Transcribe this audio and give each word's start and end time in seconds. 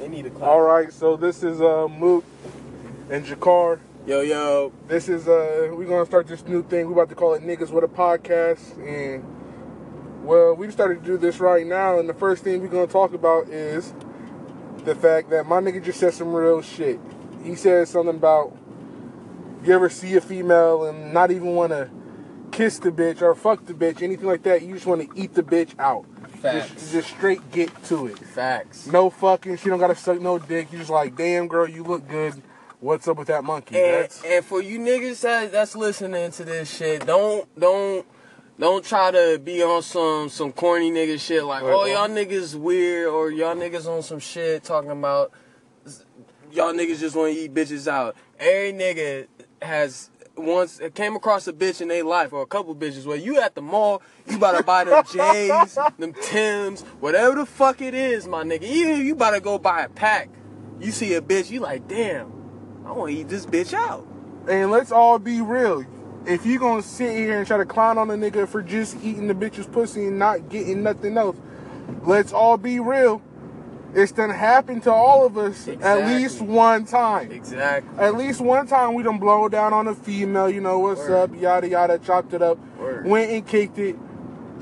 They 0.00 0.08
need 0.08 0.24
a 0.24 0.30
clap. 0.30 0.48
All 0.48 0.62
right, 0.62 0.90
so 0.90 1.14
this 1.18 1.42
is 1.42 1.60
uh, 1.60 1.86
Mook 1.86 2.24
and 3.10 3.22
Jakar. 3.22 3.80
Yo, 4.06 4.22
yo. 4.22 4.72
This 4.88 5.10
is 5.10 5.28
uh, 5.28 5.68
we're 5.74 5.86
gonna 5.86 6.06
start 6.06 6.26
this 6.26 6.42
new 6.46 6.62
thing. 6.62 6.86
We're 6.86 6.94
about 6.94 7.10
to 7.10 7.14
call 7.14 7.34
it 7.34 7.42
Niggas 7.42 7.70
with 7.70 7.84
a 7.84 7.86
Podcast, 7.86 8.78
and 8.78 9.22
well, 10.24 10.54
we 10.54 10.70
started 10.70 11.00
to 11.00 11.04
do 11.04 11.18
this 11.18 11.38
right 11.38 11.66
now. 11.66 11.98
And 11.98 12.08
the 12.08 12.14
first 12.14 12.42
thing 12.42 12.62
we're 12.62 12.68
gonna 12.68 12.86
talk 12.86 13.12
about 13.12 13.50
is 13.50 13.92
the 14.86 14.94
fact 14.94 15.28
that 15.30 15.46
my 15.46 15.60
nigga 15.60 15.84
just 15.84 16.00
said 16.00 16.14
some 16.14 16.32
real 16.32 16.62
shit. 16.62 16.98
He 17.44 17.54
said 17.54 17.86
something 17.86 18.16
about 18.16 18.56
you 19.62 19.74
ever 19.74 19.90
see 19.90 20.14
a 20.14 20.22
female 20.22 20.84
and 20.84 21.12
not 21.12 21.30
even 21.30 21.54
want 21.54 21.72
to 21.72 21.90
kiss 22.52 22.78
the 22.78 22.90
bitch 22.90 23.20
or 23.20 23.34
fuck 23.34 23.66
the 23.66 23.74
bitch, 23.74 24.00
anything 24.00 24.26
like 24.26 24.44
that. 24.44 24.62
You 24.62 24.72
just 24.72 24.86
want 24.86 25.02
to 25.02 25.20
eat 25.20 25.34
the 25.34 25.42
bitch 25.42 25.78
out. 25.78 26.06
Facts. 26.40 26.70
Just, 26.72 26.92
just 26.92 27.08
straight 27.10 27.50
get 27.52 27.84
to 27.84 28.06
it. 28.06 28.18
Facts. 28.18 28.86
No 28.86 29.10
fucking. 29.10 29.58
She 29.58 29.68
don't 29.68 29.78
gotta 29.78 29.94
suck 29.94 30.20
no 30.20 30.38
dick. 30.38 30.72
You 30.72 30.78
just 30.78 30.90
like, 30.90 31.16
damn 31.16 31.48
girl, 31.48 31.68
you 31.68 31.82
look 31.82 32.08
good. 32.08 32.42
What's 32.80 33.06
up 33.08 33.18
with 33.18 33.28
that 33.28 33.44
monkey? 33.44 33.78
And, 33.78 34.08
and 34.24 34.44
for 34.44 34.62
you 34.62 34.78
niggas 34.78 35.20
that, 35.20 35.52
that's 35.52 35.76
listening 35.76 36.30
to 36.32 36.44
this 36.44 36.74
shit, 36.74 37.04
don't 37.04 37.46
don't 37.58 38.06
don't 38.58 38.82
try 38.84 39.10
to 39.10 39.38
be 39.42 39.62
on 39.62 39.82
some 39.82 40.30
some 40.30 40.52
corny 40.52 40.90
nigga 40.90 41.20
shit 41.20 41.44
like, 41.44 41.62
oh 41.62 41.84
y'all 41.84 42.08
niggas 42.08 42.54
weird 42.54 43.08
or 43.08 43.30
y'all 43.30 43.54
niggas 43.54 43.86
on 43.86 44.02
some 44.02 44.18
shit 44.18 44.64
talking 44.64 44.90
about 44.90 45.32
y'all 46.52 46.72
niggas 46.72 47.00
just 47.00 47.14
want 47.14 47.34
to 47.34 47.38
eat 47.38 47.52
bitches 47.52 47.86
out. 47.86 48.16
Every 48.38 48.72
nigga 48.72 49.26
has 49.60 50.08
once 50.40 50.80
came 50.94 51.16
across 51.16 51.46
a 51.46 51.52
bitch 51.52 51.80
in 51.80 51.88
their 51.88 52.04
life 52.04 52.32
or 52.32 52.42
a 52.42 52.46
couple 52.46 52.74
bitches 52.74 53.06
where 53.06 53.16
you 53.16 53.40
at 53.40 53.54
the 53.54 53.62
mall, 53.62 54.02
you 54.28 54.36
about 54.36 54.56
to 54.58 54.64
buy 54.64 54.84
them 54.84 55.04
J's, 55.12 55.78
them 55.98 56.12
Tims, 56.22 56.82
whatever 57.00 57.36
the 57.36 57.46
fuck 57.46 57.80
it 57.80 57.94
is, 57.94 58.26
my 58.26 58.42
nigga. 58.42 58.62
Even 58.62 59.00
if 59.00 59.06
you 59.06 59.14
about 59.14 59.32
to 59.32 59.40
go 59.40 59.58
buy 59.58 59.82
a 59.82 59.88
pack, 59.88 60.28
you 60.80 60.90
see 60.92 61.14
a 61.14 61.20
bitch, 61.22 61.50
you 61.50 61.60
like, 61.60 61.86
damn, 61.88 62.32
I 62.86 62.92
want 62.92 63.12
to 63.12 63.18
eat 63.18 63.28
this 63.28 63.46
bitch 63.46 63.74
out. 63.74 64.06
and 64.48 64.70
let's 64.70 64.92
all 64.92 65.18
be 65.18 65.40
real. 65.40 65.84
If 66.26 66.44
you 66.46 66.58
gonna 66.58 66.82
sit 66.82 67.16
here 67.16 67.38
and 67.38 67.46
try 67.46 67.56
to 67.56 67.64
clown 67.64 67.98
on 67.98 68.10
a 68.10 68.14
nigga 68.14 68.48
for 68.48 68.62
just 68.62 68.96
eating 69.02 69.26
the 69.26 69.34
bitch's 69.34 69.66
pussy 69.66 70.06
and 70.06 70.18
not 70.18 70.48
getting 70.48 70.82
nothing 70.82 71.16
else, 71.16 71.36
let's 72.02 72.32
all 72.32 72.56
be 72.56 72.80
real. 72.80 73.22
It's 73.94 74.12
done 74.12 74.30
happened 74.30 74.84
to 74.84 74.92
all 74.92 75.26
of 75.26 75.36
us 75.36 75.66
at 75.66 76.06
least 76.06 76.40
one 76.40 76.84
time. 76.84 77.32
Exactly. 77.32 77.98
At 77.98 78.16
least 78.16 78.40
one 78.40 78.66
time 78.66 78.94
we 78.94 79.02
done 79.02 79.18
blow 79.18 79.48
down 79.48 79.72
on 79.72 79.88
a 79.88 79.94
female, 79.94 80.48
you 80.48 80.60
know, 80.60 80.78
what's 80.78 81.00
Word. 81.00 81.30
up, 81.30 81.40
yada 81.40 81.68
yada, 81.68 81.98
chopped 81.98 82.32
it 82.32 82.42
up, 82.42 82.58
Word. 82.78 83.06
went 83.06 83.30
and 83.30 83.46
kicked 83.46 83.78
it, 83.78 83.96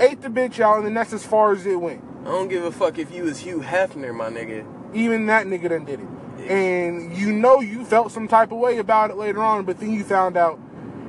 ate 0.00 0.22
the 0.22 0.28
bitch 0.28 0.60
out, 0.60 0.78
and 0.78 0.86
then 0.86 0.94
that's 0.94 1.12
as 1.12 1.26
far 1.26 1.52
as 1.52 1.66
it 1.66 1.78
went. 1.80 2.02
I 2.22 2.24
don't 2.30 2.48
give 2.48 2.64
a 2.64 2.72
fuck 2.72 2.98
if 2.98 3.12
you 3.12 3.24
was 3.24 3.40
Hugh 3.40 3.60
Hefner, 3.60 4.14
my 4.14 4.30
nigga. 4.30 4.64
even 4.94 5.26
that 5.26 5.46
nigga 5.46 5.68
done 5.68 5.84
did 5.84 6.00
it. 6.00 6.06
And 6.50 7.14
you 7.14 7.32
know 7.32 7.60
you 7.60 7.84
felt 7.84 8.12
some 8.12 8.28
type 8.28 8.52
of 8.52 8.58
way 8.58 8.78
about 8.78 9.10
it 9.10 9.16
later 9.16 9.42
on, 9.42 9.64
but 9.64 9.78
then 9.78 9.92
you 9.92 10.04
found 10.04 10.36
out 10.36 10.58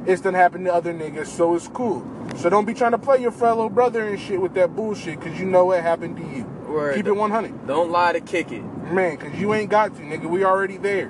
it's 0.05 0.21
done 0.21 0.33
happened 0.33 0.65
to 0.65 0.73
other 0.73 0.93
niggas, 0.93 1.27
so 1.27 1.55
it's 1.55 1.67
cool. 1.69 2.05
So 2.35 2.49
don't 2.49 2.65
be 2.65 2.73
trying 2.73 2.91
to 2.91 2.97
play 2.97 3.21
your 3.21 3.31
fellow 3.31 3.69
brother 3.69 4.07
and 4.07 4.19
shit 4.19 4.41
with 4.41 4.53
that 4.55 4.75
bullshit, 4.75 5.21
cause 5.21 5.39
you 5.39 5.45
know 5.45 5.71
it 5.71 5.81
happened 5.81 6.17
to 6.17 6.23
you. 6.23 6.45
Word. 6.69 6.95
Keep 6.95 7.07
it 7.07 7.11
100. 7.15 7.67
Don't 7.67 7.91
lie 7.91 8.13
to 8.13 8.21
kick 8.21 8.51
it. 8.51 8.61
Man, 8.61 9.17
cause 9.17 9.33
you 9.33 9.53
ain't 9.53 9.69
got 9.69 9.95
to, 9.95 10.01
nigga. 10.01 10.25
We 10.29 10.43
already 10.43 10.77
there. 10.77 11.09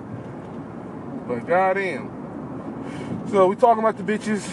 But 1.27 1.45
goddamn. 1.47 3.25
So 3.31 3.47
we 3.47 3.55
talking 3.55 3.83
about 3.83 3.97
the 3.97 4.03
bitches, 4.03 4.47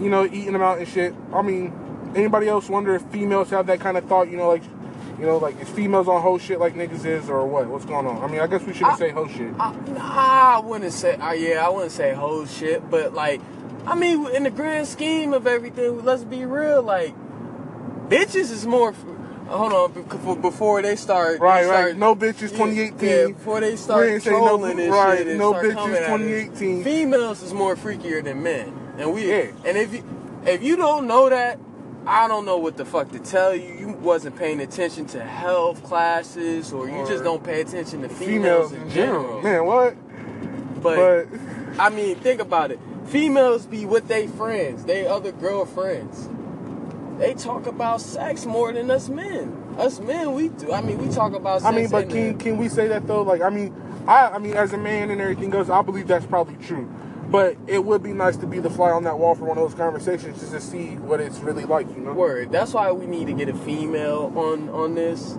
you 0.00 0.10
know, 0.10 0.24
eating 0.24 0.52
them 0.52 0.62
out 0.62 0.78
and 0.78 0.88
shit. 0.88 1.14
I 1.32 1.42
mean, 1.42 1.72
anybody 2.16 2.48
else 2.48 2.68
wonder 2.68 2.94
if 2.94 3.02
females 3.02 3.50
have 3.50 3.66
that 3.68 3.80
kind 3.80 3.96
of 3.96 4.04
thought, 4.06 4.28
you 4.28 4.36
know, 4.36 4.48
like, 4.48 4.64
you 5.18 5.24
know, 5.24 5.38
like 5.38 5.60
is 5.60 5.68
females 5.68 6.08
on 6.08 6.20
hoe 6.20 6.36
shit 6.38 6.58
like 6.58 6.74
niggas 6.74 7.04
is 7.04 7.30
or 7.30 7.46
what? 7.46 7.68
What's 7.68 7.84
going 7.84 8.06
on? 8.06 8.22
I 8.22 8.26
mean, 8.26 8.40
I 8.40 8.46
guess 8.46 8.62
we 8.62 8.72
shouldn't 8.72 8.94
I- 8.94 8.98
say 8.98 9.10
hoe 9.10 9.28
shit. 9.28 9.54
I, 9.58 9.74
nah, 9.88 10.56
I 10.56 10.60
wouldn't 10.62 10.92
say. 10.92 11.14
Uh, 11.14 11.32
yeah, 11.32 11.64
I 11.64 11.68
wouldn't 11.70 11.92
say 11.92 12.12
whole 12.12 12.44
shit, 12.46 12.90
but 12.90 13.14
like, 13.14 13.40
I 13.86 13.94
mean, 13.94 14.26
in 14.30 14.42
the 14.42 14.50
grand 14.50 14.88
scheme 14.88 15.32
of 15.32 15.46
everything, 15.46 16.04
let's 16.04 16.24
be 16.24 16.44
real. 16.44 16.82
Like, 16.82 17.14
bitches 18.08 18.50
is 18.50 18.66
more. 18.66 18.92
Hold 19.48 19.72
on, 19.72 19.92
before, 19.92 20.36
before 20.36 20.82
they 20.82 20.96
start. 20.96 21.38
Right, 21.40 21.62
they 21.62 21.70
right. 21.70 21.96
No 21.96 22.16
bitches 22.16 22.50
Yeah, 22.52 22.58
2018. 22.58 23.08
Yeah, 23.08 23.26
before 23.28 23.60
they 23.60 23.76
start 23.76 24.22
say 24.22 24.30
no- 24.30 24.38
trolling 24.38 24.80
and 24.80 24.92
right, 24.92 25.18
shit 25.18 25.28
and 25.28 25.38
no 25.38 25.52
start 25.52 25.66
bitches 25.66 25.74
coming 25.74 25.96
at 25.96 26.02
us. 26.02 26.08
2018. 26.08 26.84
Females 26.84 27.42
is 27.42 27.54
more 27.54 27.76
freakier 27.76 28.22
than 28.24 28.42
men, 28.42 28.72
and 28.98 29.12
we. 29.14 29.28
Yeah. 29.28 29.52
And 29.64 29.76
if 29.76 29.92
you 29.94 30.04
if 30.44 30.62
you 30.62 30.76
don't 30.76 31.06
know 31.06 31.28
that, 31.28 31.58
I 32.06 32.26
don't 32.28 32.44
know 32.44 32.56
what 32.58 32.76
the 32.76 32.84
fuck 32.84 33.12
to 33.12 33.18
tell 33.20 33.54
you. 33.54 33.72
You 33.72 33.88
wasn't 33.90 34.36
paying 34.36 34.60
attention 34.60 35.06
to 35.08 35.22
health 35.22 35.82
classes, 35.84 36.72
or 36.72 36.88
you 36.88 36.96
Or 36.96 37.06
just 37.06 37.22
don't 37.22 37.42
pay 37.44 37.60
attention 37.60 38.02
to 38.02 38.08
Females 38.08 38.70
females, 38.70 38.72
in 38.72 38.90
general. 38.90 39.42
Man, 39.42 39.64
what? 39.64 39.96
But, 40.82 41.28
But 41.30 41.80
I 41.80 41.88
mean, 41.90 42.16
think 42.16 42.40
about 42.40 42.70
it. 42.70 42.80
Females 43.06 43.66
be 43.66 43.86
with 43.86 44.08
they 44.08 44.26
friends, 44.26 44.84
they 44.84 45.06
other 45.06 45.30
girlfriends. 45.32 46.28
They 47.18 47.34
talk 47.34 47.66
about 47.66 48.00
sex 48.00 48.46
more 48.46 48.72
than 48.72 48.90
us 48.90 49.08
men. 49.08 49.56
Us 49.78 50.00
men, 50.00 50.34
we 50.34 50.48
do. 50.50 50.72
I 50.72 50.80
mean, 50.82 50.98
we 50.98 51.14
talk 51.14 51.34
about. 51.34 51.62
Sex. 51.62 51.72
I 51.72 51.76
mean, 51.76 51.88
but 51.90 52.10
can 52.10 52.38
can 52.38 52.58
we 52.58 52.68
say 52.68 52.88
that 52.88 53.06
though? 53.06 53.22
Like, 53.22 53.42
I 53.42 53.50
mean, 53.50 53.74
I 54.08 54.28
I 54.28 54.38
mean, 54.38 54.54
as 54.54 54.72
a 54.72 54.78
man 54.78 55.10
and 55.10 55.20
everything 55.20 55.50
goes, 55.50 55.70
I 55.70 55.82
believe 55.82 56.08
that's 56.08 56.26
probably 56.26 56.56
true. 56.56 56.88
But 57.30 57.56
it 57.66 57.84
would 57.84 58.02
be 58.02 58.12
nice 58.12 58.36
to 58.38 58.46
be 58.46 58.60
the 58.60 58.70
fly 58.70 58.90
on 58.90 59.04
that 59.04 59.18
wall 59.18 59.34
for 59.34 59.46
one 59.46 59.58
of 59.58 59.64
those 59.68 59.74
conversations, 59.78 60.38
just 60.40 60.52
to 60.52 60.60
see 60.60 60.96
what 60.96 61.20
it's 61.20 61.38
really 61.40 61.64
like, 61.64 61.88
you 61.90 62.02
know, 62.02 62.12
Word. 62.12 62.52
That's 62.52 62.72
why 62.74 62.92
we 62.92 63.06
need 63.06 63.26
to 63.28 63.32
get 63.34 63.48
a 63.48 63.54
female 63.54 64.32
on 64.36 64.68
on 64.70 64.94
this. 64.94 65.32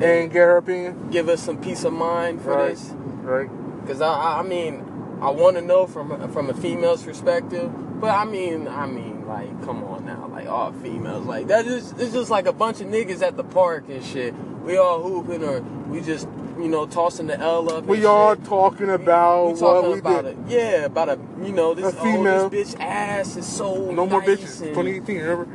and 0.00 0.30
get 0.32 0.40
her 0.40 0.58
opinion. 0.58 1.10
Give 1.10 1.28
us 1.28 1.42
some 1.42 1.58
peace 1.60 1.84
of 1.84 1.92
mind 1.92 2.42
for 2.42 2.56
Right. 2.56 2.70
this. 2.70 2.94
Right. 3.22 3.50
Cause 3.86 4.00
I, 4.00 4.08
I 4.12 4.40
I 4.40 4.42
mean, 4.42 4.84
I 5.22 5.30
want 5.30 5.56
to 5.56 5.62
know 5.62 5.86
from 5.86 6.30
from 6.32 6.50
a 6.50 6.54
female's 6.54 7.02
perspective. 7.04 7.72
But 8.02 8.10
I 8.10 8.24
mean, 8.24 8.66
I 8.66 8.84
mean, 8.86 9.28
like, 9.28 9.48
come 9.64 9.84
on 9.84 10.04
now, 10.04 10.26
like 10.32 10.48
all 10.48 10.72
females, 10.72 11.24
like 11.24 11.46
that 11.46 11.66
is 11.66 11.92
it's 11.92 12.12
just 12.12 12.30
like 12.30 12.46
a 12.46 12.52
bunch 12.52 12.80
of 12.80 12.88
niggas 12.88 13.22
at 13.22 13.36
the 13.36 13.44
park 13.44 13.84
and 13.88 14.04
shit. 14.04 14.34
We 14.64 14.76
all 14.76 15.00
hooping 15.00 15.44
or 15.44 15.60
we 15.88 16.00
just 16.00 16.26
you 16.58 16.66
know 16.68 16.84
tossing 16.86 17.28
the 17.28 17.38
L 17.38 17.72
up. 17.72 17.84
We 17.84 18.04
all 18.04 18.34
shit. 18.34 18.44
talking 18.44 18.90
about 18.90 19.46
we 19.46 19.52
what 19.52 19.60
talking 19.60 19.92
we 19.92 19.98
about 20.00 20.24
did. 20.24 20.32
it. 20.32 20.38
Yeah, 20.48 20.84
about 20.86 21.10
a 21.10 21.18
you 21.44 21.52
know 21.52 21.74
this 21.74 21.94
A 21.94 22.02
female. 22.02 22.34
oh 22.44 22.48
this 22.48 22.74
bitch 22.74 22.80
ass 22.80 23.36
is 23.36 23.46
so 23.46 23.92
No 23.92 24.04
more 24.04 24.20
bitches. 24.20 24.60
and 24.62 24.74
2018. 24.74 25.18
Remember? 25.20 25.46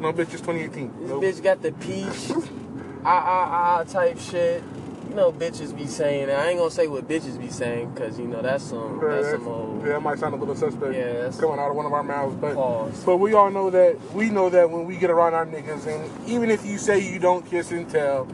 No 0.00 0.12
bitches. 0.12 0.40
2018. 0.44 0.92
This 1.02 1.08
Nope. 1.08 1.22
bitch 1.22 1.42
got 1.44 1.62
the 1.62 1.70
peach, 1.70 2.32
ah 3.04 3.24
ah 3.24 3.78
ah 3.80 3.84
type 3.84 4.18
shit. 4.18 4.64
You 5.12 5.16
know, 5.16 5.30
bitches 5.30 5.76
be 5.76 5.86
saying. 5.86 6.30
I 6.30 6.48
ain't 6.48 6.58
gonna 6.58 6.70
say 6.70 6.86
what 6.86 7.06
bitches 7.06 7.38
be 7.38 7.50
saying, 7.50 7.94
cause 7.96 8.18
you 8.18 8.26
know 8.26 8.40
that's 8.40 8.64
some 8.64 8.98
Yeah, 9.02 9.08
that's 9.10 9.26
that's- 9.26 9.44
some 9.44 9.46
old. 9.52 9.82
yeah, 9.82 9.88
that 9.92 10.00
might 10.00 10.18
sound 10.18 10.32
a 10.32 10.38
little 10.38 10.54
suspect. 10.56 10.94
Yeah, 10.94 11.30
coming 11.38 11.58
out 11.58 11.68
of 11.68 11.76
one 11.76 11.84
of 11.84 11.92
our 11.92 12.02
mouths, 12.02 12.34
but 12.36 12.54
Pause. 12.54 13.02
but 13.04 13.18
we 13.18 13.34
all 13.34 13.50
know 13.50 13.68
that 13.68 13.98
we 14.14 14.30
know 14.30 14.48
that 14.48 14.70
when 14.70 14.86
we 14.86 14.96
get 14.96 15.10
around 15.10 15.34
our 15.34 15.44
niggas, 15.44 15.86
and 15.86 16.26
even 16.26 16.50
if 16.50 16.64
you 16.64 16.78
say 16.78 16.98
you 16.98 17.18
don't 17.18 17.44
kiss 17.44 17.72
and 17.72 17.86
tell, 17.90 18.26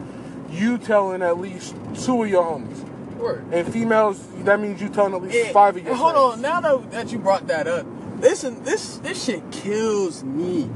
you 0.49 0.77
telling 0.77 1.21
at 1.21 1.37
least 1.37 1.75
two 1.95 2.23
of 2.23 2.29
your 2.29 2.45
homies, 2.45 2.79
Word. 3.17 3.43
and 3.51 3.67
females, 3.73 4.25
that 4.45 4.61
means 4.61 4.81
you 4.81 4.87
telling 4.87 5.13
at 5.15 5.21
least 5.21 5.35
Yeah, 5.37 5.51
five 5.51 5.75
of 5.75 5.83
your. 5.83 5.95
hold 5.95 6.13
friends. 6.13 6.33
on, 6.35 6.41
now 6.41 6.61
that, 6.61 6.91
that 6.91 7.11
you 7.11 7.19
brought 7.19 7.45
that 7.47 7.67
up, 7.67 7.85
listen, 8.21 8.63
this 8.63 8.99
this 8.99 9.21
shit 9.25 9.43
kills 9.51 10.23
me. 10.23 10.69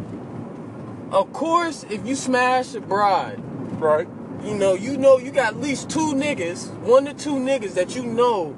Of 1.12 1.32
course, 1.32 1.86
if 1.90 2.06
you 2.06 2.16
smash 2.16 2.76
a 2.76 2.82
bride, 2.82 3.40
right? 3.80 4.10
You 4.44 4.54
know, 4.56 4.74
you 4.74 4.98
know, 4.98 5.18
you 5.18 5.32
got 5.32 5.54
at 5.54 5.60
least 5.62 5.90
two 5.90 6.14
niggas, 6.14 6.70
one 6.80 7.06
to 7.06 7.14
two 7.14 7.36
niggas 7.36 7.74
that 7.76 7.96
you 7.96 8.04
know 8.06 8.56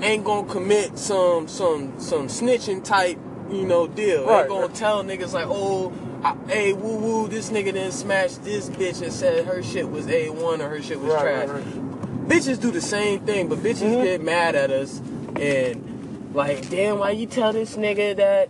ain't 0.00 0.24
gonna 0.24 0.48
commit 0.48 0.98
some 0.98 1.46
some 1.48 1.98
some 1.98 2.26
snitching 2.28 2.82
type, 2.82 3.18
you 3.50 3.64
know, 3.64 3.86
deal. 3.86 4.26
Right, 4.26 4.40
ain't 4.40 4.48
gonna 4.48 4.68
tell 4.68 5.04
niggas 5.04 5.32
like, 5.32 5.46
oh, 5.48 5.92
I, 6.24 6.36
hey, 6.48 6.72
woo 6.72 6.96
woo, 6.96 7.28
this 7.28 7.50
nigga 7.50 7.66
didn't 7.66 7.92
smash 7.92 8.34
this 8.36 8.68
bitch 8.70 9.02
and 9.02 9.12
said 9.12 9.44
her 9.46 9.62
shit 9.62 9.88
was 9.90 10.08
a 10.08 10.30
one 10.30 10.60
or 10.60 10.68
her 10.68 10.82
shit 10.82 11.00
was 11.00 11.12
Right, 11.12 11.46
trash. 11.46 11.48
right. 11.48 12.28
Bitches 12.28 12.60
do 12.60 12.70
the 12.70 12.80
same 12.80 13.20
thing, 13.20 13.48
but 13.48 13.58
bitches 13.58 13.92
Mhm. 13.94 14.04
get 14.04 14.22
mad 14.22 14.54
at 14.54 14.70
us 14.70 15.00
and 15.36 16.30
like, 16.34 16.68
damn, 16.70 16.98
why 16.98 17.10
you 17.10 17.26
tell 17.26 17.52
this 17.52 17.76
nigga 17.76 18.16
that? 18.16 18.48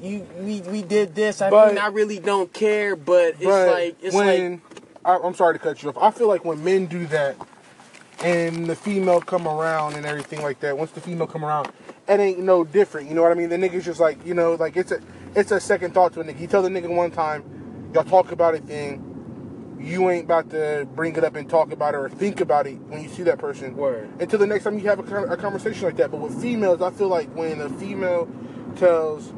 You 0.00 0.24
we, 0.40 0.60
we 0.60 0.82
did 0.82 1.16
this. 1.16 1.42
I 1.42 1.50
But- 1.50 1.68
mean, 1.70 1.78
I 1.78 1.88
really 1.88 2.20
don't 2.20 2.52
care, 2.52 2.94
but 2.94 3.34
it's 3.40 3.44
like 3.44 3.96
it's 4.00 4.14
like 4.14 4.38
when 4.38 4.62
I, 5.04 5.16
I'm 5.16 5.34
sorry 5.34 5.54
to 5.54 5.58
cut 5.58 5.82
you 5.82 5.90
off. 5.90 5.98
I 5.98 6.10
feel 6.10 6.28
like 6.28 6.44
when 6.44 6.62
men 6.62 6.86
do 6.86 7.06
that, 7.06 7.36
and 8.20 8.66
the 8.66 8.74
female 8.74 9.20
come 9.20 9.46
around 9.46 9.94
and 9.94 10.04
everything 10.04 10.42
like 10.42 10.60
that. 10.60 10.76
Once 10.76 10.90
the 10.90 11.00
female 11.00 11.26
come 11.26 11.44
around, 11.44 11.70
it 12.08 12.20
ain't 12.20 12.40
no 12.40 12.64
different. 12.64 13.08
You 13.08 13.14
know 13.14 13.22
what 13.22 13.30
I 13.30 13.34
mean? 13.34 13.48
The 13.48 13.56
nigga's 13.56 13.84
just 13.84 14.00
like 14.00 14.24
you 14.26 14.34
know, 14.34 14.54
like 14.54 14.76
it's 14.76 14.90
a 14.90 15.00
it's 15.34 15.50
a 15.50 15.60
second 15.60 15.94
thought 15.94 16.12
to 16.14 16.20
a 16.20 16.24
nigga. 16.24 16.40
You 16.40 16.46
tell 16.46 16.62
the 16.62 16.68
nigga 16.68 16.88
one 16.88 17.10
time, 17.10 17.90
y'all 17.94 18.04
talk 18.04 18.32
about 18.32 18.54
it, 18.54 18.66
then 18.66 19.76
you 19.80 20.10
ain't 20.10 20.24
about 20.24 20.50
to 20.50 20.88
bring 20.94 21.14
it 21.14 21.22
up 21.22 21.36
and 21.36 21.48
talk 21.48 21.70
about 21.72 21.94
it 21.94 21.98
or 21.98 22.08
think 22.08 22.40
about 22.40 22.66
it 22.66 22.76
when 22.88 23.02
you 23.02 23.08
see 23.08 23.22
that 23.22 23.38
person. 23.38 23.76
Word. 23.76 24.10
Until 24.20 24.40
the 24.40 24.46
next 24.46 24.64
time 24.64 24.78
you 24.78 24.88
have 24.88 24.98
a, 24.98 25.24
a 25.26 25.36
conversation 25.36 25.84
like 25.84 25.96
that. 25.96 26.10
But 26.10 26.20
with 26.20 26.40
females, 26.42 26.82
I 26.82 26.90
feel 26.90 27.08
like 27.08 27.28
when 27.36 27.60
a 27.60 27.68
female 27.68 28.28
tells 28.76 29.32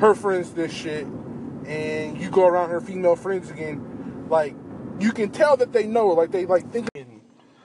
her 0.00 0.14
friends 0.14 0.52
this 0.52 0.72
shit, 0.72 1.06
and 1.66 2.18
you 2.18 2.30
go 2.30 2.46
around 2.46 2.70
her 2.70 2.80
female 2.80 3.16
friends 3.16 3.50
again, 3.50 3.95
like 4.28 4.54
you 5.00 5.12
can 5.12 5.30
tell 5.30 5.56
that 5.58 5.72
they 5.72 5.86
know 5.86 6.08
her, 6.08 6.14
like 6.14 6.30
they 6.30 6.46
like 6.46 6.70
think. 6.72 6.88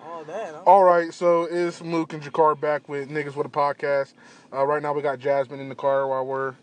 all 0.04 0.10
all 0.18 0.24
that. 0.26 0.54
All 0.66 0.84
right, 0.84 1.14
so 1.14 1.44
it's 1.44 1.82
Mook 1.82 2.14
and 2.14 2.22
Jakar 2.22 2.60
back 2.60 2.88
with 2.90 3.10
Niggas 3.10 3.36
with 3.36 3.46
a 3.48 3.50
Podcast. 3.50 4.14
Uh, 4.54 4.66
right 4.66 4.82
now 4.82 4.94
we 4.94 5.02
got 5.02 5.20
Jasmine 5.20 5.60
in 5.60 5.70
the 5.70 5.76
car 5.76 6.08
while 6.08 6.26
we're 6.26 6.56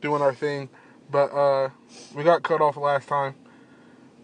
doing 0.00 0.22
our 0.22 0.34
thing, 0.34 0.68
but 1.10 1.26
uh, 1.32 1.70
we 2.14 2.24
got 2.24 2.42
cut 2.42 2.60
off 2.60 2.76
last 2.76 3.08
time, 3.08 3.34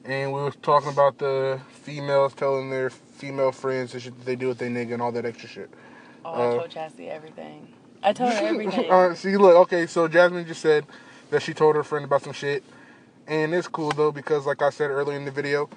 and 0.05 0.33
we 0.33 0.43
was 0.43 0.57
talking 0.63 0.91
about 0.91 1.19
the 1.19 1.61
females 1.71 2.35
telling 2.35 2.71
their 2.71 2.91
female 2.91 3.53
friends 3.53 3.93
the 3.93 4.01
shit 4.01 4.25
they 4.25 4.37
do 4.37 4.49
with 4.49 4.59
their 4.59 4.71
nigga 4.71 4.95
and 4.95 5.03
all 5.03 5.13
that 5.13 5.27
extra 5.27 5.49
shit. 5.49 5.71
Oh, 6.25 6.33
Uh, 6.33 6.55
I 6.55 6.59
told 6.59 6.71
Chastity 6.71 7.09
everything. 7.09 7.69
I 8.03 8.13
told 8.13 8.33
her 8.33 8.39
everything. 8.47 8.91
uh, 8.91 9.15
see, 9.15 9.37
look, 9.37 9.57
okay, 9.57 9.87
so 9.87 10.09
Jasmine 10.09 10.47
just 10.47 10.63
said 10.63 10.87
that 11.31 11.43
she 11.43 11.53
told 11.55 11.77
her 11.77 11.83
friend 11.85 12.05
about 12.05 12.23
some 12.23 12.33
shit. 12.33 12.65
And 13.27 13.55
it's 13.55 13.69
cool 13.69 13.91
though 13.91 14.11
because, 14.11 14.45
like 14.47 14.61
I 14.63 14.71
said 14.71 14.91
earlier 14.91 15.17
in 15.17 15.25
the 15.25 15.31
video, 15.31 15.69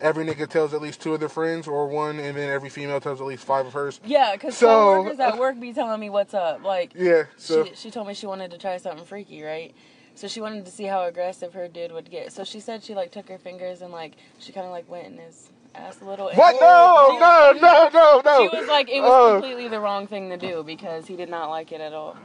every 0.00 0.24
nigga 0.24 0.48
tells 0.48 0.72
at 0.74 0.80
least 0.80 1.00
two 1.00 1.14
of 1.14 1.20
their 1.20 1.28
friends 1.28 1.66
or 1.66 1.88
one, 1.88 2.20
and 2.20 2.36
then 2.36 2.48
every 2.48 2.68
female 2.68 3.00
tells 3.00 3.20
at 3.20 3.26
least 3.26 3.44
five 3.44 3.66
of 3.66 3.72
hers. 3.72 4.00
yeah, 4.04 4.32
because 4.34 4.56
So- 4.56 4.66
coworkers 4.68 5.18
at 5.18 5.36
work 5.38 5.58
be 5.58 5.72
telling 5.72 5.98
me 6.00 6.08
what's 6.10 6.34
up. 6.34 6.62
Like, 6.62 6.92
Yeah, 6.94 7.24
so 7.36 7.64
she, 7.64 7.74
she 7.74 7.90
told 7.90 8.06
me 8.06 8.14
she 8.14 8.26
wanted 8.26 8.50
to 8.52 8.58
try 8.58 8.76
something 8.76 9.04
freaky, 9.04 9.42
right? 9.42 9.74
So 10.14 10.28
she 10.28 10.40
wanted 10.40 10.64
to 10.66 10.70
see 10.70 10.84
how 10.84 11.02
aggressive 11.04 11.52
her 11.54 11.66
dude 11.66 11.92
would 11.92 12.10
get. 12.10 12.32
So 12.32 12.44
she 12.44 12.60
said 12.60 12.82
she 12.84 12.94
like 12.94 13.10
took 13.10 13.28
her 13.28 13.38
fingers 13.38 13.80
and 13.82 13.92
like 13.92 14.12
she 14.38 14.52
kind 14.52 14.66
of 14.66 14.72
like 14.72 14.88
went 14.88 15.06
in 15.06 15.18
his 15.18 15.50
ass 15.74 16.00
a 16.02 16.04
little. 16.04 16.28
and- 16.28 16.38
what? 16.38 16.56
No, 16.60 17.16
no, 17.18 17.52
no, 17.60 17.88
no, 17.92 18.20
no. 18.24 18.50
She 18.50 18.56
was 18.56 18.68
like, 18.68 18.88
it 18.90 19.00
was 19.00 19.10
Oh. 19.12 19.32
completely 19.40 19.66
the 19.68 19.80
wrong 19.80 20.06
thing 20.06 20.28
to 20.30 20.36
do 20.36 20.62
because 20.62 21.06
he 21.06 21.16
did 21.16 21.28
not 21.30 21.48
like 21.48 21.72
it 21.72 21.80
at 21.80 21.92
all. 21.92 22.16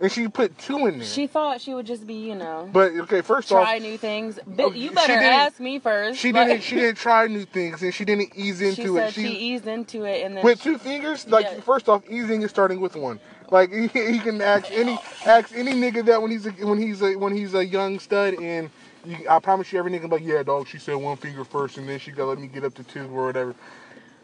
And 0.00 0.10
she 0.10 0.28
put 0.28 0.56
two 0.58 0.86
in 0.86 0.98
there. 0.98 1.06
She 1.06 1.26
thought 1.26 1.60
she 1.60 1.74
would 1.74 1.86
just 1.86 2.06
be, 2.06 2.14
you 2.14 2.34
know, 2.34 2.68
but 2.72 2.92
okay, 2.92 3.20
first 3.20 3.48
try 3.48 3.58
off, 3.60 3.68
try 3.68 3.78
new 3.78 3.98
things. 3.98 4.38
But 4.46 4.74
you 4.74 4.88
she 4.88 4.94
better 4.94 5.12
ask 5.12 5.60
me 5.60 5.78
first. 5.78 6.18
she 6.18 6.32
didn't. 6.32 6.62
She 6.62 6.76
didn't 6.76 6.96
try 6.96 7.26
new 7.26 7.44
things, 7.44 7.82
and 7.82 7.92
she 7.92 8.04
didn't 8.04 8.30
ease 8.34 8.60
into 8.68 8.74
She 8.76 8.82
it. 8.88 8.94
said 8.94 9.14
she, 9.14 9.28
eased 9.28 9.66
into 9.66 10.04
it 10.04 10.24
and 10.24 10.36
then 10.36 10.44
with 10.44 10.62
she- 10.62 10.70
two 10.70 10.78
fingers. 10.78 11.28
Like 11.28 11.44
Yeah. 11.46 11.60
first 11.60 11.88
off, 11.88 12.02
easing 12.08 12.42
is 12.42 12.50
starting 12.50 12.80
with 12.80 12.96
one. 12.96 13.20
Like 13.50 13.70
he, 13.72 13.86
he 14.12 14.18
can 14.20 14.40
ask 14.40 14.70
any 14.72 14.98
ask 15.24 15.52
any 15.54 15.72
nigga 15.72 16.04
that 16.06 16.22
when 16.22 16.30
he's 16.30 16.46
a, 16.46 16.50
when 16.50 16.78
he's 16.80 17.02
a 17.02 17.16
when 17.16 17.36
he's 17.36 17.54
a 17.54 17.64
young 17.64 17.98
stud 17.98 18.34
and. 18.34 18.70
You, 19.02 19.16
I 19.30 19.38
promise 19.38 19.72
you, 19.72 19.78
every 19.78 19.90
nigga 19.90 20.10
like, 20.12 20.22
yeah, 20.22 20.42
dog. 20.42 20.68
She 20.68 20.76
said 20.76 20.94
one 20.94 21.16
finger 21.16 21.42
first, 21.42 21.78
and 21.78 21.88
then 21.88 21.98
she 21.98 22.10
got 22.10 22.26
let 22.26 22.38
me 22.38 22.48
get 22.48 22.64
up 22.64 22.74
to 22.74 22.82
two 22.82 23.04
or 23.16 23.24
whatever. 23.24 23.54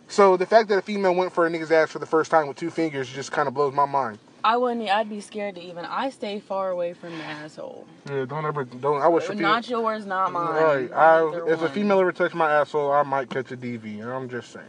So 0.07 0.37
the 0.37 0.45
fact 0.45 0.69
that 0.69 0.77
a 0.77 0.83
female 0.83 1.15
went 1.15 1.33
for 1.33 1.47
a 1.47 1.51
nigga's 1.51 1.73
ass 1.73 1.91
for 1.91 1.99
the 1.99 2.05
first 2.05 2.31
time 2.31 2.47
with 2.47 2.59
two 2.59 2.69
fingers 2.71 3.09
just 3.09 3.33
kind 3.33 3.49
of 3.49 3.55
blows 3.55 3.73
my 3.73 3.87
mind. 3.87 4.19
I 4.45 4.57
wouldn't. 4.57 4.89
I'd 4.89 5.09
be 5.09 5.21
scared 5.21 5.57
to 5.57 5.61
even. 5.61 5.85
I 5.85 6.11
stay 6.11 6.41
far 6.41 6.71
away 6.71 6.93
from 6.93 7.17
the 7.19 7.25
asshole. 7.25 7.87
Yeah, 8.09 8.25
don't 8.27 8.47
ever 8.47 8.65
don't. 8.65 9.03
I 9.03 9.09
wish 9.09 9.25
a 9.25 9.29
female. 9.29 9.43
Not 9.43 9.69
yours, 9.69 10.07
not 10.07 10.33
mine. 10.33 10.63
Right. 10.63 10.93
I, 10.93 11.25
Neither 11.25 11.53
if 11.53 11.63
a 11.63 11.69
female 11.69 12.01
ever 12.01 12.13
touched 12.13 12.35
my 12.35 12.51
asshole, 12.53 12.93
I 12.93 13.03
might 13.03 13.29
catch 13.29 13.51
a 13.53 13.57
DV. 13.57 14.01
And 14.01 14.11
I'm 14.11 14.29
just 14.29 14.53
saying. 14.53 14.67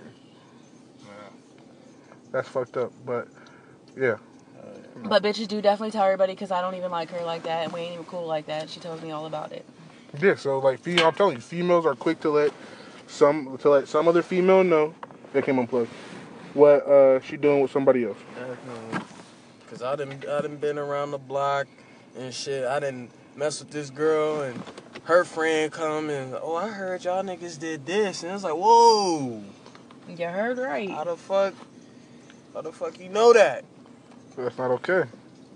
That's 2.32 2.48
fucked 2.50 2.78
up. 2.78 2.92
But 3.06 3.28
yeah. 3.96 4.18
But 5.04 5.24
bitches 5.24 5.48
do 5.48 5.62
definitely 5.62 5.92
tell 5.92 6.04
everybody 6.04 6.34
because 6.34 6.52
I 6.52 6.62
don't 6.62 6.76
even 6.76 6.92
like 6.92 7.10
her 7.12 7.24
like 7.24 7.44
that, 7.44 7.64
and 7.66 7.72
we 7.72 7.82
ain't 7.82 7.94
even 7.94 8.06
cool 8.06 8.26
like 8.26 8.48
that. 8.48 8.70
She 8.70 8.80
tells 8.80 9.02
me 9.02 9.12
all 9.12 9.26
about 9.28 9.52
it. 9.52 9.66
Yeah. 10.20 10.36
So 10.36 10.60
like, 10.60 10.80
fe- 10.80 11.02
I'm 11.02 11.14
telling 11.14 11.36
you, 11.36 11.42
females 11.42 11.86
are 11.86 11.96
quick 11.96 12.20
to 12.22 12.30
let 12.32 12.52
some 13.06 13.58
to 13.60 13.70
let 13.70 13.88
some 13.88 14.08
other 14.08 14.22
female 14.22 14.64
know 14.64 14.94
that 15.34 15.46
came 15.46 15.60
unplugged 15.60 15.90
what 16.54 16.86
uh 16.88 17.22
she 17.22 17.38
doing 17.38 17.62
with 17.62 17.72
somebody 17.72 18.04
else. 18.06 18.18
Definitely. 19.80 20.18
Cause 20.18 20.28
I 20.28 20.30
done 20.30 20.38
I 20.38 20.42
done 20.42 20.58
been 20.58 20.78
around 20.78 21.12
the 21.12 21.18
block 21.18 21.68
and 22.18 22.34
shit. 22.34 22.66
I 22.66 22.80
didn't 22.80 23.12
mess 23.36 23.60
with 23.60 23.70
this 23.72 23.90
girl 23.90 24.42
and 24.42 24.62
her 25.04 25.24
friend 25.24 25.72
come 25.72 26.10
and 26.10 26.36
oh 26.42 26.56
I 26.56 26.70
heard 26.70 27.04
y'all 27.04 27.24
niggas 27.24 27.60
did 27.60 27.86
this 27.86 28.24
and 28.24 28.34
it's 28.34 28.44
like 28.44 28.56
whoa 28.56 29.44
You 30.10 30.26
heard 30.26 30.58
right. 30.58 30.90
how 30.90 31.04
the 31.04 31.16
fuck 31.16 31.54
how 32.54 32.62
the 32.62 32.72
fuck 32.72 33.00
you 33.00 33.10
know 33.10 33.32
that 33.34 33.64
That's 34.36 34.58
not 34.58 34.72
okay. 34.72 35.04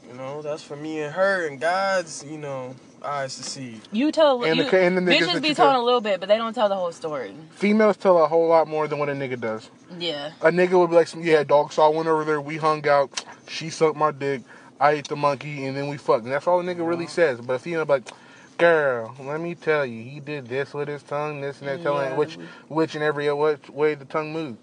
you 0.07 0.13
know 0.15 0.41
that's 0.41 0.63
for 0.63 0.75
me 0.75 1.01
and 1.01 1.13
her 1.13 1.47
and 1.47 1.59
God's 1.59 2.23
you 2.23 2.37
know 2.37 2.75
eyes 3.03 3.35
to 3.37 3.43
see. 3.43 3.79
You 3.91 4.11
tell. 4.11 4.43
And 4.43 4.57
you, 4.57 4.65
ca- 4.65 4.77
and 4.77 4.97
the 4.97 5.01
niggas 5.01 5.19
bitches 5.27 5.41
be 5.41 5.53
telling 5.53 5.73
tell- 5.73 5.81
a 5.81 5.85
little 5.85 6.01
bit, 6.01 6.19
but 6.19 6.29
they 6.29 6.37
don't 6.37 6.53
tell 6.53 6.69
the 6.69 6.75
whole 6.75 6.91
story. 6.91 7.33
Females 7.51 7.97
tell 7.97 8.23
a 8.23 8.27
whole 8.27 8.47
lot 8.47 8.67
more 8.67 8.87
than 8.87 8.99
what 8.99 9.09
a 9.09 9.13
nigga 9.13 9.39
does. 9.39 9.69
Yeah. 9.99 10.31
A 10.41 10.51
nigga 10.51 10.79
would 10.79 10.89
be 10.89 10.95
like, 10.95 11.09
yeah, 11.17 11.43
dog. 11.43 11.73
So 11.73 11.83
I 11.83 11.87
went 11.89 12.07
over 12.07 12.23
there. 12.23 12.39
We 12.41 12.57
hung 12.57 12.87
out. 12.87 13.23
She 13.47 13.69
sucked 13.69 13.97
my 13.97 14.11
dick. 14.11 14.41
I 14.79 14.91
ate 14.93 15.07
the 15.07 15.15
monkey, 15.15 15.65
and 15.65 15.77
then 15.77 15.87
we 15.87 15.97
fucked. 15.97 16.23
And 16.23 16.31
that's 16.31 16.47
all 16.47 16.59
a 16.59 16.63
nigga 16.63 16.87
really 16.87 17.07
says. 17.07 17.39
But 17.41 17.53
a 17.53 17.59
female 17.59 17.85
be 17.85 17.93
like, 17.93 18.09
girl, 18.57 19.13
let 19.19 19.39
me 19.39 19.53
tell 19.55 19.85
you, 19.85 20.03
he 20.03 20.19
did 20.19 20.47
this 20.47 20.73
with 20.73 20.87
his 20.87 21.03
tongue, 21.03 21.41
this 21.41 21.59
and 21.59 21.67
that, 21.67 21.83
telling 21.83 22.11
Yeah. 22.11 22.17
which, 22.17 22.35
which 22.67 22.95
and 22.95 23.03
every 23.03 23.31
which 23.33 23.69
way 23.69 23.95
the 23.95 24.05
tongue 24.05 24.33
moved. 24.33 24.57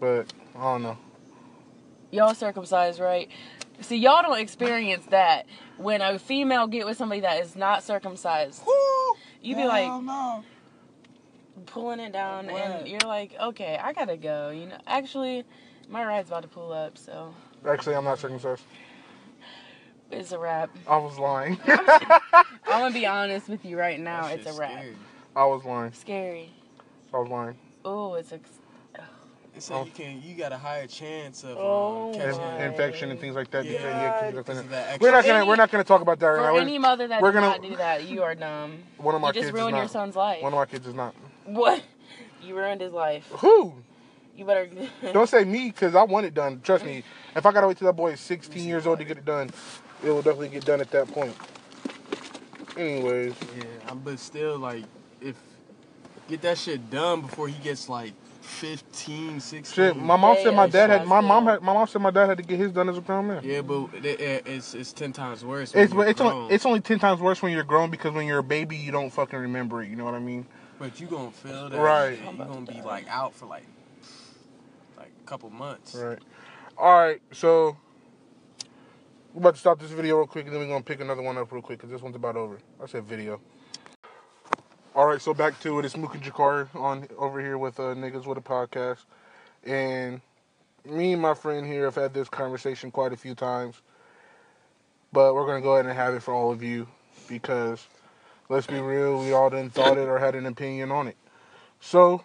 But 0.00 0.32
I 0.56 0.60
don't 0.62 0.82
know. 0.82 0.98
Y'all 2.10 2.34
circumcised, 2.34 3.00
right? 3.00 3.28
See, 3.80 3.96
y'all 3.96 4.22
don't 4.22 4.38
experience 4.38 5.04
that 5.06 5.46
when 5.76 6.00
a 6.00 6.18
female 6.18 6.66
get 6.66 6.86
with 6.86 6.96
somebody 6.96 7.20
that 7.22 7.42
is 7.42 7.56
not 7.56 7.82
circumcised. 7.82 8.62
You 9.42 9.56
be 9.56 9.64
like 9.64 9.86
no. 10.02 10.42
pulling 11.66 12.00
it 12.00 12.12
down, 12.12 12.46
What? 12.46 12.62
and 12.62 12.88
you're 12.88 13.00
like, 13.00 13.34
okay, 13.40 13.78
I 13.82 13.92
gotta 13.92 14.16
go. 14.16 14.50
You 14.50 14.66
know, 14.66 14.78
actually, 14.86 15.44
my 15.88 16.04
ride's 16.04 16.28
about 16.30 16.42
to 16.42 16.48
pull 16.48 16.72
up, 16.72 16.96
so 16.96 17.34
Actually, 17.68 17.96
I'm 17.96 18.04
not 18.04 18.18
circumcised. 18.18 18.62
it's 20.10 20.32
a 20.32 20.38
wrap. 20.38 20.70
I 20.88 20.96
was 20.96 21.18
lying. 21.18 21.58
I'm 21.66 22.44
gonna 22.66 22.94
be 22.94 23.06
honest 23.06 23.48
with 23.48 23.64
you 23.64 23.78
right 23.78 24.00
now. 24.00 24.26
It's 24.28 24.46
a 24.46 24.58
wrap. 24.58 24.84
I 25.36 25.44
was 25.44 25.64
lying. 25.64 25.92
Scary. 25.92 26.50
I 27.12 27.18
was 27.18 27.28
lying. 27.28 27.56
Oh, 27.84 28.14
it's 28.14 28.32
a. 28.32 28.40
They 29.54 29.60
say 29.60 29.84
you 29.84 29.90
can 29.92 30.22
you 30.22 30.34
got 30.34 30.52
a 30.52 30.58
higher 30.58 30.86
chance 30.88 31.44
of 31.44 31.56
Oh 31.58 32.08
um, 32.08 32.14
In- 32.14 32.20
catching 32.20 32.40
my. 32.40 32.64
infection 32.64 33.10
and 33.10 33.20
things 33.20 33.36
like 33.36 33.50
that. 33.52 33.64
Yeah. 33.64 33.72
because- 33.72 33.84
yeah, 33.94 34.20
'cause 34.20 34.34
because 34.34 34.58
of 34.58 34.70
that 34.70 35.00
we're 35.00 35.10
not 35.12 35.24
gonna 35.24 35.46
we're 35.46 35.56
not 35.56 35.70
gonna 35.70 35.84
talk 35.84 36.00
about 36.00 36.18
that 36.18 36.26
right 36.26 36.36
For 36.38 36.42
now. 36.46 36.52
We're- 36.54 36.62
any 36.62 36.78
mother 36.78 37.06
that 37.08 37.22
we're 37.22 37.30
does 37.32 37.40
gonna- 37.40 37.52
not 37.58 37.62
do 37.62 37.76
that, 37.76 38.04
you 38.08 38.22
are 38.24 38.34
dumb. 38.34 38.78
One 38.98 39.14
of 39.14 39.20
my 39.20 39.28
You 39.28 39.34
kids 39.34 39.46
just 39.46 39.54
is 39.54 39.60
ruined 39.60 39.76
your 39.76 39.88
son's 39.88 40.16
life. 40.16 40.42
One 40.42 40.52
of 40.52 40.58
my 40.58 40.66
kids 40.66 40.86
is 40.86 40.94
not. 40.94 41.14
What? 41.44 41.82
You 42.42 42.56
ruined 42.56 42.80
his 42.80 42.92
life. 42.92 43.26
Who? 43.36 43.74
You 44.36 44.44
better. 44.44 44.68
Don't 45.12 45.28
say 45.28 45.44
me, 45.44 45.68
because 45.70 45.94
I 45.94 46.02
want 46.02 46.26
it 46.26 46.34
done. 46.34 46.60
Trust 46.64 46.84
me. 46.84 47.04
If 47.36 47.46
I 47.46 47.52
gotta 47.52 47.68
wait 47.68 47.78
till 47.78 47.86
that 47.86 47.92
boy 47.96 48.12
is 48.12 48.20
16 48.20 48.66
years 48.66 48.86
old 48.88 48.98
to 48.98 49.04
get 49.04 49.16
it 49.18 49.24
done, 49.24 49.50
it 50.02 50.08
will 50.10 50.16
definitely 50.22 50.48
get 50.48 50.64
done 50.64 50.80
at 50.80 50.90
that 50.90 51.06
point. 51.12 51.34
Anyways, 52.76 53.34
Yeah, 53.56 53.94
but 53.94 54.18
still, 54.18 54.58
like, 54.58 54.82
if 55.20 55.36
get 56.28 56.42
that 56.42 56.58
shit 56.58 56.90
done 56.90 57.20
before 57.20 57.46
he 57.46 57.54
gets 57.62 57.88
like 57.88 58.12
15, 58.44 59.40
16. 59.40 59.74
shit. 59.74 59.96
My 59.96 60.16
mom 60.16 60.36
said 60.42 60.54
my 60.54 60.66
dad 60.68 60.90
had. 60.90 61.06
My 61.06 61.20
mom 61.20 61.46
had. 61.46 61.62
My 61.62 61.72
mom 61.72 61.86
said 61.86 62.02
my 62.02 62.10
dad 62.10 62.26
had 62.28 62.38
to 62.38 62.44
get 62.44 62.58
his 62.58 62.72
done 62.72 62.88
as 62.88 62.98
a 62.98 63.00
grown 63.00 63.28
man. 63.28 63.42
Yeah, 63.44 63.62
but 63.62 63.88
it, 63.94 64.20
it, 64.20 64.46
it's 64.46 64.74
it's 64.74 64.92
ten 64.92 65.12
times 65.12 65.44
worse. 65.44 65.74
when 65.74 65.84
It's 65.84 65.92
you're 65.92 66.06
it's 66.06 66.20
grown. 66.20 66.32
only 66.32 66.54
it's 66.54 66.66
only 66.66 66.80
ten 66.80 66.98
times 66.98 67.20
worse 67.20 67.42
when 67.42 67.52
you're 67.52 67.64
grown 67.64 67.90
because 67.90 68.12
when 68.12 68.26
you're 68.26 68.38
a 68.38 68.42
baby 68.44 68.76
you 68.76 68.92
don't 68.92 69.10
fucking 69.10 69.38
remember 69.38 69.82
it. 69.82 69.88
You 69.88 69.96
know 69.96 70.04
what 70.04 70.14
I 70.14 70.20
mean? 70.20 70.46
but 70.78 71.00
you 71.00 71.06
gonna 71.06 71.30
feel 71.30 71.68
that. 71.70 71.78
Right. 71.78 72.18
You 72.20 72.28
are 72.42 72.46
gonna 72.46 72.66
be 72.66 72.82
like 72.82 73.06
out 73.08 73.34
for 73.34 73.46
like 73.46 73.64
like 74.96 75.12
a 75.22 75.26
couple 75.26 75.50
months. 75.50 75.94
Right. 75.94 76.18
All 76.76 76.94
right. 76.94 77.20
So 77.32 77.76
we're 79.32 79.40
about 79.40 79.54
to 79.54 79.60
stop 79.60 79.80
this 79.80 79.90
video 79.90 80.16
real 80.18 80.26
quick, 80.26 80.46
and 80.46 80.54
then 80.54 80.60
we're 80.62 80.68
gonna 80.68 80.82
pick 80.84 81.00
another 81.00 81.22
one 81.22 81.38
up 81.38 81.50
real 81.52 81.62
quick 81.62 81.78
because 81.78 81.90
this 81.90 82.02
one's 82.02 82.16
about 82.16 82.36
over. 82.36 82.58
I 82.82 82.86
said 82.86 83.04
video. 83.04 83.40
All 84.94 85.06
right. 85.06 85.20
So 85.20 85.34
back 85.34 85.58
to 85.60 85.78
it. 85.80 85.84
It's 85.84 85.96
Mook 85.96 86.14
and 86.14 86.22
Jakar 86.22 86.68
on 86.76 87.08
over 87.18 87.40
here 87.40 87.58
with 87.58 87.80
uh, 87.80 87.94
niggas 87.94 88.26
with 88.26 88.38
a 88.38 88.40
podcast, 88.40 88.98
and 89.64 90.20
me 90.84 91.14
and 91.14 91.20
my 91.20 91.34
friend 91.34 91.66
here 91.66 91.86
have 91.86 91.96
had 91.96 92.14
this 92.14 92.28
conversation 92.28 92.92
quite 92.92 93.12
a 93.12 93.16
few 93.16 93.34
times, 93.34 93.82
but 95.12 95.34
we're 95.34 95.46
gonna 95.46 95.62
go 95.62 95.74
ahead 95.74 95.86
and 95.86 95.96
have 95.96 96.14
it 96.14 96.22
for 96.22 96.32
all 96.32 96.52
of 96.52 96.62
you 96.62 96.86
because 97.28 97.88
let's 98.48 98.68
be 98.68 98.78
real, 98.78 99.18
we 99.18 99.32
all 99.32 99.50
done 99.50 99.68
thought 99.68 99.98
it 99.98 100.08
or 100.08 100.20
had 100.20 100.36
an 100.36 100.46
opinion 100.46 100.92
on 100.92 101.08
it. 101.08 101.16
So 101.80 102.22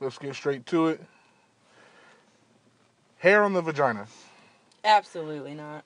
let's 0.00 0.16
get 0.16 0.34
straight 0.34 0.64
to 0.66 0.86
it. 0.88 1.02
Hair 3.18 3.44
on 3.44 3.52
the 3.52 3.60
vagina. 3.60 4.06
Absolutely 4.84 5.54
not. 5.54 5.84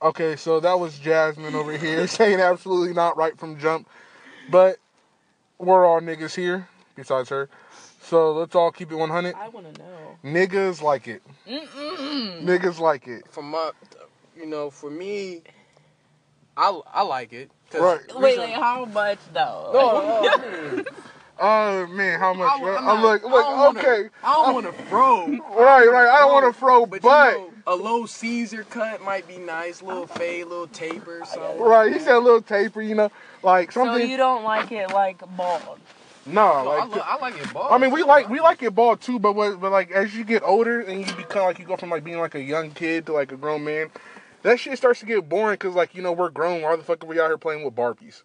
Okay, 0.00 0.36
so 0.36 0.60
that 0.60 0.78
was 0.78 0.96
Jasmine 0.98 1.56
over 1.56 1.76
here 1.76 2.06
saying 2.06 2.38
absolutely 2.38 2.94
not 2.94 3.16
right 3.16 3.36
from 3.36 3.58
jump. 3.58 3.88
But 4.50 4.78
we're 5.58 5.84
all 5.86 6.00
niggas 6.00 6.34
here, 6.34 6.68
besides 6.94 7.28
her. 7.30 7.48
So 8.02 8.32
let's 8.32 8.54
all 8.54 8.70
keep 8.70 8.92
it 8.92 8.96
100. 8.96 9.34
I 9.34 9.48
want 9.48 9.74
to 9.74 9.82
know. 9.82 10.16
Niggas 10.24 10.82
like 10.82 11.08
it. 11.08 11.22
Mm-mm. 11.48 12.42
Niggas 12.44 12.78
like 12.78 13.06
it. 13.08 13.24
For 13.30 13.42
my, 13.42 13.70
you 14.36 14.46
know, 14.46 14.70
for 14.70 14.90
me, 14.90 15.42
I 16.56 16.80
I 16.92 17.02
like 17.02 17.32
it. 17.32 17.50
'cause 17.70 17.80
Right. 17.80 18.00
Wait, 18.16 18.38
recent- 18.38 18.46
wait, 18.46 18.54
how 18.54 18.84
much 18.84 19.18
though? 19.32 19.70
No, 19.72 19.80
no, 20.00 20.28
I 20.30 20.72
mean, 20.76 20.86
Oh 21.38 21.86
man, 21.88 22.18
how 22.18 22.32
much? 22.32 22.50
I, 22.50 22.62
wa- 22.62 22.76
I'm 22.76 22.88
I'm 22.88 23.04
like, 23.04 23.20
I 23.24 23.28
don't 23.28 23.32
look, 23.32 23.46
wanna- 23.76 23.78
okay. 23.80 24.08
I 24.24 24.34
don't 24.34 24.54
want 24.54 24.66
to 24.76 24.82
throw. 24.84 25.26
Right, 25.26 25.86
right. 25.86 26.08
I 26.08 26.18
don't 26.20 26.32
want 26.32 26.54
to 26.54 26.58
throw, 26.58 26.86
But, 26.86 27.02
but, 27.02 27.32
you 27.32 27.38
know, 27.38 27.50
a 27.66 27.74
low 27.74 28.06
Caesar 28.06 28.64
cut 28.64 29.02
might 29.02 29.26
be 29.28 29.36
nice, 29.38 29.82
little 29.82 30.06
fade, 30.06 30.46
little 30.46 30.68
taper, 30.68 31.22
something. 31.26 31.60
right. 31.60 31.92
He 31.92 31.98
said 31.98 32.14
a 32.14 32.18
little 32.20 32.40
taper, 32.42 32.80
you 32.80 32.94
know, 32.94 33.10
like 33.42 33.72
something. 33.72 33.94
so 33.94 34.04
you 34.04 34.16
don't 34.16 34.44
like 34.44 34.72
it 34.72 34.90
like 34.92 35.20
bald? 35.36 35.78
No, 36.24 36.64
No, 36.64 36.70
I, 36.70 36.84
like 36.84 36.96
lo- 36.96 37.02
I 37.04 37.16
like 37.20 37.40
it 37.40 37.52
ball. 37.52 37.68
I 37.70 37.78
mean, 37.78 37.90
we 37.92 38.02
like 38.02 38.28
we 38.28 38.40
like 38.40 38.62
it 38.62 38.74
bald 38.74 39.00
too, 39.00 39.18
but 39.18 39.34
what, 39.34 39.60
but 39.60 39.70
like 39.70 39.90
as 39.92 40.14
you 40.16 40.24
get 40.24 40.42
older 40.42 40.80
and 40.80 41.06
you 41.06 41.14
become 41.14 41.44
like 41.44 41.58
you 41.58 41.64
go 41.66 41.76
from 41.76 41.90
like 41.90 42.02
being 42.02 42.18
like 42.18 42.34
a 42.34 42.42
young 42.42 42.70
kid 42.72 43.06
to 43.06 43.12
like 43.12 43.30
a 43.30 43.36
grown 43.36 43.62
man, 43.62 43.90
that 44.42 44.58
shit 44.58 44.76
starts 44.78 45.00
to 45.00 45.06
get 45.06 45.28
boring 45.28 45.54
because 45.54 45.74
like 45.74 45.94
you 45.94 46.02
know 46.02 46.12
we're 46.12 46.30
grown. 46.30 46.62
Why 46.62 46.74
the 46.76 46.82
fuck 46.82 47.04
are 47.04 47.06
we 47.06 47.20
out 47.20 47.28
here 47.28 47.38
playing 47.38 47.64
with 47.64 47.74
Barbies? 47.76 48.22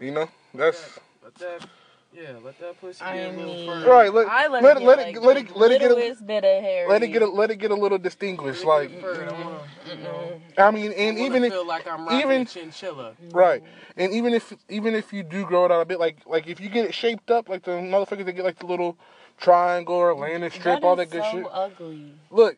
You 0.00 0.10
know 0.10 0.28
that's 0.52 0.98
Let 1.22 1.34
that, 1.36 1.66
yeah, 2.14 2.32
let 2.44 2.58
that 2.60 2.80
pussy 2.80 3.02
I 3.02 3.16
get 3.16 3.34
a 3.34 3.36
little 3.36 3.54
mean- 3.54 3.66
further. 3.68 3.90
right. 3.90 4.12
Let, 4.14 4.28
I 4.28 4.48
let, 4.48 4.62
let 4.62 4.76
it, 4.76 4.82
it 4.82 4.86
let 4.86 4.96
get, 4.98 5.06
it 5.08 5.14
like, 5.14 5.24
let 5.24 5.36
it 5.36 5.56
let 5.56 5.72
it 5.72 5.78
get 5.80 5.90
a, 5.90 5.94
little 5.94 6.26
bit 6.26 6.44
of 6.44 6.62
hair. 6.62 6.88
let 6.88 7.02
it 7.02 7.08
get 7.08 7.22
a, 7.22 7.26
let 7.26 7.50
it 7.50 7.56
get 7.56 7.70
a 7.70 7.74
little 7.74 7.98
distinguished. 7.98 8.64
Like 8.64 9.00
Further, 9.00 9.28
I 9.28 9.32
wanna, 9.44 9.60
you 9.88 9.96
know, 10.02 10.40
I 10.58 10.70
mean, 10.70 10.92
and 10.92 11.18
I 11.18 11.20
even 11.22 11.44
if 11.44 11.52
like 11.66 11.86
I'm 11.86 12.08
even- 12.20 12.46
chinchilla. 12.46 13.14
Right. 13.32 13.62
And 13.96 14.12
even 14.12 14.34
if 14.34 14.52
even 14.68 14.94
if 14.94 15.12
you 15.12 15.22
do 15.22 15.44
grow 15.46 15.64
it 15.66 15.70
out 15.72 15.80
a 15.80 15.84
bit, 15.84 15.98
like 15.98 16.18
like 16.26 16.46
if 16.46 16.60
you 16.60 16.68
get 16.68 16.84
it 16.86 16.94
shaped 16.94 17.30
up, 17.30 17.48
like 17.48 17.64
the 17.64 17.72
motherfuckers 17.72 18.24
that 18.26 18.32
get 18.32 18.44
like 18.44 18.58
the 18.58 18.66
little 18.66 18.96
triangle 19.38 19.94
or 19.96 20.14
landing 20.14 20.50
strip, 20.50 20.80
that 20.80 20.84
all 20.84 20.98
is 21.00 21.08
that 21.08 21.10
good 21.16 21.22
so 21.24 21.30
shit. 21.32 21.46
ugly. 21.52 22.12
Look, 22.30 22.56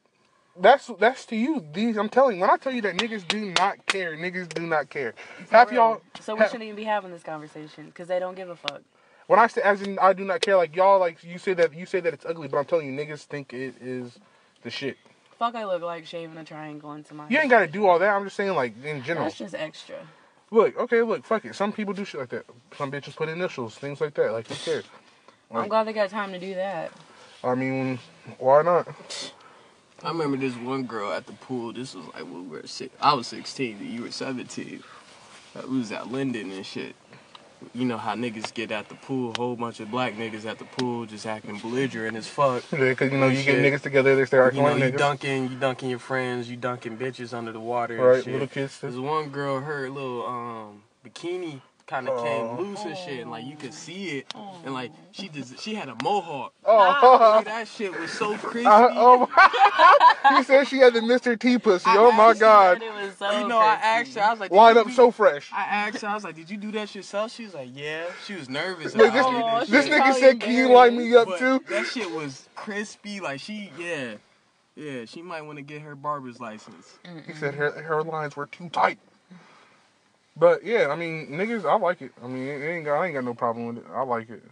that's 0.59 0.91
that's 0.99 1.27
to 1.27 1.37
you. 1.37 1.65
These 1.73 1.97
I'm 1.97 2.09
telling 2.09 2.37
you, 2.37 2.41
when 2.43 2.51
I 2.51 2.57
tell 2.57 2.73
you 2.73 2.83
that 2.83 2.97
niggas 2.97 3.27
do 3.29 3.53
not 3.59 3.85
care, 3.87 4.17
niggas 4.17 4.49
do 4.55 4.67
not 4.67 4.89
care. 4.91 5.15
Half 5.51 5.73
y'all 5.73 6.01
So 6.21 6.35
we 6.35 6.41
ha- 6.41 6.47
shouldn't 6.47 6.65
even 6.65 6.77
be 6.77 6.85
having 6.85 7.11
this 7.11 7.23
conversation 7.23 7.87
because 7.87 8.09
they 8.09 8.19
don't 8.19 8.35
give 8.35 8.49
a 8.49 8.57
fuck. 8.57 8.83
When 9.27 9.39
I 9.39 9.47
say 9.47 9.63
as 9.63 9.83
in 9.83 9.99
I 9.99 10.13
do 10.13 10.25
not 10.25 10.41
care, 10.41 10.57
like 10.57 10.75
y'all 10.77 11.01
like 11.01 11.23
you 11.25 11.39
say 11.39 11.55
that 11.55 11.75
you 11.75 11.87
say 11.87 12.01
that 12.01 12.13
it's 12.15 12.25
ugly, 12.25 12.49
but 12.49 12.59
I'm 12.59 12.65
telling 12.65 12.87
you, 12.87 12.93
niggas 13.05 13.25
think 13.25 13.53
it 13.53 13.75
is 13.81 14.19
the 14.63 14.71
shit. 14.71 14.97
Fuck, 15.39 15.55
I 15.55 15.65
look 15.65 15.83
like 15.83 16.07
shaving 16.07 16.37
a 16.37 16.45
triangle 16.45 16.93
into 16.93 17.15
my. 17.15 17.29
You 17.29 17.39
ain't 17.39 17.51
gotta 17.51 17.67
do 17.67 17.87
all 17.87 17.99
that. 17.99 18.09
I'm 18.15 18.25
just 18.25 18.37
saying 18.37 18.55
like 18.55 18.73
in 18.85 19.03
general. 19.03 19.27
That's 19.27 19.39
just 19.39 19.55
extra. 19.55 19.97
Look, 20.51 20.79
okay, 20.79 21.03
look, 21.03 21.25
fuck 21.25 21.45
it. 21.45 21.55
Some 21.57 21.73
people 21.73 21.93
do 21.93 22.05
shit 22.05 22.21
like 22.21 22.31
that. 22.31 22.47
Some 22.77 22.91
bitches 22.93 23.17
put 23.17 23.29
initials, 23.29 23.75
things 23.75 24.01
like 24.01 24.15
that. 24.15 24.33
Like 24.33 24.47
who 24.49 24.55
cares? 24.55 24.85
I'm 25.53 25.69
glad 25.69 25.85
they 25.85 25.93
got 25.93 26.11
time 26.11 26.33
to 26.33 26.39
do 26.39 26.55
that. 26.55 26.93
I 27.45 27.55
mean, 27.55 27.99
why 28.39 28.63
not? 28.63 28.89
I 30.03 30.09
remember 30.09 30.37
this 30.37 30.55
one 30.57 30.85
girl 30.85 31.13
at 31.13 31.27
the 31.27 31.33
pool. 31.33 31.73
This 31.73 31.95
was 31.95 32.07
like 32.07 32.25
when 32.25 32.49
we 32.51 32.59
were 32.59 32.67
six. 32.67 32.95
I 33.01 33.15
was 33.15 33.27
16. 33.29 33.79
You 33.93 34.03
were 34.03 34.11
17. 34.11 34.83
Uh, 35.55 35.63
We 35.69 35.79
was 35.79 35.91
at 35.93 36.11
Linden 36.11 36.51
and 36.51 36.67
shit. 36.67 36.95
You 37.75 37.85
know 37.87 37.97
how 37.99 38.15
niggas 38.15 38.53
get 38.53 38.71
at 38.71 38.89
the 38.89 38.95
pool. 38.97 39.33
A 39.33 39.39
whole 39.39 39.57
bunch 39.57 39.81
of 39.81 39.91
black 39.91 40.15
niggas 40.15 40.45
at 40.45 40.59
the 40.59 40.65
pool 40.65 41.07
just 41.07 41.27
acting 41.27 41.59
belligerent 41.59 42.17
as 42.17 42.27
fuck. 42.27 42.63
Yeah, 42.73 42.93
cause 42.95 43.11
you 43.11 43.19
know 43.19 43.29
you 43.29 43.43
get 43.43 43.59
niggas 43.59 43.81
together, 43.83 44.15
they 44.15 44.25
start 44.27 44.55
You 44.55 44.61
acting 44.61 44.79
know, 44.79 44.85
like 44.85 44.93
you 44.93 44.97
niggas. 44.97 44.99
dunking, 44.99 45.51
you 45.51 45.57
dunking 45.57 45.91
your 45.91 45.99
friends, 45.99 46.51
you 46.51 46.57
dunking 46.57 46.99
bitches 46.99 47.33
under 47.33 47.53
the 47.53 47.61
water. 47.61 47.97
Right, 47.97 48.17
and 48.17 48.25
shit. 48.25 48.33
little 48.33 48.49
kids. 48.49 48.79
There's 48.81 48.99
one 48.99 49.31
girl, 49.31 49.61
her 49.61 49.89
little 49.89 50.27
um 50.27 50.83
bikini 51.05 51.61
kind 51.87 52.09
of 52.09 52.23
came 52.25 52.57
loose 52.59 52.83
and 52.85 52.97
shit, 52.97 53.21
and 53.21 53.31
like 53.31 53.45
you 53.47 53.57
could 53.57 53.73
see 53.73 54.19
it, 54.19 54.35
and 54.65 54.75
like 54.75 54.91
she 55.13 55.29
just 55.29 55.59
she 55.61 55.75
had 55.75 55.89
a 55.89 55.97
mohawk. 56.03 56.53
Oh, 56.65 57.35
Like, 57.37 57.45
that 57.45 57.69
shit 57.69 57.99
was 57.99 58.11
so 58.11 58.37
crispy. 58.39 58.67
Uh, 58.67 58.89
oh, 58.93 60.37
he 60.37 60.43
said 60.45 60.67
she 60.67 60.79
had 60.79 60.95
the 60.95 61.01
Mr. 61.01 61.39
T 61.39 61.59
pussy. 61.59 61.85
Oh 61.89 62.11
my 62.13 62.35
god, 62.35 62.83
It 62.83 62.93
was 62.93 63.17
so 63.17 63.31
you 63.39 63.47
know, 63.49 63.59
I 63.59 63.75
asked 63.75 64.15
her, 64.17 64.23
I 64.23 64.31
was 64.31 64.41
like, 64.41 64.51
line 64.51 64.77
up 64.77 64.89
do- 64.89 64.93
so 64.93 65.11
fresh. 65.11 65.51
I 65.53 65.63
asked 65.63 66.03
her, 66.03 66.09
I 66.09 66.15
was 66.15 66.25
like, 66.25 66.35
did 66.35 66.51
you 66.51 66.57
do 66.57 66.73
that 66.73 66.95
yourself? 66.95 67.33
She 67.33 67.45
was 67.45 67.55
like, 67.55 67.71
yeah. 67.73 68.07
She 68.27 68.35
was 68.35 68.49
nervous. 68.49 68.95
Look, 68.95 69.13
this, 69.13 69.25
Oh, 69.27 69.65
this 69.65 69.87
nigga 69.89 70.15
said, 70.15 70.41
"Can 70.41 70.53
you 70.55 70.69
line 70.73 70.97
me 70.97 71.15
up 71.15 71.29
But 71.29 71.39
too?" 71.39 71.61
That 71.69 71.87
shit 71.87 72.11
was 72.11 72.49
crispy. 72.55 73.21
Like 73.21 73.41
she, 73.41 73.71
yeah, 73.79 74.15
yeah. 74.75 75.05
She 75.05 75.23
might 75.23 75.43
want 75.43 75.59
to 75.59 75.63
get 75.63 75.83
her 75.83 75.95
barber's 75.95 76.41
license. 76.41 76.99
He 77.27 77.33
said 77.35 77.55
her 77.55 77.71
her 77.83 78.03
lines 78.03 78.37
were 78.37 78.47
too 78.47 78.69
tight. 78.71 78.99
But 80.37 80.65
yeah, 80.65 80.89
I 80.91 80.97
mean, 80.97 81.29
niggas, 81.29 81.65
I 81.65 81.77
like 81.77 82.03
it. 82.03 82.13
I 82.23 82.27
mean, 82.27 82.47
it 82.47 82.65
ain't 82.65 82.85
got, 82.85 83.01
I 83.01 83.07
ain't 83.07 83.15
got 83.15 83.25
no 83.25 83.35
problem 83.35 83.67
with 83.67 83.79
it. 83.79 83.85
I 83.93 84.03
like 84.03 84.29
it. 84.29 84.43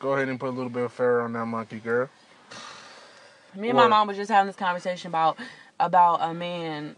Go 0.00 0.14
ahead 0.14 0.28
and 0.28 0.40
put 0.40 0.48
a 0.48 0.50
little 0.50 0.70
bit 0.70 0.82
of 0.84 0.92
fur 0.92 1.20
on 1.20 1.32
that 1.34 1.46
monkey, 1.46 1.78
girl. 1.78 2.08
Me 3.54 3.68
and 3.68 3.76
my 3.76 3.86
mom 3.86 4.08
was 4.08 4.16
just 4.16 4.30
having 4.30 4.48
this 4.48 4.56
conversation 4.56 5.08
about 5.08 5.38
about 5.78 6.22
a 6.22 6.34
man 6.34 6.96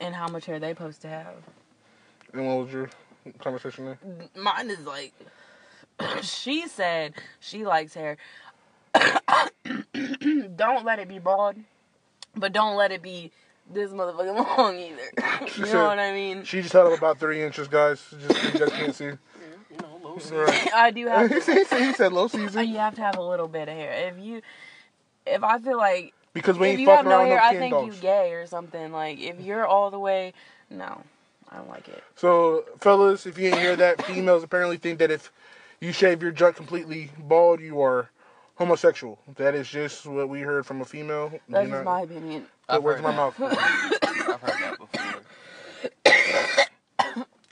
and 0.00 0.14
how 0.14 0.28
much 0.28 0.46
hair 0.46 0.58
they 0.60 0.70
supposed 0.70 1.00
to 1.02 1.08
have. 1.08 1.34
And 2.32 2.46
what 2.46 2.64
was 2.64 2.72
your 2.72 2.90
conversation 3.38 3.86
there? 3.86 3.98
Mine 4.36 4.70
is 4.70 4.86
like, 4.86 5.12
she 6.22 6.68
said 6.68 7.14
she 7.40 7.64
likes 7.64 7.94
hair. 7.94 8.18
don't 10.56 10.84
let 10.84 10.98
it 10.98 11.08
be 11.08 11.18
bald, 11.18 11.56
but 12.36 12.52
don't 12.52 12.76
let 12.76 12.92
it 12.92 13.02
be 13.02 13.32
this 13.72 13.90
motherfucking 13.90 14.58
long 14.58 14.78
either. 14.78 15.46
She 15.48 15.60
you 15.60 15.66
said- 15.66 15.74
know 15.74 15.84
what 15.86 15.98
I 15.98 16.12
mean? 16.12 16.44
She 16.44 16.60
just 16.62 16.72
had 16.72 16.86
up 16.86 16.96
about 16.98 17.18
three 17.18 17.42
inches, 17.42 17.68
guys. 17.68 18.02
Just 18.26 18.40
so 18.40 18.48
you 18.52 18.58
guys 18.66 18.70
can't 18.78 18.94
see. 18.94 19.04
You 19.04 19.18
know, 19.82 20.00
low 20.02 20.44
Right. 20.44 20.68
I 20.74 20.90
do 20.90 21.06
have. 21.06 21.28
he, 21.30 21.34
To, 21.36 21.40
said, 21.64 21.80
he 21.82 21.92
said 21.94 22.12
low 22.12 22.28
season 22.28 22.68
you 22.68 22.76
have 22.76 22.94
to 22.96 23.02
have 23.02 23.16
a 23.16 23.22
little 23.22 23.48
bit 23.48 23.68
of 23.68 23.74
hair. 23.74 24.08
If 24.12 24.24
you, 24.24 24.42
if 25.26 25.42
I 25.42 25.58
feel 25.58 25.76
like 25.78 26.12
because 26.32 26.56
if 26.60 26.78
you 26.78 26.90
have 26.90 27.04
no 27.04 27.24
hair, 27.24 27.36
no 27.38 27.42
I 27.42 27.56
think 27.56 27.72
dogs. 27.72 27.96
you 27.96 28.02
gay 28.02 28.32
or 28.32 28.46
something. 28.46 28.92
Like 28.92 29.18
if 29.20 29.40
you're 29.40 29.66
all 29.66 29.90
the 29.90 29.98
way, 29.98 30.32
no, 30.70 31.00
I 31.50 31.56
don't 31.56 31.68
like 31.68 31.88
it. 31.88 32.02
So, 32.16 32.64
fellas, 32.80 33.26
if 33.26 33.38
you 33.38 33.48
ain't 33.48 33.58
hear 33.58 33.76
that, 33.76 34.04
females 34.04 34.42
apparently 34.42 34.76
think 34.76 34.98
that 34.98 35.10
if 35.10 35.32
you 35.80 35.92
shave 35.92 36.22
your 36.22 36.32
junk 36.32 36.56
completely 36.56 37.10
bald, 37.18 37.60
you 37.60 37.80
are 37.82 38.10
homosexual. 38.56 39.18
That 39.36 39.54
is 39.54 39.68
just 39.68 40.06
what 40.06 40.28
we 40.28 40.40
heard 40.40 40.66
from 40.66 40.80
a 40.80 40.84
female. 40.84 41.32
That's 41.48 41.68
not- 41.70 41.84
my 41.84 42.02
opinion. 42.02 42.46
Put 42.68 42.82
words 42.82 42.98
in 42.98 43.04
my 43.04 43.14
mouth. 43.14 43.34
I've 43.40 44.40
heard 44.40 44.60
that 44.60 44.76
before. 44.78 45.22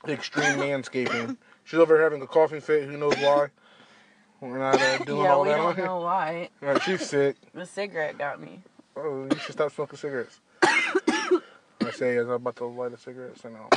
Extreme 0.09 0.57
manscaping. 0.59 1.37
She's 1.64 1.78
over 1.78 1.95
here 1.95 2.02
having 2.04 2.23
a 2.23 2.26
coughing 2.26 2.61
fit. 2.61 2.85
Who 2.88 2.97
knows 2.97 3.14
why? 3.19 3.49
We're 4.40 4.59
not 4.59 4.75
uh, 4.81 4.99
doing 5.04 5.23
Yeah, 5.23 5.33
all 5.35 5.42
we 5.42 5.49
that. 5.50 5.57
don't 5.57 5.66
on 5.66 5.76
here. 5.76 5.85
know 5.85 6.00
why. 6.00 6.49
Right, 6.61 6.83
she's 6.83 7.07
sick. 7.09 7.37
The 7.54 7.64
cigarette 7.64 8.19
got 8.19 8.40
me. 8.40 8.61
Oh, 8.97 9.28
you 9.31 9.38
should 9.38 9.52
stop 9.52 9.71
smoking 9.73 9.97
cigarettes. 9.99 10.40
I 10.62 11.90
say 11.92 12.16
as 12.16 12.26
I'm 12.26 12.33
about 12.35 12.57
to 12.57 12.64
light 12.66 12.92
a 12.92 12.99
cigarette. 12.99 13.38
So 13.38 13.50
no. 13.50 13.69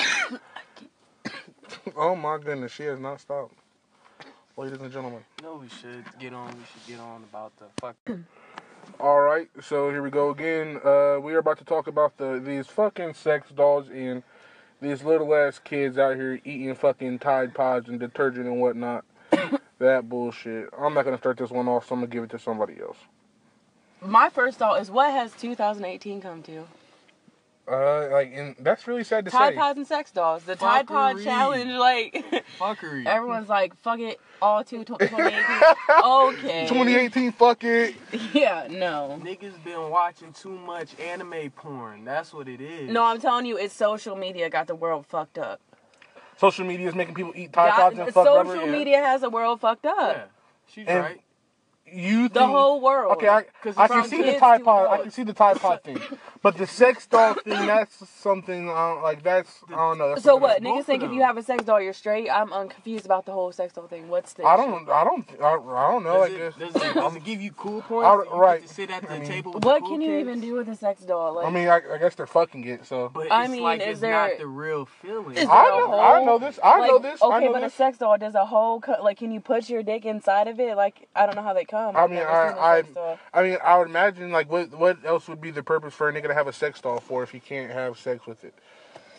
oh 1.96 2.15
my 2.15 2.38
goodness, 2.39 2.72
she 2.72 2.84
has 2.84 3.00
not 3.00 3.20
stopped. 3.22 3.54
Ladies 4.58 4.80
and 4.80 4.92
gentlemen. 4.92 5.24
No, 5.44 5.56
we 5.58 5.68
should 5.70 6.04
get 6.20 6.34
on. 6.34 6.48
We 6.48 6.63
should 6.74 6.88
get 6.88 7.00
on 7.00 7.24
about 7.32 7.51
the 7.58 7.65
fuck. 7.80 7.96
All 9.00 9.20
right, 9.22 9.50
so 9.62 9.89
here 9.89 10.01
we 10.01 10.10
go 10.10 10.30
again. 10.30 10.80
Uh, 10.84 11.18
we 11.22 11.34
are 11.34 11.39
about 11.39 11.58
to 11.60 11.65
talk 11.65 11.88
about 11.88 12.18
the 12.18 12.42
these 12.44 12.68
fucking 12.68 13.13
sex 13.13 13.50
dolls 13.50 13.89
and 13.89 14.24
these 14.82 15.04
little 15.04 15.34
ass 15.36 15.60
kids 15.60 15.98
out 15.98 16.15
here 16.15 16.39
eating 16.46 16.74
fucking 16.75 17.20
Tide 17.20 17.54
Pods 17.54 17.89
and 17.89 18.00
detergent 18.00 18.46
and 18.46 18.62
whatnot. 18.62 19.04
that 19.80 20.08
bullshit. 20.08 20.70
I'm 20.77 20.94
not 20.94 21.06
gonna 21.06 21.18
start 21.18 21.38
this 21.38 21.50
one 21.50 21.68
off, 21.68 21.88
so 21.88 21.96
I'm 21.96 22.01
gonna 22.01 22.12
give 22.12 22.24
it 22.24 22.30
to 22.32 22.39
somebody 22.39 22.80
else. 22.80 22.98
My 24.01 24.30
first 24.30 24.60
thought 24.60 24.82
is, 24.82 24.92
what 24.92 25.12
has 25.12 25.34
2018 25.34 26.22
come 26.22 26.44
to? 26.44 26.65
Uh, 27.67 28.10
like, 28.12 28.31
and 28.36 28.55
that's 28.60 28.86
really 28.88 29.03
sad 29.03 29.25
to 29.25 29.31
Tide 29.31 29.53
say. 29.53 29.57
Pods 29.57 29.77
and 29.77 29.88
sex 29.88 30.12
dolls. 30.12 30.43
The 30.43 30.55
Tide 30.55 30.86
Pod 30.88 31.22
challenge, 31.24 31.72
like 31.72 32.45
Fuckery. 32.60 33.07
everyone's 33.07 33.50
like, 33.50 33.75
fuck 33.81 34.00
it, 34.00 34.19
all 34.39 34.63
to 34.63 34.84
2018. 34.84 35.34
okay. 36.05 36.67
2018, 36.67 37.31
fuck 37.31 37.63
it. 37.63 37.95
Yeah, 38.34 38.67
no. 38.69 39.19
Niggas 39.24 39.63
been 39.63 39.89
watching 39.89 40.31
too 40.34 40.50
much 40.60 40.89
anime 41.00 41.50
porn. 41.55 42.05
That's 42.05 42.34
what 42.34 42.48
it 42.48 42.62
is. 42.62 42.91
No, 42.91 43.03
I'm 43.03 43.19
telling 43.19 43.45
you, 43.48 43.57
it's 43.57 43.74
social 43.74 44.15
media 44.15 44.50
got 44.50 44.67
the 44.67 44.75
world 44.75 45.05
fucked 45.07 45.38
up. 45.39 45.60
Social 46.38 46.65
media 46.65 46.88
is 46.89 46.93
making 46.95 47.15
people 47.15 47.31
eat 47.36 47.51
Tide 47.53 47.69
Got- 47.69 47.75
Pods 47.79 48.00
and 48.00 48.13
fuck 48.13 48.25
social 48.27 48.43
rubber. 48.53 48.65
yeah. 48.67 48.72
media 48.72 48.98
has 49.00 49.22
the 49.22 49.29
world 49.29 49.60
fucked 49.62 49.86
up. 49.86 50.15
Yeah, 50.17 50.24
she's 50.67 50.88
And- 50.88 51.00
right. 51.00 51.22
You 51.88 52.22
think, 52.24 52.34
The 52.34 52.48
whole 52.48 52.81
world. 52.81 53.13
Okay, 53.17 53.29
I, 53.29 53.43
'Cause 53.62 53.75
I 53.77 53.88
can 53.88 54.03
see 54.05 54.17
the 54.17 54.24
kids 54.24 54.39
Tide 54.39 54.63
Pod. 54.63 54.88
I 54.89 55.01
can 55.03 55.12
see 55.12 55.22
the 55.24 55.34
Tide 55.34 55.57
Pod 55.60 55.84
thing, 55.84 56.00
but 56.46 56.58
the 56.60 56.68
sex 56.68 57.08
doll 57.08 57.34
thing. 57.34 57.66
That's 57.66 58.08
something. 58.08 58.70
Uh, 58.70 59.02
like 59.02 59.24
that's. 59.24 59.62
I 59.68 59.72
don't 59.78 59.98
know. 59.98 60.10
That's 60.10 60.22
So 60.22 60.36
what? 60.36 60.62
Niggas 60.62 60.84
think 60.84 61.02
if 61.02 61.12
you 61.12 61.24
have 61.24 61.38
a 61.38 61.42
sex 61.42 61.64
doll, 61.64 61.82
you're 61.82 61.92
straight. 61.92 62.30
I'm 62.30 62.54
unconfused 62.54 63.04
about 63.04 63.25
the 63.25 63.32
whole 63.32 63.52
sex 63.52 63.74
doll 63.74 63.88
thing. 63.88 64.10
What's 64.10 64.34
the? 64.34 64.44
I 64.44 64.56
don't. 64.56 64.88
I 64.88 65.04
don't. 65.04 65.25
I, 65.42 65.54
I 65.56 65.92
don't 65.92 66.04
know. 66.04 66.22
I 66.22 66.30
Does 66.30 66.38
guess. 66.38 66.54
it, 66.70 66.74
does, 66.74 66.84
it, 66.84 66.94
does 66.94 67.16
it 67.16 67.24
give 67.24 67.42
you 67.42 67.52
cool 67.54 67.82
points? 67.88 68.06
I- 68.06 68.36
you 68.36 68.40
right. 68.40 68.60
Get 68.62 68.68
to 68.68 68.74
sit 68.75 68.92
at 68.92 69.02
the 69.02 69.12
I 69.14 69.20
mean- 69.20 69.28
table 69.28 69.54
with 69.54 69.64
the 69.64 69.68
What 69.68 69.80
cool 69.82 69.90
can 69.94 70.02
you 70.02 70.10
kids? 70.10 70.22
even 70.22 70.40
do 70.40 70.54
with 70.54 70.70
a 70.70 70.75
sex 70.75 71.02
doll? 71.02 71.34
Like, 71.34 71.48
I 71.48 71.50
mean, 71.50 71.68
I, 71.68 71.82
I 71.96 71.98
guess 71.98 72.14
they're 72.14 72.28
fucking 72.28 72.64
it. 72.68 72.86
So. 72.86 73.10
But 73.12 73.32
I 73.32 73.46
it's 73.46 73.52
mean, 73.52 73.64
like 73.64 73.82
is 73.82 73.88
it's 73.88 74.00
there- 74.02 74.12
not 74.12 74.38
the 74.38 74.46
real 74.46 74.86
feeling. 74.86 75.36
I 75.40 75.42
there 75.42 75.48
a 75.48 75.48
know. 75.88 76.00
I 76.00 76.24
know 76.24 76.38
this. 76.38 76.60
I 76.64 76.78
like, 76.80 76.92
know 76.92 77.00
this. 77.00 77.24
Okay, 77.24 77.36
I 77.36 77.40
know 77.40 77.54
but 77.54 77.62
this. 77.62 77.74
a 77.74 77.75
sex 77.75 77.98
doll 77.98 78.20
does 78.20 78.36
a 78.36 78.46
whole 78.46 78.80
cut. 78.80 79.04
Like, 79.04 79.18
can 79.18 79.32
you 79.32 79.40
put 79.40 79.68
your 79.68 79.82
dick 79.82 80.06
inside 80.06 80.48
of 80.48 80.60
it? 80.60 80.78
Like, 80.78 81.08
I 81.16 81.25
don't 81.25 81.36
know 81.36 81.42
how 81.42 81.54
they 81.56 81.66
come. 81.66 81.96
I 81.98 82.06
mean, 82.06 82.18
never 82.18 82.30
I, 82.30 82.50
seen 82.50 82.58
a 82.58 82.62
I, 82.62 82.82
sex 82.84 82.94
doll. 82.94 83.20
I 83.34 83.42
mean, 83.42 83.58
I 83.64 83.80
would 83.80 83.88
imagine 83.88 84.32
like 84.32 84.52
what, 84.52 84.70
what 84.78 85.04
else 85.04 85.28
would 85.28 85.42
be 85.42 85.50
the 85.50 85.64
purpose 85.64 85.96
for 85.96 86.08
a 86.08 86.14
nigga 86.14 86.28
to 86.28 86.35
have 86.36 86.48
a 86.48 86.54
sex 86.54 86.80
doll 86.82 87.00
for 87.00 87.24
if 87.24 87.34
you 87.34 87.39
can't 87.42 87.72
have 87.72 87.98
sex 87.98 88.25
with 88.27 88.44
it? 88.44 88.54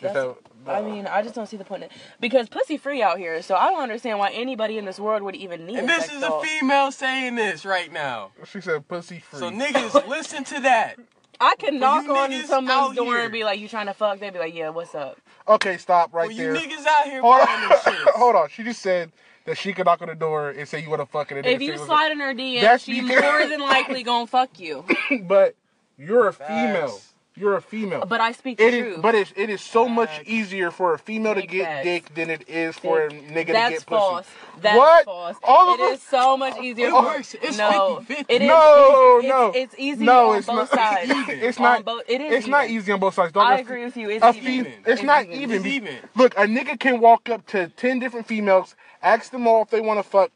Just 0.00 0.14
That's- 0.14 0.34
I 0.68 0.82
mean, 0.82 1.06
I 1.06 1.22
just 1.22 1.34
don't 1.34 1.46
see 1.46 1.56
the 1.56 1.64
point 1.64 1.84
in 1.84 1.90
it 1.90 1.96
because 2.20 2.48
pussy 2.48 2.76
free 2.76 3.02
out 3.02 3.18
here. 3.18 3.40
So 3.40 3.54
I 3.54 3.70
don't 3.70 3.80
understand 3.82 4.18
why 4.18 4.30
anybody 4.30 4.76
in 4.78 4.84
this 4.84 4.98
world 5.00 5.22
would 5.22 5.34
even 5.36 5.64
need 5.64 5.76
and 5.78 5.84
a 5.88 5.92
this 5.92 6.02
sex 6.04 6.14
is 6.14 6.20
doll. 6.20 6.40
a 6.42 6.44
female 6.44 6.92
saying 6.92 7.34
this 7.36 7.64
right 7.64 7.90
now. 7.92 8.30
she 8.50 8.60
said 8.60 8.86
pussy 8.88 9.20
free. 9.20 9.38
So 9.40 9.50
niggas, 9.50 10.06
listen 10.08 10.44
to 10.44 10.60
that. 10.60 10.96
I 11.40 11.54
can 11.58 11.78
knock 11.78 12.04
you 12.04 12.14
on 12.16 12.30
niggas 12.30 12.44
someone's 12.46 12.90
out 12.90 12.96
door 12.96 13.06
here. 13.14 13.24
and 13.24 13.32
be 13.32 13.44
like, 13.44 13.60
"You 13.60 13.68
trying 13.68 13.86
to 13.86 13.94
fuck?" 13.94 14.18
They'd 14.20 14.32
be 14.32 14.38
like, 14.38 14.54
"Yeah, 14.54 14.70
what's 14.70 14.94
up?" 14.94 15.18
okay, 15.46 15.76
stop 15.76 16.12
right 16.14 16.30
For 16.30 16.34
there. 16.36 16.54
you 16.54 16.60
niggas 16.60 16.86
out 16.86 17.04
here 17.04 17.20
Hold 17.20 17.40
on. 17.48 17.68
this. 17.68 17.80
Hold 18.16 18.36
on. 18.36 18.48
She 18.48 18.64
just 18.64 18.80
said 18.82 19.12
that 19.44 19.56
she 19.58 19.72
could 19.74 19.84
knock 19.86 20.00
on 20.02 20.08
the 20.08 20.14
door 20.14 20.50
and 20.50 20.66
say 20.66 20.82
you 20.82 20.88
want 20.90 21.00
to 21.02 21.06
fuck 21.06 21.30
and 21.30 21.44
a 21.44 21.48
If 21.50 21.60
you 21.62 21.68
say, 21.72 21.74
"What's 21.74 21.86
slide 21.86 22.12
in 22.12 22.20
her 22.20 22.34
DM, 22.34 22.60
That's 22.62 22.84
she 22.84 23.00
because- 23.02 23.22
more 23.22 23.46
than 23.46 23.60
likely 23.60 24.02
gonna 24.10 24.26
fuck 24.26 24.58
you. 24.58 24.84
but 25.24 25.54
you're 25.98 26.28
a 26.28 26.32
female. 26.32 27.00
You're 27.38 27.56
a 27.56 27.60
female. 27.60 28.06
But 28.06 28.22
I 28.22 28.32
speak 28.32 28.56
the 28.56 28.64
It 28.66 28.72
is, 28.72 28.80
truth. 28.94 29.02
but 29.02 29.14
it's, 29.14 29.30
it 29.36 29.50
is 29.50 29.60
so 29.60 29.86
much 29.86 30.22
easier 30.24 30.70
for 30.70 30.94
a 30.94 30.98
female 30.98 31.34
to 31.34 31.42
get 31.46 31.66
facts. 31.66 31.84
dick 31.84 32.14
than 32.14 32.30
it 32.30 32.48
is 32.48 32.78
for 32.78 33.02
a 33.04 33.10
nigga 33.10 33.48
That's 33.52 33.74
to 33.74 33.80
get 33.80 33.82
false. 33.82 34.24
pussy. 34.26 34.60
That's 34.62 34.78
What? 34.78 35.04
false. 35.04 35.36
All 35.44 35.74
of 35.74 35.80
It 35.80 35.82
us- 35.92 35.98
is 35.98 36.02
so 36.04 36.38
much 36.38 36.56
easier. 36.62 36.86
It 36.86 36.90
for- 36.92 37.02
works. 37.02 37.34
It's 37.34 37.58
no, 37.58 38.02
50-50. 38.08 38.24
It 38.30 38.40
is 38.40 38.48
No, 38.48 39.18
easy. 39.18 39.28
no. 39.28 39.46
It's, 39.54 39.56
it's 39.56 39.74
easy 39.78 40.04
no, 40.06 40.30
on 40.30 40.38
it's 40.38 40.46
both 40.46 40.56
not. 40.56 40.70
sides. 40.70 41.10
It's 41.28 41.58
On 41.58 41.62
not. 41.64 41.84
both- 41.84 42.02
it 42.08 42.20
is 42.22 42.32
It's 42.32 42.46
not 42.46 42.70
easy 42.70 42.90
on 42.92 43.00
both 43.00 43.12
sides. 43.12 43.32
Dog, 43.32 43.46
I 43.46 43.58
a 43.58 43.60
agree 43.60 43.80
fe- 43.80 43.84
with 43.84 43.96
you. 43.98 44.08
It's 44.08 44.24
a 44.24 44.28
even. 44.30 44.64
fe- 44.64 44.70
It's 44.78 44.88
It's 44.88 45.02
not 45.02 45.24
even. 45.26 45.40
even. 45.42 45.56
It's 45.56 45.66
even. 45.66 45.96
Look, 46.14 46.34
a 46.38 46.44
nigga 46.46 46.80
can 46.80 47.00
walk 47.00 47.28
up 47.28 47.44
to 47.48 47.68
ten 47.68 47.98
different 47.98 48.26
females, 48.26 48.74
ask 49.02 49.30
them 49.30 49.46
all 49.46 49.60
if 49.60 49.68
they 49.68 49.82
want 49.82 49.98
to 49.98 50.02
fuck. 50.04 50.30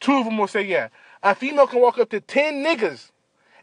Two 0.00 0.18
of 0.18 0.26
them 0.26 0.36
will 0.36 0.48
say 0.48 0.60
yeah. 0.64 0.88
A 1.22 1.34
female 1.34 1.66
can 1.66 1.80
walk 1.80 1.98
up 1.98 2.10
to 2.10 2.20
ten 2.20 2.62
niggas, 2.62 3.10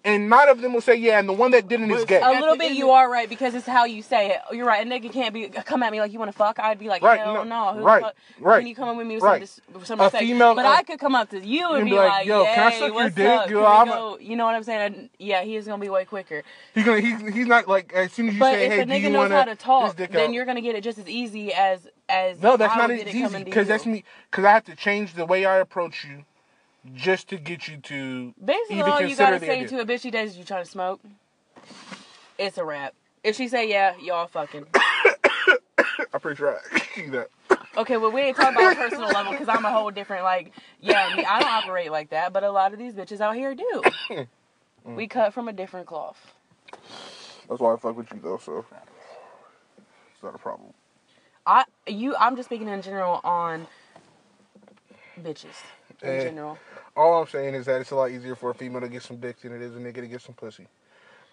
and 0.05 0.29
nine 0.29 0.49
of 0.49 0.61
them 0.61 0.73
will 0.73 0.81
say 0.81 0.95
yeah, 0.95 1.19
and 1.19 1.27
the 1.27 1.33
one 1.33 1.51
that 1.51 1.67
didn't 1.67 1.91
is 1.91 2.05
gay. 2.05 2.21
A 2.21 2.29
little 2.39 2.55
bit, 2.57 2.73
you 2.73 2.91
are 2.91 3.09
right 3.09 3.27
because 3.29 3.53
it's 3.55 3.65
how 3.67 3.85
you 3.85 4.01
say 4.01 4.31
it. 4.31 4.39
You're 4.51 4.65
right. 4.65 4.85
A 4.85 4.89
nigga 4.89 5.11
can't 5.11 5.33
be 5.33 5.49
come 5.49 5.83
at 5.83 5.91
me 5.91 5.99
like 5.99 6.11
you 6.13 6.19
want 6.19 6.31
to 6.31 6.37
fuck. 6.37 6.59
I'd 6.59 6.79
be 6.79 6.87
like, 6.87 7.01
Right, 7.01 7.19
hell 7.19 7.43
no, 7.45 7.73
no. 7.73 7.79
Who 7.79 7.85
right, 7.85 8.01
fuck- 8.03 8.15
right, 8.39 8.59
Can 8.59 8.67
you 8.67 8.75
come 8.75 8.89
up 8.89 8.97
with 8.97 9.07
me 9.07 9.15
with 9.15 9.23
right. 9.23 9.47
some, 9.47 9.85
some 9.85 9.99
A 9.99 10.03
respect? 10.05 10.23
female- 10.23 10.55
but 10.55 10.65
uh, 10.65 10.69
I 10.69 10.83
could 10.83 10.99
come 10.99 11.15
up 11.15 11.29
to 11.31 11.45
you 11.45 11.73
and 11.73 11.83
be 11.85 11.91
be 11.91 11.97
like, 11.97 12.09
like, 12.09 12.27
yo, 12.27 12.43
can 12.45 12.67
I 12.71 12.79
suck 12.79 12.93
your 12.93 13.09
dick? 13.09 13.27
up? 13.27 13.49
Yo, 13.49 13.63
Can 13.63 13.81
I'm 13.81 13.87
a- 13.89 13.91
go?" 13.91 14.17
You 14.19 14.35
know 14.35 14.45
what 14.45 14.55
I'm 14.55 14.63
saying? 14.63 15.09
Yeah, 15.19 15.41
he 15.43 15.55
is 15.55 15.65
gonna 15.67 15.81
be 15.81 15.89
way 15.89 16.05
quicker. 16.05 16.43
He's 16.73 16.85
gonna. 16.85 17.01
He's, 17.01 17.19
he's 17.33 17.47
not 17.47 17.67
like 17.67 17.91
as 17.93 18.11
soon 18.13 18.29
as 18.29 18.33
you 18.35 18.39
But 18.39 18.53
say, 18.53 18.65
if 18.67 18.71
hey, 18.71 18.79
a 18.81 18.85
do 18.85 18.91
nigga 18.93 19.01
you 19.01 19.09
knows 19.09 19.29
want 19.29 19.33
how 19.33 19.43
to 19.45 19.55
talk, 19.55 19.95
then 19.97 20.15
out? 20.15 20.33
you're 20.33 20.45
gonna 20.45 20.61
get 20.61 20.75
it 20.75 20.83
just 20.83 20.97
as 20.99 21.07
easy 21.07 21.53
as 21.53 21.87
as 22.07 22.41
No, 22.41 22.57
that's 22.57 22.75
not 22.75 22.89
as 22.89 23.01
it 23.01 23.07
easy 23.13 23.43
because 23.43 23.67
that's 23.67 23.85
me. 23.85 24.03
Because 24.31 24.45
I 24.45 24.51
have 24.51 24.65
to 24.65 24.75
change 24.75 25.13
the 25.13 25.25
way 25.25 25.45
I 25.45 25.57
approach 25.57 26.03
you, 26.05 26.23
just 26.95 27.29
to 27.29 27.37
get 27.37 27.67
you 27.67 27.77
to 27.77 28.33
Basically, 28.43 28.81
all 28.81 29.01
you 29.01 29.15
gotta 29.15 29.39
say 29.39 29.63
idea. 29.63 29.67
to 29.69 29.79
a 29.81 29.85
bitch 29.85 30.01
she 30.01 30.09
is 30.09 30.37
you 30.37 30.43
trying 30.43 30.63
to 30.63 30.69
smoke. 30.69 31.01
It's 32.37 32.57
a 32.57 32.65
wrap. 32.65 32.93
If 33.23 33.35
she 33.35 33.47
say 33.47 33.69
yeah, 33.69 33.95
y'all 34.01 34.27
fucking. 34.27 34.65
I'm 36.13 36.19
pretty 36.19 36.37
sure 36.37 36.57
I 36.73 36.79
see 36.95 37.07
that. 37.09 37.29
Okay, 37.77 37.97
well 37.97 38.11
we 38.11 38.21
ain't 38.21 38.35
talking 38.37 38.55
about 38.55 38.73
a 38.73 38.75
personal 38.75 39.09
level 39.09 39.31
because 39.33 39.49
I'm 39.49 39.65
a 39.65 39.71
whole 39.71 39.91
different 39.91 40.23
like. 40.23 40.51
Yeah, 40.81 41.13
me, 41.15 41.23
I 41.25 41.39
don't 41.39 41.51
operate 41.51 41.91
like 41.91 42.09
that, 42.11 42.33
but 42.33 42.43
a 42.43 42.51
lot 42.51 42.73
of 42.73 42.79
these 42.79 42.93
bitches 42.93 43.21
out 43.21 43.35
here 43.35 43.55
do. 43.55 43.83
we 44.85 45.07
cut 45.07 45.33
from 45.33 45.47
a 45.47 45.53
different 45.53 45.87
cloth. 45.87 46.33
That's 47.49 47.59
why 47.61 47.73
I 47.73 47.77
fuck 47.77 47.97
with 47.97 48.11
you 48.13 48.19
though, 48.21 48.37
so 48.37 48.65
it's 50.13 50.23
not 50.23 50.35
a 50.35 50.39
problem. 50.39 50.73
I 51.45 51.65
you 51.87 52.15
I'm 52.19 52.35
just 52.35 52.47
speaking 52.49 52.67
in 52.67 52.81
general 52.81 53.21
on 53.23 53.67
bitches 55.21 55.45
in 56.03 56.09
Eh. 56.09 56.23
general. 56.23 56.57
All 56.99 57.21
I'm 57.21 57.27
saying 57.29 57.55
is 57.55 57.65
that 57.67 57.79
it's 57.79 57.91
a 57.91 57.95
lot 57.95 58.11
easier 58.11 58.35
for 58.35 58.49
a 58.49 58.53
female 58.53 58.81
to 58.81 58.89
get 58.89 59.03
some 59.03 59.15
dick 59.17 59.39
than 59.41 59.53
it 59.53 59.61
is 59.61 59.73
a 59.73 59.79
nigga 59.79 59.95
to 60.01 60.07
get 60.07 60.21
some 60.21 60.35
pussy. 60.35 60.67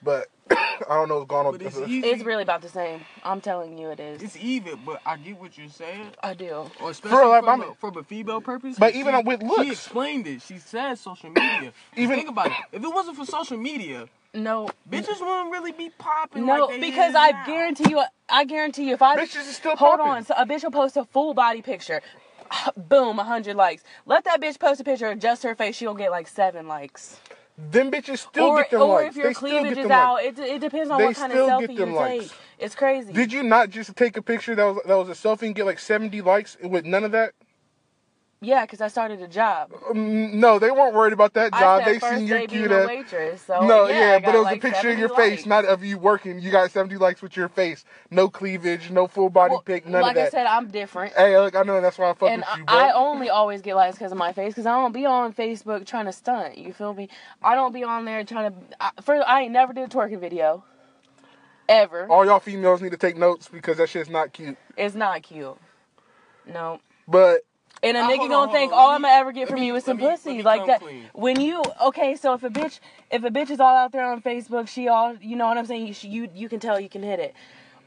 But 0.01 0.29
I 0.53 0.77
don't 0.91 1.09
know 1.09 1.17
what's 1.19 1.29
going 1.29 1.45
on. 1.47 1.53
But 1.55 1.63
it's. 1.63 1.77
It's 1.77 2.23
really 2.23 2.45
about 2.45 2.63
the 2.63 2.69
same. 2.69 3.01
I'm 3.25 3.41
telling 3.41 3.77
you, 3.77 3.89
it 3.91 3.99
is. 3.99 4.23
It's 4.23 4.37
even, 4.37 4.79
but 4.87 5.01
I 5.05 5.17
get 5.17 5.41
what 5.41 5.59
you're 5.59 5.69
saying. 5.69 6.11
I 6.23 6.35
do. 6.35 6.71
Or 6.81 6.91
especially 6.91 7.17
For, 7.19 7.27
like, 7.27 7.43
from, 7.43 7.63
a, 7.63 7.75
from 7.81 7.97
a 7.97 8.05
female 8.05 8.41
purpose. 8.41 8.77
But 8.79 8.93
she- 8.93 9.01
even 9.01 9.25
with 9.25 9.43
She 9.57 9.71
explained 9.73 10.29
it. 10.29 10.43
She 10.43 10.59
said 10.59 10.95
social 11.01 11.31
media. 11.31 11.73
Even- 11.97 12.05
Even 12.05 12.17
think 12.17 12.29
about 12.29 12.47
it. 12.47 12.53
If 12.73 12.85
it 12.85 12.89
wasn't 12.89 13.17
for 13.17 13.25
social 13.27 13.57
media, 13.57 14.07
No. 14.35 14.69
bitches 14.89 15.19
wouldn't 15.21 15.51
really 15.51 15.73
be 15.73 15.91
popping. 15.99 16.47
No, 16.47 16.67
like 16.67 16.81
they 16.81 16.91
because 16.91 17.17
I 17.17 17.31
now. 17.33 17.45
guarantee 17.47 17.91
you, 17.91 18.03
I 18.29 18.45
guarantee 18.45 18.85
you, 18.89 18.95
if 18.95 19.03
I 19.03 19.17
Bitches 19.17 19.49
is 19.49 19.57
still 19.57 19.75
hold 19.75 19.99
popping. 19.99 20.13
on, 20.13 20.25
so 20.25 20.35
a 20.37 20.47
bitch 20.47 20.63
will 20.63 20.71
post 20.71 20.97
a 20.97 21.05
full 21.07 21.35
body 21.35 21.63
picture, 21.63 22.03
boom, 22.77 23.19
hundred 23.19 23.57
likes. 23.57 23.83
Let 24.07 24.25
that 24.25 24.41
bitch 24.41 24.59
post 24.59 24.81
a 24.81 24.85
picture 24.85 25.07
of 25.07 25.19
just 25.19 25.43
her 25.43 25.55
face, 25.55 25.77
she'll 25.77 25.95
get 25.95 26.11
like 26.11 26.29
seven 26.29 26.67
likes. 26.69 27.21
Them 27.59 27.91
bitches 27.91 28.19
still 28.19 28.47
or 28.47 28.59
get 28.63 28.71
them 28.73 28.83
or 28.83 29.01
likes. 29.03 29.11
if 29.11 29.17
your 29.17 29.29
they 29.29 29.35
cleavage 29.35 29.79
is 29.79 29.91
out, 29.91 30.15
likes. 30.17 30.39
it, 30.39 30.45
it 30.45 30.61
depends 30.61 30.91
on 30.91 30.99
They 30.99 31.07
what 31.07 31.17
kind 31.17 31.33
of 31.33 31.39
selfie 31.49 31.75
you 31.79 31.87
likes. 31.87 32.25
take. 32.29 32.33
It's 32.59 32.75
crazy. 32.75 33.13
Did 33.13 33.33
you 33.33 33.43
not 33.43 33.71
just 33.71 33.97
take 33.97 34.17
a 34.19 34.23
picture 34.23 34.55
that 34.55 34.65
was 34.65 34.79
that 34.87 34.95
was 34.95 35.09
a 35.09 35.13
selfie 35.13 35.47
and 35.47 35.55
get 35.55 35.65
like 35.65 35.79
70 35.79 36.21
likes 36.21 36.57
with 36.63 36.85
none 36.85 37.05
of 37.05 37.13
that? 37.13 37.33
Yeah, 38.41 38.65
because 38.65 38.81
I 38.83 38.89
started 38.89 39.23
a 39.23 39.29
job. 39.29 39.73
Um, 39.91 40.39
no, 40.39 40.59
they 40.59 40.71
weren't 40.71 40.95
worried 40.95 41.15
about 41.15 41.33
that 41.35 41.53
job. 41.53 41.85
They 41.85 41.99
seen 41.99 42.27
your 42.27 42.47
cute 42.47 42.71
a 42.71 42.83
ass. 42.83 42.87
waitress. 42.87 43.43
So 43.43 43.67
No, 43.67 43.89
yeah, 43.89 43.99
yeah, 43.99 44.19
but 44.19 44.35
it 44.35 44.39
was 44.39 44.45
like, 44.45 44.59
a 44.59 44.61
picture 44.61 44.91
of 44.91 44.99
70 44.99 45.01
your 45.01 45.09
face, 45.09 45.47
not 45.47 45.65
of 45.65 45.83
you 45.83 45.97
working. 45.97 46.39
You 46.41 46.51
got 46.51 46.71
70 46.71 46.97
likes 46.99 47.23
with 47.23 47.37
your 47.37 47.49
face. 47.49 47.85
No 48.11 48.29
cleavage, 48.29 48.91
no 48.91 49.07
full 49.07 49.31
body 49.31 49.53
Well, 49.53 49.63
pic, 49.63 49.87
none 49.87 50.03
like 50.03 50.11
of 50.11 50.15
that. 50.17 50.21
Like 50.21 50.27
I 50.27 50.31
said, 50.31 50.47
I'm 50.47 50.69
different. 50.69 51.15
hey, 51.15 51.39
look, 51.39 51.57
I 51.57 51.63
know 51.63 51.81
that's 51.81 51.97
why 51.97 52.11
I 52.11 52.15
fuck 52.15 52.31
and 52.31 52.43
with 52.43 52.59
you, 52.59 52.65
I, 52.69 52.89
bro. 52.89 52.89
I 52.89 52.93
only 52.95 53.31
always 53.31 53.63
get 53.63 53.75
likes 53.75 53.97
because 53.97 54.13
of 54.13 54.19
my 54.19 54.33
face 54.33 54.53
because 54.53 54.67
I 54.67 54.73
don't 54.73 54.93
be 54.93 55.07
on 55.07 55.33
Facebook 55.33 55.87
trying 55.87 56.07
to 56.07 56.13
stunt. 56.13 56.59
You 56.59 56.75
feel 56.75 56.93
me? 56.93 57.09
I 57.43 57.55
don't 57.55 57.73
be 57.73 57.85
on 57.85 58.05
there 58.05 58.23
trying 58.25 58.53
to. 58.53 58.59
I, 58.79 58.91
first, 59.03 59.27
I 59.27 59.43
ain't 59.43 59.53
never 59.53 59.73
did 59.73 59.85
a 59.85 59.89
twerking 59.89 60.21
video. 60.21 60.63
Ever. 61.69 62.07
All 62.09 62.25
y'all 62.25 62.39
females 62.39 62.81
need 62.81 62.93
to 62.93 62.97
take 62.97 63.17
notes 63.17 63.49
because 63.49 63.79
that 63.79 63.89
shit's 63.89 64.09
not 64.09 64.33
cute. 64.33 64.57
It's 64.77 64.95
not 64.95 65.23
cute. 65.25 65.57
No. 66.47 66.81
But 67.09 67.41
And 67.83 67.97
a 67.97 68.01
Uh, 68.01 68.09
nigga 68.09 68.29
gonna 68.29 68.35
on, 68.37 68.53
think 68.53 68.73
all 68.73 68.89
Let 68.89 68.95
I'ma 68.97 69.09
ever 69.11 69.33
get 69.33 69.49
from 69.49 69.61
me- 69.61 69.67
you 69.67 69.75
is 69.77 69.87
let 69.87 69.93
some 69.93 69.97
me- 69.99 70.09
pussy 70.09 70.43
like 70.43 70.67
that. 70.67 70.81
clean. 70.81 71.09
When 71.13 71.41
you 71.41 71.63
okay, 71.83 72.17
so 72.17 72.33
if 72.35 72.43
a 72.43 72.51
bitch 72.51 72.81
if 73.11 73.23
a 73.23 73.31
bitch 73.31 73.51
is 73.51 73.61
all 73.61 73.77
out 73.77 73.93
there 73.93 74.05
on 74.05 74.23
Facebook, 74.23 74.67
she 74.69 74.89
all 74.89 75.15
you 75.21 75.37
know 75.37 75.47
what 75.47 75.59
I'm 75.59 75.67
saying. 75.67 75.87
You 75.87 75.93
she- 75.93 76.09
you 76.09 76.29
you 76.35 76.49
can 76.49 76.59
tell 76.59 76.81
you 76.81 76.89
can 76.89 77.03
hit 77.03 77.21
it. 77.21 77.35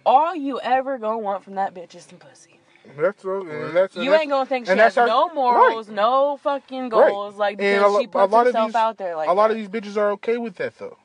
All 0.06 0.36
you 0.36 0.60
ever 0.62 0.97
gonna 0.97 1.17
want 1.17 1.43
from 1.43 1.56
that 1.56 1.73
bitch 1.73 1.95
is 1.95 2.04
some 2.06 2.19
pussy. 2.19 2.60
that's 2.97 3.23
and 3.23 3.75
that's 3.75 3.95
and 3.95 4.04
You 4.06 4.12
that's- 4.12 4.21
ain't 4.21 4.30
gonna 4.32 4.45
think 4.45 4.67
she 4.67 4.75
has 4.78 4.97
our- 4.97 5.06
no 5.08 5.30
morals, 5.34 5.88
right. 5.89 5.95
no 5.95 6.38
fucking 6.38 6.89
goals, 6.89 7.36
like 7.36 7.54
And 7.54 7.60
because 7.60 7.84
a 7.84 7.88
lo- 7.93 7.99
she 7.99 8.06
a 8.06 8.08
puts 8.08 8.32
lot 8.32 8.47
of 8.47 8.54
herself 8.54 8.67
these- 8.69 8.75
out 8.75 8.97
there 8.97 9.15
like 9.15 9.30
a 9.30 9.34
lot 9.34 9.47
that. 9.49 9.58
of 9.58 9.58
these 9.58 9.69
bitches 9.69 9.97
are 9.97 10.12
okay 10.12 10.38
with 10.38 10.56
that 10.56 10.78
though. 10.78 10.97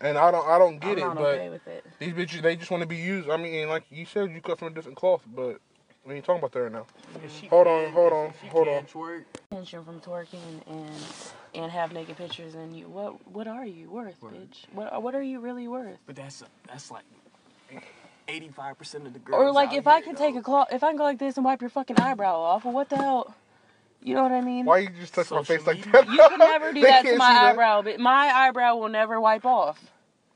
And 0.00 0.18
I 0.18 0.30
don't 0.30 0.46
I 0.46 0.58
don't 0.58 0.78
get 0.78 0.92
I'm 0.92 0.98
it, 0.98 1.00
not 1.00 1.16
but 1.16 1.24
okay 1.36 1.48
with 1.48 1.66
it. 1.66 1.84
these 1.98 2.12
bitches 2.12 2.42
they 2.42 2.56
just 2.56 2.70
want 2.70 2.82
to 2.82 2.86
be 2.86 2.96
used. 2.96 3.30
I 3.30 3.36
mean, 3.38 3.68
like 3.68 3.84
you 3.90 4.04
said, 4.04 4.30
you 4.30 4.40
cut 4.42 4.58
from 4.58 4.68
a 4.68 4.70
different 4.70 4.96
cloth, 4.98 5.22
but 5.26 5.58
we 6.06 6.14
ain't 6.14 6.24
talking 6.24 6.38
about 6.40 6.52
that 6.52 6.60
right 6.62 6.72
now. 6.72 6.86
If 7.24 7.40
she 7.40 7.48
Hold 7.48 7.66
on, 7.66 7.92
hold 7.92 8.12
on, 8.12 8.32
she 8.40 8.48
hold 8.48 8.68
can 8.68 8.78
on. 8.78 8.84
Twerk, 8.84 9.24
Attention 9.50 9.84
from 9.84 10.00
twerking 10.00 10.62
and 10.68 10.90
and 11.54 11.72
have 11.72 11.92
naked 11.92 12.16
pictures 12.16 12.54
and 12.54 12.76
you 12.76 12.88
what 12.88 13.26
what 13.32 13.46
are 13.48 13.66
you 13.66 13.90
worth, 13.90 14.20
Word. 14.22 14.34
bitch? 14.34 14.66
What 14.72 15.02
what 15.02 15.14
are 15.14 15.22
you 15.22 15.40
really 15.40 15.68
worth? 15.68 15.98
but 16.06 16.16
that's 16.16 16.42
that's 16.68 16.90
like 16.90 17.04
eighty-five 18.28 18.78
percent 18.78 19.06
of 19.06 19.12
the 19.12 19.18
girls. 19.20 19.40
Or 19.42 19.52
like 19.52 19.70
out 19.70 19.74
if 19.74 19.86
I 19.86 19.96
here, 20.00 20.04
can 20.04 20.16
take 20.16 20.36
a 20.36 20.42
claw, 20.42 20.66
if 20.70 20.84
I 20.84 20.88
can 20.88 20.96
go 20.96 21.04
like 21.04 21.18
this 21.18 21.36
and 21.36 21.44
wipe 21.44 21.60
your 21.60 21.70
fucking 21.70 21.98
eyebrow 21.98 22.38
off, 22.38 22.64
well, 22.64 22.74
what 22.74 22.88
the 22.88 22.96
hell? 22.96 23.34
You 24.02 24.14
know 24.14 24.22
what 24.22 24.32
I 24.32 24.40
mean? 24.40 24.64
Why 24.66 24.78
you 24.78 24.88
just 25.00 25.14
touch 25.14 25.30
my 25.30 25.42
Social 25.42 25.56
face 25.58 25.66
like 25.66 25.92
that? 25.92 26.08
You 26.08 26.18
can 26.28 26.38
never 26.38 26.72
do 26.74 26.82
that 26.82 27.02
to 27.02 27.16
my 27.18 27.26
see 27.26 27.34
that. 27.34 27.50
eyebrow, 27.50 27.82
but 27.82 27.98
my 28.00 28.28
eyebrow 28.28 28.76
will 28.76 28.88
never 28.88 29.20
wipe 29.20 29.44
off 29.46 29.80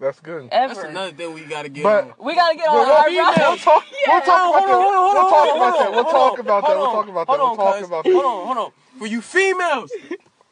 That's 0.01 0.19
good. 0.21 0.49
ever. 0.51 0.75
That's 0.75 0.87
another 0.89 1.13
thing 1.13 1.35
we 1.35 1.43
gotta 1.43 1.69
get 1.69 1.83
But- 1.85 2.05
on. 2.05 2.15
we 2.19 2.35
gotta 2.35 2.57
get 2.57 2.69
on 2.69 2.75
We'll, 2.79 2.91
our 2.91 3.05
we'll, 3.11 3.25
we'll 3.51 3.57
talk. 3.59 3.85
We'll 4.07 4.21
talk 4.23 4.49
about 4.49 4.67
that. 4.67 5.13
We'll 5.13 5.25
talk 5.25 5.49
about 5.59 5.77
that. 5.77 5.91
We'll 5.93 6.05
talk 6.05 6.39
about 6.39 6.67
that. 6.67 6.77
We'll 6.77 6.87
talk 6.87 7.09
about 7.09 7.27
that. 7.27 7.39
We'll 7.39 7.47
Hold 7.47 7.51
on, 7.51 7.57
talk 7.57 7.85
about 7.87 8.05
that. 8.05 8.13
Hold 8.13 8.25
on, 8.25 8.47
hold 8.47 8.59
on. 8.59 8.73
For 8.99 9.07
you 9.07 9.21
females, 9.21 9.93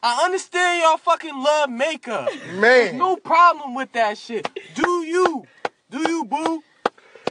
I 0.03 0.23
understand 0.23 0.81
y'all 0.83 0.97
fucking 0.97 1.35
love 1.43 1.69
makeup. 1.71 2.29
Man, 2.53 2.97
No 2.97 3.15
problem 3.15 3.73
with 3.75 3.91
that 3.93 4.17
shit. 4.19 4.47
Do 4.75 5.03
you? 5.03 5.43
Do 5.89 5.97
you, 6.07 6.25
boo? 6.25 6.63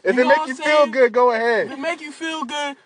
if 0.03 0.17
you 0.17 0.23
it 0.23 0.25
know 0.25 0.29
make 0.29 0.47
you 0.49 0.55
I'm 0.55 0.57
feel 0.57 0.87
good, 0.89 1.13
go 1.13 1.31
ahead. 1.31 1.67
If 1.67 1.73
ahead. 1.73 1.79
it 1.79 1.83
make 1.83 2.01
you 2.01 2.11
feel 2.13 2.45
good, 2.45 2.77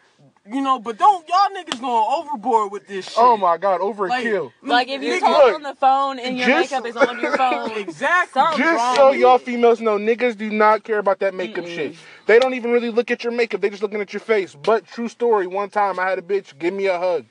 you 0.50 0.60
know, 0.60 0.78
but 0.78 0.98
don't 0.98 1.26
y'all 1.28 1.48
niggas 1.56 1.80
going 1.80 2.06
overboard 2.16 2.72
with 2.72 2.86
this 2.88 3.06
oh 3.08 3.10
shit. 3.10 3.18
Oh 3.18 3.36
my 3.36 3.56
God, 3.58 3.80
overkill. 3.80 4.52
Like 4.62 4.88
if 4.88 5.02
you 5.02 5.12
nigga, 5.14 5.20
talk 5.20 5.44
look, 5.44 5.54
on 5.54 5.62
the 5.62 5.74
phone 5.74 6.18
and 6.18 6.36
your 6.36 6.46
just- 6.48 6.72
makeup 6.72 6.86
is 6.86 6.96
on 6.96 7.20
your 7.20 7.36
phone, 7.36 7.70
Exactly. 7.78 8.42
Just 8.56 8.60
wrong. 8.60 8.96
so 8.96 9.12
y'all 9.12 9.38
females 9.38 9.80
know, 9.80 9.98
niggas 9.98 10.36
do 10.36 10.50
not 10.50 10.82
care 10.84 10.98
about 10.98 11.20
that 11.20 11.34
makeup 11.34 11.66
shit. 11.66 11.94
They 12.26 12.38
don't 12.38 12.54
even 12.54 12.72
really 12.72 12.90
look 12.90 13.10
at 13.10 13.22
your 13.24 13.32
makeup. 13.32 13.60
They 13.60 13.70
just 13.70 13.82
looking 13.82 14.00
at 14.00 14.12
your 14.12 14.20
face. 14.20 14.54
But 14.54 14.86
true 14.86 15.08
story, 15.08 15.46
one 15.46 15.70
time 15.70 15.98
I 15.98 16.08
had 16.08 16.18
a 16.18 16.22
bitch 16.22 16.58
give 16.58 16.74
me 16.74 16.86
a 16.86 16.98
hug 16.98 17.24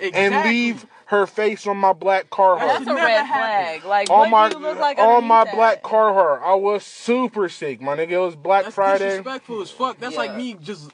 exactly. 0.00 0.20
and 0.36 0.48
leave 0.48 0.86
her 1.06 1.24
face 1.26 1.68
on 1.68 1.76
my 1.76 1.92
black 1.92 2.28
car 2.30 2.58
That's 2.58 2.68
heart. 2.72 2.84
that's 2.84 2.90
a 3.00 3.04
red 3.04 3.26
flag. 3.28 3.84
Like 3.84 4.10
On 4.10 4.18
what 4.18 4.30
my 4.30 4.48
do 4.48 4.56
you 4.58 4.62
look 4.64 4.78
like 4.80 4.98
on 4.98 5.24
my 5.24 5.40
underneath 5.42 5.54
black 5.56 5.82
car 5.84 6.12
heart. 6.12 6.42
I 6.44 6.54
was 6.56 6.82
super 6.84 7.48
sick, 7.48 7.80
my 7.80 7.96
nigga. 7.96 8.10
It 8.10 8.18
was 8.18 8.34
Black 8.34 8.64
That's 8.64 8.74
Friday. 8.74 9.04
disrespectful 9.10 9.62
as 9.62 9.70
fuck. 9.70 10.00
That's 10.00 10.14
Yeah. 10.14 10.18
like 10.18 10.34
me 10.34 10.54
just. 10.54 10.90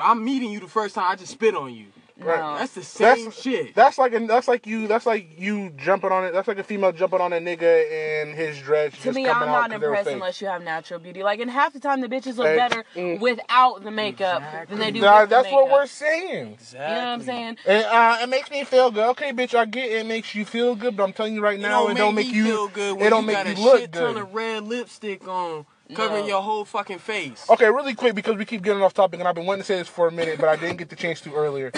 I'm 0.00 0.24
meeting 0.24 0.50
you 0.52 0.60
the 0.60 0.68
first 0.68 0.94
time. 0.94 1.10
I 1.10 1.16
just 1.16 1.32
spit 1.32 1.54
on 1.54 1.74
you. 1.74 1.86
Right. 2.18 2.38
No. 2.38 2.56
That's 2.58 2.72
the 2.74 2.84
same 2.84 3.24
That's- 3.26 3.42
shit. 3.42 3.74
That's 3.74 3.98
like 3.98 4.12
a, 4.12 4.20
that's 4.26 4.46
like 4.46 4.64
you 4.66 4.86
that's 4.86 5.06
like 5.06 5.40
you 5.40 5.70
jumping 5.70 6.12
on 6.12 6.24
it. 6.24 6.32
That's 6.32 6.46
like 6.46 6.58
a 6.58 6.62
female 6.62 6.92
jumping 6.92 7.20
on 7.20 7.32
a 7.32 7.38
nigga 7.40 8.22
and 8.22 8.34
his 8.34 8.60
dreads 8.60 8.96
To 8.98 9.02
just 9.04 9.16
me, 9.16 9.26
I'm 9.28 9.42
out 9.42 9.46
not 9.46 9.70
'cause 9.70 9.80
they 9.80 9.86
were 9.88 9.94
impressed 9.94 10.10
unless 10.10 10.40
you 10.40 10.46
have 10.46 10.62
natural 10.62 11.00
beauty. 11.00 11.22
Like, 11.24 11.40
and 11.40 11.50
half 11.50 11.72
the 11.72 11.80
time 11.80 12.00
the 12.00 12.08
bitches 12.08 12.36
look 12.36 12.46
Hey, 12.46 12.56
better 12.56 12.84
mm. 12.94 13.18
without 13.18 13.82
the 13.82 13.90
makeup 13.90 14.42
than 14.68 14.78
they 14.78 14.92
do 14.92 15.00
Nah, 15.00 15.22
with 15.22 15.30
the 15.30 15.36
that's 15.36 15.50
what 15.52 15.70
we're 15.70 15.86
saying. 15.86 16.52
Exactly. 16.52 16.78
You 16.80 16.94
know 17.00 17.06
what 17.08 17.12
I'm 17.14 17.22
saying? 17.22 17.56
And, 17.66 17.84
uh, 17.86 18.18
it 18.22 18.28
makes 18.28 18.50
me 18.52 18.62
feel 18.64 18.90
good. 18.92 19.08
Okay, 19.10 19.32
bitch, 19.32 19.54
I 19.54 19.64
get 19.64 19.86
it. 19.90 19.92
it 20.02 20.06
makes 20.06 20.32
you 20.34 20.44
feel 20.44 20.76
good, 20.76 20.96
but 20.96 21.02
I'm 21.04 21.12
telling 21.14 21.34
you 21.34 21.42
right 21.42 21.58
It 21.58 21.62
now, 21.62 21.82
don't 21.84 21.92
it 21.92 21.98
don't 21.98 22.14
make 22.14 22.26
make 22.26 22.36
you 22.36 22.44
feel 22.44 22.68
good 22.68 22.98
when 22.98 23.06
it 23.06 23.10
don't 23.10 23.22
you 23.22 23.26
make 23.28 23.36
got 23.36 23.46
you 23.58 23.62
a 23.62 23.64
look 23.64 23.80
shit 23.80 23.92
ton 23.92 24.16
of 24.18 24.32
red 24.32 24.62
lipstick 24.64 25.26
on 25.26 25.66
covering 25.94 26.22
No. 26.22 26.28
your 26.28 26.42
whole 26.42 26.64
fucking 26.64 26.98
face. 26.98 27.48
Okay, 27.50 27.66
really 27.66 27.94
quick 27.94 28.14
because 28.14 28.36
we 28.36 28.44
keep 28.44 28.62
getting 28.62 28.82
off 28.82 28.94
topic, 28.94 29.20
and 29.20 29.28
I've 29.28 29.34
been 29.34 29.46
wanting 29.46 29.62
to 29.62 29.66
say 29.66 29.76
this 29.76 29.88
for 29.88 30.08
a 30.08 30.12
minute, 30.12 30.38
but 30.38 30.48
I 30.48 30.56
didn't 30.56 30.76
get 30.76 30.88
the 30.88 30.96
chance 30.96 31.20
to 31.22 31.34
earlier. 31.34 31.70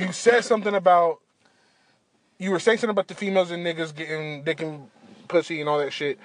You 0.00 0.12
said 0.12 0.44
something 0.44 0.74
about 0.74 1.20
you 2.38 2.50
were 2.50 2.58
saying 2.58 2.78
something 2.78 2.90
about 2.90 3.08
the 3.08 3.14
females 3.14 3.50
and 3.50 3.64
niggas 3.64 3.94
getting 3.94 4.42
dick 4.44 4.60
and 4.62 4.88
pussy 5.28 5.60
and 5.60 5.68
all 5.68 5.78
that 5.78 5.92
shit, 5.92 6.18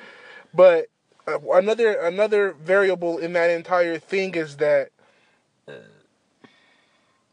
but 0.53 0.87
uh, 1.27 1.39
another 1.53 1.93
another 1.99 2.53
variable 2.53 3.17
in 3.17 3.33
that 3.33 3.49
entire 3.49 3.97
thing 3.99 4.35
is 4.35 4.57
that. 4.57 4.89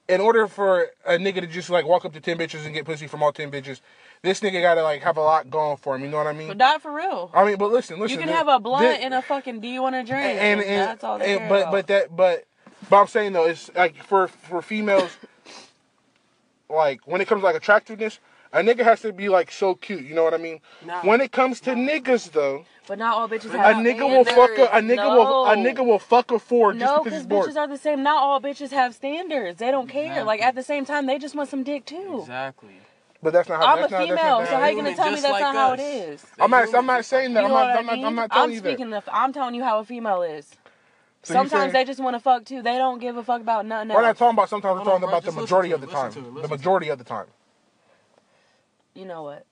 In 0.09 0.20
order 0.20 0.46
for 0.48 0.88
a 1.07 1.12
nigga 1.16 1.40
to 1.40 1.46
just 1.46 1.70
like 1.70 1.87
walk 1.87 2.05
up 2.05 2.12
to 2.12 2.20
ten 2.20 2.37
bitches 2.37 2.66
and 2.66 2.74
get 2.74 2.85
pussy 2.85 3.07
from 3.07 3.22
all 3.22 3.33
ten 3.33 3.50
bitches, 3.50 3.81
this 4.22 4.40
nigga 4.40 4.62
gotta 4.62 4.82
like 4.82 5.02
have 5.02 5.16
a 5.16 5.20
lot 5.20 5.50
going 5.50 5.76
for 5.76 5.96
him. 5.96 6.02
You 6.02 6.08
know 6.08 6.16
what 6.18 6.26
I 6.28 6.32
mean? 6.32 6.48
But 6.48 6.56
not 6.56 6.80
for 6.82 6.92
real. 6.94 7.30
I 7.35 7.44
mean, 7.44 7.56
but 7.56 7.70
listen, 7.72 7.98
listen. 7.98 8.12
You 8.12 8.18
can 8.18 8.28
th- 8.28 8.38
have 8.38 8.48
a 8.48 8.61
blunt 8.61 8.87
thi- 8.98 9.02
and 9.04 9.14
a 9.14 9.22
fucking. 9.22 9.61
Do 9.61 9.68
you 9.68 9.82
want 9.82 9.94
a 9.96 10.04
drink? 10.04 10.22
and, 10.24 10.61
and, 10.61 10.88
that's 10.88 11.04
all 11.04 11.18
they 11.18 11.32
and- 11.32 11.40
care 11.40 11.48
but 11.48 11.61
about. 11.62 11.72
but 11.72 11.87
that 11.88 12.16
but 12.16 12.44
but 12.88 13.00
I'm 13.00 13.06
saying 13.08 13.32
though 13.32 13.46
it's 13.46 13.70
like 13.74 14.02
for 14.04 14.28
for 14.28 14.62
females 14.62 15.11
like 16.70 17.00
when 17.06 17.20
it 17.20 17.28
comes 17.28 17.40
to 17.42 17.46
like 17.46 17.56
attractiveness 17.56 18.18
a 18.54 18.58
nigga 18.58 18.80
has 18.85 19.00
to 19.00 19.12
be 19.12 19.28
like 19.28 19.50
so 19.50 19.74
cute 19.74 20.04
you 20.04 20.14
know 20.14 20.24
what 20.24 20.35
I 20.35 20.38
mean 20.38 20.61
Nah. 20.85 21.02
when 21.02 21.20
it 21.20 21.32
comes 21.32 21.61
to 21.61 21.70
niggas 21.70 22.32
though 22.32 22.64
But 22.87 22.98
not 22.98 23.16
all 23.16 23.28
bitches 23.28 23.52
a 23.54 23.58
have. 23.58 23.76
nigga 23.76 24.00
will 24.08 24.24
fuck 24.24 24.50
a, 24.58 24.64
a 24.76 24.80
nigga 24.80 25.08
will 25.16 25.46
a 25.46 25.54
nigga 25.56 25.85
will 25.85 25.98
fuck 25.98 26.30
a 26.30 26.38
four 26.38 26.72
just 26.72 26.85
No, 26.85 27.02
because 27.02 27.18
he's 27.18 27.26
because 27.26 27.44
bored 27.46 27.50
bitches 27.50 27.56
are 27.58 27.68
the 27.68 27.78
same. 27.78 28.02
Not 28.02 28.22
all 28.22 28.40
bitches 28.40 28.70
have 28.70 28.94
standards. 28.94 29.58
They 29.58 29.70
don't 29.70 29.88
care. 29.88 30.02
Exactly. 30.04 30.24
Like 30.26 30.42
at 30.42 30.54
the 30.54 30.62
same 30.62 30.85
time, 30.85 31.06
they 31.06 31.18
just 31.18 31.35
want 31.35 31.48
some 31.50 31.62
dick 31.62 31.85
too. 31.87 32.18
Exactly. 32.20 32.76
But 33.22 33.32
that's 33.32 33.48
not 33.48 33.61
how 33.62 33.72
I'm 33.72 33.78
a 33.78 33.80
not, 33.82 33.90
female, 33.90 34.16
that's 34.16 34.18
not 34.18 34.48
so 34.48 34.56
how 34.61 34.68
you 34.68 34.76
gonna 34.76 34.96
tell 34.96 35.11
me 35.12 35.20
that's 35.20 35.32
like 35.32 35.40
not 35.42 35.54
how 35.54 35.72
it 35.74 35.80
is? 35.80 36.26
I'm 36.38 36.50
not 36.50 36.74
I'm 36.74 36.87
not 36.87 36.98
just 36.98 37.11
saying 37.11 37.30
You 37.30 37.35
that 37.35 37.48
know 37.48 37.56
I'm 37.56 37.68
not 37.68 37.76
I 37.76 37.78
I'm 37.78 37.87
not. 37.87 38.06
I'm 38.06 38.14
not 38.14 38.32
telling 38.32 38.52
you 38.52 38.61
that 38.61 38.68
speaking 38.68 38.92
of. 38.92 39.08
I'm 39.12 39.32
telling 39.32 39.54
you 39.54 39.62
how 39.62 39.78
a 39.78 39.85
female 39.85 40.22
is. 40.22 40.46
So 41.24 41.35
Sometimes 41.35 41.50
saying- 41.50 41.72
they 41.72 41.85
just 41.85 42.00
want 42.00 42.14
to 42.14 42.20
fuck 42.20 42.44
too. 42.44 42.62
They 42.62 42.78
don't 42.78 42.98
give 42.98 43.16
a 43.16 43.22
fuck 43.22 43.40
about 43.40 43.64
nothing 43.64 43.92
else. 43.92 43.96
we're 43.96 44.02
not 44.02 44.16
talking 44.16 44.37
about 44.37 44.48
sometimes 44.48 44.78
we're 44.78 44.85
talking 44.85 45.08
about 45.08 45.24
the 45.24 45.32
majority 45.32 45.70
of 45.72 45.80
the 45.80 45.87
time 45.87 46.06
listen 46.06 46.22
to 46.22 46.28
it, 46.28 46.30
the 46.30 46.35
listen 46.37 46.48
to 46.48 46.54
it. 46.54 46.58
majority 46.58 46.88
of 46.88 46.98
the 46.98 47.04
time 47.04 47.26
you 48.94 49.06
know 49.06 49.22
what? 49.22 49.46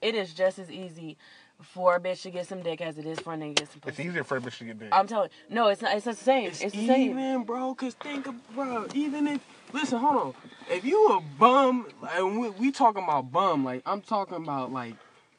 It 0.00 0.14
is 0.14 0.34
just 0.34 0.58
as 0.58 0.70
easy 0.70 1.16
for 1.60 1.96
a 1.96 2.00
bitch 2.00 2.22
to 2.22 2.30
get 2.30 2.46
some 2.46 2.62
dick 2.62 2.80
as 2.80 2.98
it 2.98 3.06
is 3.06 3.18
for 3.18 3.32
a 3.34 3.36
nigga 3.36 3.56
to 3.56 3.62
get 3.62 3.72
some 3.72 3.80
it's 3.86 4.00
easier 4.00 4.22
for 4.22 4.36
a 4.36 4.40
bitch 4.40 4.58
to 4.58 4.64
get 4.64 4.78
dick 4.78 4.88
I'm 4.92 5.06
telling 5.06 5.30
no, 5.50 5.68
it's 5.68 5.82
not. 5.82 5.96
It's 5.96 6.04
the 6.04 6.14
same. 6.14 6.48
It's, 6.48 6.60
It's, 6.60 6.74
the 6.74 6.86
same. 6.86 7.10
even, 7.18 7.44
bro. 7.44 7.74
Cause 7.74 7.94
think, 7.94 8.26
of, 8.26 8.54
bro. 8.54 8.86
Even 8.94 9.26
if 9.26 9.40
listen, 9.72 9.98
hold 9.98 10.16
on. 10.16 10.34
If 10.70 10.84
you 10.84 11.08
a 11.08 11.20
bum, 11.38 11.86
and 12.12 12.40
we, 12.40 12.50
we 12.50 12.70
talking 12.72 13.02
about 13.04 13.30
bum, 13.32 13.64
like 13.64 13.82
I'm 13.86 14.00
talking 14.02 14.36
about 14.36 14.72
like 14.72 14.94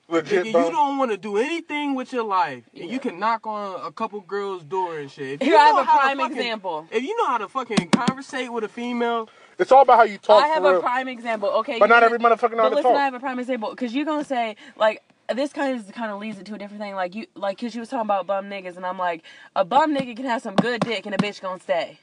legit 0.07 0.45
nigga, 0.45 0.65
you 0.65 0.71
don't 0.71 0.97
want 0.97 1.11
to 1.11 1.17
do 1.17 1.37
anything 1.37 1.93
with 1.95 2.11
your 2.11 2.23
life, 2.23 2.63
and 2.75 2.89
you 2.89 2.99
can 2.99 3.19
knock 3.19 3.45
on 3.45 3.79
a 3.85 3.91
couple 3.91 4.19
girls' 4.21 4.63
door 4.63 4.97
and 4.99 5.11
shit. 5.11 5.33
If 5.33 5.41
Here 5.41 5.51
you 5.53 5.57
I 5.57 5.65
have 5.67 5.77
a 5.77 5.83
prime 5.85 6.17
fucking- 6.17 6.37
example. 6.37 6.87
If 6.91 7.03
you 7.03 7.15
know 7.17 7.27
how 7.27 7.37
to 7.37 7.47
fucking 7.47 7.89
conversate 7.89 8.51
with 8.51 8.63
a 8.63 8.67
female, 8.69 9.29
it's 9.59 9.71
all 9.71 9.81
about 9.83 9.97
how 9.97 10.03
you 10.03 10.17
talk 10.17 10.43
I 10.43 10.47
have 10.47 10.63
for 10.63 10.69
a 10.69 10.71
real. 10.73 10.81
prime 10.81 11.07
example. 11.07 11.49
Okay, 11.49 11.77
but 11.79 11.85
you 11.85 11.89
not 11.89 12.01
can- 12.01 12.03
every 12.05 12.19
motherfucker 12.19 12.55
know 12.57 12.63
how 12.63 12.69
But 12.69 12.69
to 12.69 12.75
listen, 12.77 12.91
talk 12.91 12.99
I 12.99 13.05
have 13.05 13.13
a 13.13 13.19
prime 13.19 13.39
example 13.39 13.69
because 13.71 13.93
you're 13.93 14.05
gonna 14.05 14.23
say 14.23 14.55
like 14.77 15.03
this 15.31 15.53
kind 15.53 15.79
of 15.79 15.91
kind 15.93 16.11
of 16.11 16.19
leads 16.19 16.39
into 16.39 16.55
a 16.55 16.57
different 16.57 16.81
thing. 16.81 16.95
Like 16.95 17.13
you, 17.13 17.27
like 17.35 17.57
because 17.57 17.75
you 17.75 17.81
was 17.81 17.89
talking 17.89 18.01
about 18.07 18.25
bum 18.25 18.45
niggas, 18.45 18.77
and 18.77 18.85
I'm 18.85 18.97
like, 18.97 19.21
a 19.55 19.63
bum 19.63 19.95
nigga 19.95 20.15
can 20.15 20.25
have 20.25 20.41
some 20.41 20.55
good 20.55 20.81
dick, 20.81 21.05
and 21.05 21.13
a 21.13 21.19
bitch 21.19 21.39
gonna 21.39 21.59
stay. 21.59 21.99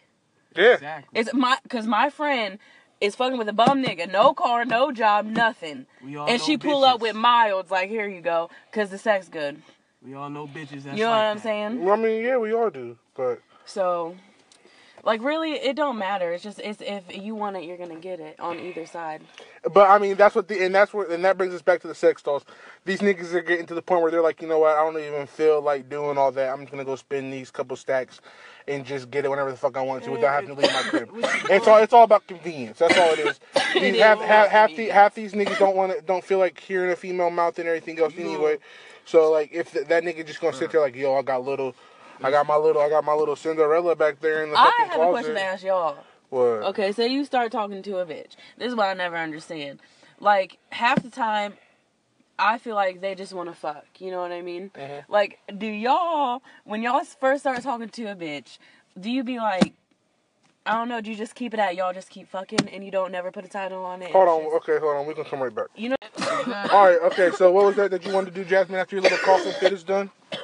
Yeah 0.57 0.75
exactly. 0.75 1.21
It's 1.21 1.33
my 1.35 1.59
because 1.63 1.87
my 1.87 2.11
friend 2.11 2.59
is 3.01 3.15
fucking 3.15 3.39
with 3.39 3.49
a 3.49 3.53
bum 3.53 3.83
nigga, 3.85 4.11
no 4.11 4.33
car, 4.35 4.65
no 4.65 4.91
job, 4.93 5.27
nothing, 5.27 5.87
We 6.03 6.17
all 6.17 6.29
and 6.29 6.39
know 6.39 6.45
she 6.45 6.57
pull 6.57 6.85
up 6.85 7.01
with 7.01 7.15
miles. 7.15 7.71
Like 7.71 7.89
here 7.91 8.09
you 8.09 8.21
go, 8.21 8.51
cause 8.73 8.91
the 8.91 8.99
sex 8.99 9.29
good. 9.29 9.61
We 10.03 10.15
all 10.15 10.31
know 10.31 10.47
bitches. 10.47 10.85
That's 10.85 10.97
You 10.99 11.05
know 11.05 11.11
like 11.11 11.19
what 11.19 11.25
I'm 11.25 11.37
that. 11.37 11.43
saying? 11.43 11.85
Well, 11.85 11.95
I 11.95 12.03
mean, 12.03 12.25
yeah, 12.25 12.37
we 12.39 12.53
all 12.55 12.71
do, 12.71 12.97
but 13.17 13.41
So. 13.65 14.17
Like 15.05 15.23
really, 15.23 15.53
it 15.53 15.77
don't 15.77 15.99
matter. 15.99 16.33
It's 16.33 16.43
just 16.43 16.59
it's 16.59 16.81
if 16.81 17.17
you 17.17 17.37
want 17.37 17.57
it, 17.57 17.63
you're 17.63 17.77
gonna 17.77 17.95
get 17.95 18.19
it 18.19 18.41
on 18.41 18.59
either 18.59 18.87
side. 18.87 19.23
but 19.73 19.89
I 19.89 19.99
mean, 19.99 20.17
that's 20.17 20.35
what 20.35 20.49
the 20.49 20.65
and 20.65 20.75
that's 20.75 20.93
what 20.93 21.11
and 21.11 21.25
that 21.25 21.39
brings 21.39 21.55
us 21.55 21.63
back 21.63 21.81
to 21.83 21.87
the 21.87 21.95
sex 21.95 22.23
dolls. 22.23 22.45
These 22.85 23.01
niggas 23.01 23.33
are 23.33 23.41
getting 23.41 23.67
to 23.67 23.75
the 23.75 23.83
point 23.83 24.03
where 24.03 24.11
they're 24.11 24.23
like, 24.23 24.43
you 24.43 24.49
know 24.49 24.59
what? 24.59 24.77
I 24.77 24.83
don't 24.83 24.99
even 25.01 25.29
feel 25.29 25.61
like 25.63 25.89
doing 25.89 26.19
all 26.19 26.33
that. 26.33 26.49
I'm 26.53 26.61
just 26.63 26.73
gonna 26.73 26.85
go 26.85 26.97
spend 26.97 27.33
these 27.33 27.53
couple 27.53 27.77
stacks 27.77 28.21
and 28.69 28.85
just 28.85 29.11
get 29.11 29.25
it 29.25 29.29
whenever 29.29 29.51
the 29.51 29.57
fuck 29.57 29.77
I 29.77 29.83
want 29.83 30.05
to 30.05 30.11
without 30.11 30.33
having 30.33 30.55
to 30.55 30.61
leave 30.61 30.73
my 30.73 30.83
crib. 30.89 31.11
It's 31.51 31.67
all 31.67 31.79
it's 31.79 31.93
all 31.93 32.05
about 32.05 32.27
convenience. 32.27 32.79
That's 32.79 32.97
all 32.99 33.11
it 33.13 33.19
is. 33.21 33.41
These, 33.75 34.01
half 34.01 34.21
half 34.21 34.49
half, 34.49 34.75
the, 34.75 34.89
half 34.89 35.15
these 35.15 35.33
niggas 35.33 35.59
don't 35.59 35.77
want 35.77 35.93
to 35.93 36.01
don't 36.03 36.25
feel 36.25 36.39
like 36.39 36.59
hearing 36.59 36.91
a 36.91 36.97
female 36.97 37.31
mouth 37.31 37.59
and 37.59 37.69
everything 37.69 37.99
else 37.99 38.15
anyway. 38.17 38.59
So 39.05 39.31
like, 39.31 39.51
if 39.53 39.73
th- 39.73 39.87
that 39.87 40.03
nigga 40.03 40.27
just 40.27 40.41
gonna 40.41 40.57
sit 40.57 40.71
there 40.73 40.81
like, 40.81 40.97
yo, 40.97 41.15
I 41.15 41.23
got 41.23 41.45
little. 41.45 41.75
I 42.23 42.31
got 42.31 42.47
my 42.47 42.57
little, 42.57 42.81
I 42.81 42.89
got 42.89 43.05
my 43.05 43.13
little 43.13 43.37
Cinderella 43.37 43.95
back 43.95 44.21
there 44.21 44.43
in 44.43 44.51
the 44.51 44.59
I 44.59 44.65
fucking 44.65 44.93
have 44.93 45.09
a 45.09 45.11
question 45.11 45.35
to 45.35 45.43
ask 45.43 45.63
y'all. 45.63 45.99
What? 46.31 46.43
Okay, 46.43 46.93
so 46.93 47.05
you 47.05 47.27
start 47.27 47.53
talking 47.53 47.83
to 47.83 47.99
a 47.99 48.07
bitch. 48.07 48.37
This 48.57 48.69
is 48.69 48.75
what 48.75 48.89
I 48.89 48.95
never 48.95 49.17
understand. 49.17 49.81
Like 50.19 50.57
half 50.71 51.03
the 51.03 51.11
time, 51.11 51.55
I 52.39 52.59
feel 52.59 52.75
like 52.75 53.01
they 53.01 53.15
just 53.15 53.33
want 53.33 53.49
to 53.49 53.55
fuck. 53.55 53.85
You 53.99 54.11
know 54.11 54.21
what 54.21 54.33
I 54.33 54.43
mean? 54.43 54.71
Mhm. 54.75 55.05
Like, 55.09 55.39
do 55.57 55.67
y'all 55.67 56.43
when 56.65 56.83
y'all 56.83 57.03
first 57.05 57.41
start 57.43 57.63
talking 57.63 57.89
to 57.89 58.05
a 58.07 58.15
bitch, 58.17 58.59
do 58.99 59.11
you 59.11 59.25
be 59.25 59.39
like, 59.39 59.73
I 60.67 60.73
don't 60.73 60.89
know, 60.89 61.01
do 61.01 61.11
you 61.11 61.17
just 61.17 61.35
keep 61.35 61.55
it 61.55 61.61
at 61.61 61.77
y'all 61.77 61.93
just 61.93 62.11
keep 62.11 62.29
fucking 62.29 62.69
and 62.69 62.85
you 62.85 62.91
don't 62.91 63.13
never 63.13 63.31
put 63.31 63.45
a 63.45 63.49
title 63.49 63.85
on 63.85 64.03
it? 64.03 64.11
Hold 64.11 64.29
on, 64.29 64.43
just- 64.43 64.55
okay, 64.69 64.79
hold 64.81 64.97
on. 64.97 65.07
We 65.07 65.15
can 65.15 65.25
come 65.25 65.43
right 65.43 65.55
back. 65.55 65.67
You 65.77 65.91
know, 65.91 65.97
All 66.73 66.85
right, 66.87 66.99
okay. 67.05 67.31
So 67.31 67.51
what 67.53 67.65
was 67.65 67.77
that 67.77 67.91
that 67.93 68.05
you 68.05 68.13
wanted 68.13 68.35
to 68.35 68.43
do, 68.43 68.49
Jasmine? 68.49 68.79
After 68.81 68.97
your 68.97 69.03
little 69.03 69.19
coughing 69.19 69.53
fit 69.61 69.73
is 69.73 69.83
done? 69.85 70.11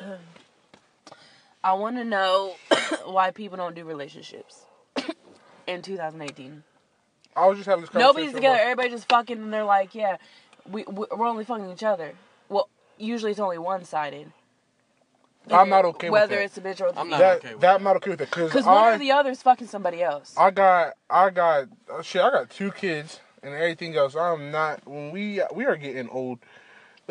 I 1.64 1.74
want 1.74 1.96
to 1.96 2.05
know 2.05 2.55
why 3.05 3.31
people 3.31 3.57
don't 3.57 3.74
do 3.74 3.85
relationships 3.85 4.64
in 5.66 5.83
2018. 5.83 6.62
I 7.35 7.46
was 7.46 7.57
just 7.57 7.66
having 7.68 7.83
this 7.83 7.90
conversation. 7.90 8.07
Nobody's 8.14 8.33
together. 8.35 8.55
about- 8.57 8.62
Everybody 8.62 8.90
just 8.90 9.09
fucking, 9.09 9.38
and 9.38 9.52
they're 9.52 9.64
like, 9.64 9.94
yeah, 9.94 10.16
we 10.70 10.85
we- 10.85 11.07
we're 11.16 11.27
only 11.27 11.44
fucking 11.44 11.70
each 11.70 11.83
other. 11.85 12.12
Well, 12.48 12.68
usually 12.98 13.31
it's 13.33 13.40
only 13.40 13.59
one 13.59 13.85
sided. 13.85 14.33
I'm 15.51 15.68
not 15.68 15.85
okay 15.87 16.09
with 16.11 16.20
Whether 16.20 16.37
that. 16.37 16.44
it's 16.44 16.59
a 16.59 16.61
bitch 16.61 16.81
or 16.81 16.92
the 16.92 17.01
I'm 17.01 17.11
not. 17.11 17.18
That, 17.18 17.37
okay 17.38 17.53
with 17.55 17.61
that 17.62 17.75
I'm 17.77 17.83
not 17.83 17.96
okay 17.96 18.11
with 18.11 18.20
it 18.20 18.31
because 18.31 18.51
Because 18.51 18.64
one 18.66 18.77
I 18.77 18.94
or 18.94 18.98
the 18.98 19.12
other 19.12 19.31
is 19.31 19.42
fucking 19.42 19.66
somebody 19.66 20.03
else. 20.03 20.35
I 20.38 20.51
got 20.51 20.94
I 21.11 21.31
got 21.31 21.68
uh, 21.92 22.03
shit. 22.03 22.22
I 22.22 22.31
got 22.31 22.51
two 22.51 22.70
kids 22.72 23.20
and 23.42 23.55
everything 23.55 23.96
else. 23.96 24.14
I'm 24.14 24.51
not 24.51 24.87
when 24.87 25.11
we 25.11 25.42
we 25.55 25.64
are 25.66 25.77
getting 25.77 26.09
old. 26.11 26.38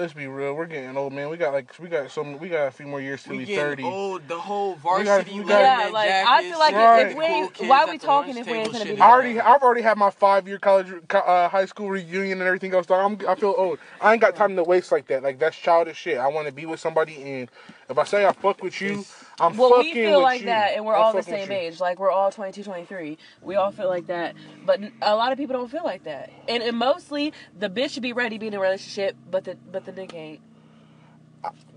Let's 0.01 0.13
be 0.13 0.25
real. 0.25 0.55
We're 0.55 0.65
getting 0.65 0.97
old, 0.97 1.13
man. 1.13 1.29
We 1.29 1.37
got 1.37 1.53
like 1.53 1.71
we 1.79 1.87
got 1.87 2.09
some. 2.09 2.39
We 2.39 2.49
got 2.49 2.65
a 2.67 2.71
few 2.71 2.87
more 2.87 2.99
years 2.99 3.21
till 3.21 3.33
We 3.33 3.45
we 3.45 3.55
thirty. 3.55 3.83
old. 3.83 4.27
The 4.27 4.39
whole 4.39 4.71
gotta- 4.77 5.03
varsity. 5.03 5.39
we 5.39 5.45
gotta- 5.45 5.63
yeah, 5.63 5.77
men 5.77 5.93
like 5.93 6.09
I 6.09 6.41
feel 6.41 6.57
like 6.57 6.73
Right. 6.73 7.05
if 7.11 7.15
we 7.15 7.23
cool 7.49 7.67
why 7.67 7.83
at 7.83 7.89
we 7.91 7.99
talking 7.99 8.35
if 8.35 8.47
we 8.47 8.53
ain't 8.53 8.71
gonna 8.73 8.83
be 8.85 8.91
I 8.93 8.93
like 8.93 9.01
already 9.01 9.39
I've 9.39 9.61
already 9.61 9.83
had 9.83 9.99
my 9.99 10.09
five 10.09 10.47
year 10.47 10.57
college 10.57 10.87
uh, 11.13 11.49
high 11.49 11.65
school 11.67 11.91
reunion 11.91 12.39
and 12.39 12.47
everything 12.47 12.73
else. 12.73 12.87
Dog. 12.87 13.21
I'm, 13.21 13.29
I 13.29 13.35
feel 13.35 13.53
old. 13.55 13.77
I 14.01 14.13
ain't 14.13 14.21
got 14.21 14.35
time 14.35 14.55
to 14.55 14.63
waste 14.63 14.91
like 14.91 15.05
that. 15.05 15.21
Like 15.21 15.37
that's 15.37 15.55
childish 15.55 15.97
shit. 15.97 16.17
I 16.17 16.29
want 16.29 16.47
to 16.47 16.51
be 16.53 16.65
with 16.65 16.79
somebody 16.79 17.21
and 17.21 17.51
if 17.91 17.97
I 17.97 18.04
say 18.06 18.25
I 18.25 18.32
fuck 18.32 18.62
with 18.63 18.80
you, 18.82 19.06
I'm 19.39 19.56
Well, 19.58 19.69
fucking 19.69 19.86
we 19.86 19.93
feel 19.93 20.21
like 20.21 20.41
you. 20.41 20.47
that, 20.47 20.75
and 20.75 20.86
we're 20.86 20.95
I'm 20.95 21.04
all 21.04 21.13
the 21.13 21.23
same 21.23 21.51
age. 21.51 21.80
Like 21.80 21.99
we're 21.99 22.12
all 22.12 22.32
22, 22.32 22.63
23. 22.63 23.17
We 23.43 23.56
all 23.56 23.71
feel 23.71 23.89
like 23.89 24.08
that, 24.08 24.36
but 24.65 24.80
a 25.01 25.15
lot 25.15 25.32
of 25.32 25.38
people 25.38 25.56
don't 25.56 25.69
feel 25.69 25.84
like 25.84 26.04
that. 26.06 26.32
And, 26.47 26.63
and 26.63 26.77
mostly, 26.77 27.34
the 27.58 27.69
bitch 27.69 27.91
should 27.91 28.04
be 28.04 28.13
ready 28.13 28.38
to 28.38 28.39
be 28.39 28.47
in 28.47 28.54
a 28.54 28.60
relationship, 28.60 29.15
but 29.30 29.43
the 29.43 29.58
but 29.71 29.86
the 29.86 29.91
nigga 29.91 30.15
ain't. 30.15 30.39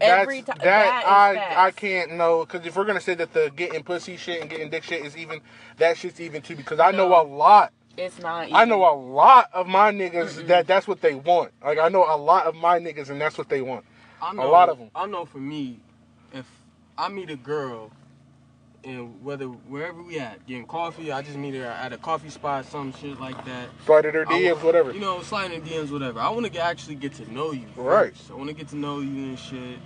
Every 0.00 0.42
time 0.42 0.59
that, 0.59 0.64
that 0.64 0.98
is 1.03 1.09
I 1.09 1.35
facts. 1.35 1.57
I 1.57 1.70
can't 1.70 2.12
know 2.12 2.44
because 2.44 2.66
if 2.66 2.77
we're 2.77 2.85
gonna 2.85 3.00
say 3.00 3.14
that 3.14 3.33
the 3.33 3.50
getting 3.57 3.83
pussy 3.83 4.16
shit 4.16 4.40
and 4.42 4.50
getting 4.50 4.68
dick 4.68 4.83
shit 4.85 5.05
is 5.05 5.16
even, 5.16 5.40
that 5.79 5.96
shit's 5.96 6.20
even 6.20 6.42
too 6.42 6.57
because 6.57 6.81
I 6.81 6.90
know 6.90 7.20
a 7.20 7.24
lot. 7.24 7.72
It's 7.96 8.18
not. 8.18 8.48
I 8.53 8.64
know 8.66 8.83
a 8.85 8.92
lot 8.94 9.48
of 9.55 9.66
my 9.66 9.90
niggas 9.92 10.46
that 10.48 10.66
that's 10.66 10.87
what 10.87 11.00
they 11.00 11.14
want. 11.14 11.53
Like 11.64 11.79
I 11.79 11.88
know 11.88 12.05
a 12.05 12.16
lot 12.16 12.46
of 12.46 12.55
my 12.55 12.79
niggas 12.79 13.09
and 13.09 13.20
that's 13.20 13.38
what 13.38 13.48
they 13.48 13.62
want. 13.62 13.85
I 14.20 14.33
A 14.33 14.35
know, 14.35 14.46
a 14.46 14.50
lot 14.50 14.68
of 14.68 14.79
them. 14.79 14.90
I 14.94 15.07
know 15.07 15.24
for 15.24 15.38
me, 15.38 15.81
if 16.35 16.47
I 16.99 17.09
meet 17.09 17.31
a 17.31 17.37
girl, 17.37 17.90
and 18.85 19.25
whether 19.25 19.47
wherever 19.47 20.03
we 20.03 20.18
at, 20.18 20.47
getting 20.47 20.66
coffee, 20.66 21.11
I 21.11 21.23
just 21.23 21.37
meet 21.37 21.55
her 21.55 21.64
at 21.64 21.92
a 21.92 21.97
coffee 21.97 22.29
spot, 22.29 22.66
some 22.66 22.92
shit 22.92 23.18
like 23.18 23.42
that. 23.47 23.68
Slide 23.87 24.05
her 24.05 24.29
I 24.29 24.33
DMs, 24.33 24.57
wa- 24.57 24.61
whatever. 24.66 24.92
You 24.92 25.01
know, 25.01 25.23
sliding 25.23 25.62
her 25.62 25.66
DMs, 25.66 25.90
whatever. 25.90 26.20
I 26.20 26.29
want 26.31 26.53
to 26.53 26.59
actually 26.61 26.97
get 26.97 27.14
to 27.14 27.33
know 27.33 27.53
you. 27.53 27.66
Right. 27.77 28.12
I 28.31 28.35
want 28.35 28.49
to 28.49 28.55
get 28.55 28.68
to 28.68 28.77
know 28.77 29.01
you 29.01 29.09
and 29.25 29.38
shit. 29.38 29.79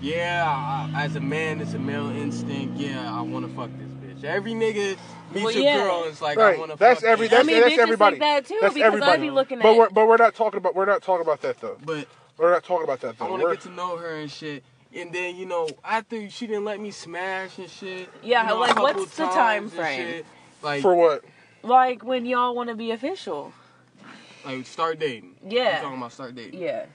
Yeah, 0.00 0.44
I, 0.46 1.04
as 1.04 1.14
a 1.16 1.20
man, 1.20 1.60
it's 1.60 1.74
a 1.74 1.78
male 1.78 2.08
instinct. 2.10 2.76
Yeah, 2.76 3.16
I 3.16 3.20
want 3.22 3.46
to 3.48 3.54
fuck 3.54 3.70
this 3.78 3.88
bitch. 3.92 4.24
Every 4.24 4.52
nigga 4.52 4.96
meets 5.32 5.44
Well, 5.44 5.56
a 5.56 5.76
girl 5.78 6.02
and 6.02 6.10
it's 6.10 6.20
like, 6.20 6.38
I 6.38 6.56
want 6.58 6.72
to 6.72 6.76
That's 6.76 7.00
fuck 7.00 7.08
every. 7.08 7.28
That's, 7.28 7.40
I 7.40 7.46
mean, 7.46 7.60
that's 7.60 7.78
everybody. 7.78 8.18
think 8.18 8.20
that 8.22 8.46
too 8.46 8.58
that's 8.60 8.74
because 8.74 8.86
everybody. 8.88 9.12
I 9.12 9.16
be 9.16 9.30
looking 9.30 9.58
at. 9.58 9.62
But 9.62 9.76
we're 9.76 9.90
but 9.90 10.08
we're 10.08 10.16
not 10.16 10.34
talking 10.34 10.58
about 10.58 10.74
we're 10.74 10.86
not 10.86 11.02
talking 11.02 11.22
about 11.24 11.40
that 11.42 11.60
though. 11.60 11.78
But 11.84 12.08
We're 12.36 12.50
not 12.50 12.64
talking 12.64 12.82
about 12.84 13.00
that 13.02 13.16
though. 13.18 13.26
I 13.26 13.30
want 13.30 13.40
to 13.42 13.44
We're- 13.44 13.56
get 13.56 13.62
to 13.64 13.70
know 13.70 13.96
her 13.96 14.16
and 14.16 14.30
shit. 14.30 14.64
And 14.94 15.12
then 15.12 15.36
you 15.36 15.46
know, 15.46 15.68
after 15.84 16.28
she 16.28 16.46
didn't 16.46 16.64
let 16.64 16.80
me 16.80 16.90
smash 16.90 17.58
and 17.58 17.68
shit. 17.70 18.08
Yeah, 18.22 18.42
you 18.42 18.48
know, 18.48 18.60
like, 18.60 18.78
what's 18.78 19.16
the 19.16 19.26
time 19.26 19.68
frame? 19.68 20.24
Like, 20.62 20.82
for 20.82 20.94
what? 20.94 21.24
like 21.62 22.04
when 22.04 22.26
y'all 22.26 22.54
want 22.54 22.68
to 22.70 22.74
be 22.76 22.90
official. 22.90 23.52
like 24.44 24.66
start 24.66 24.98
dating. 24.98 25.36
Yeah. 25.46 25.76
You 25.76 25.82
talking 25.82 25.98
about 25.98 26.12
start 26.12 26.34
dating? 26.34 26.60
Yeah. 26.60 26.86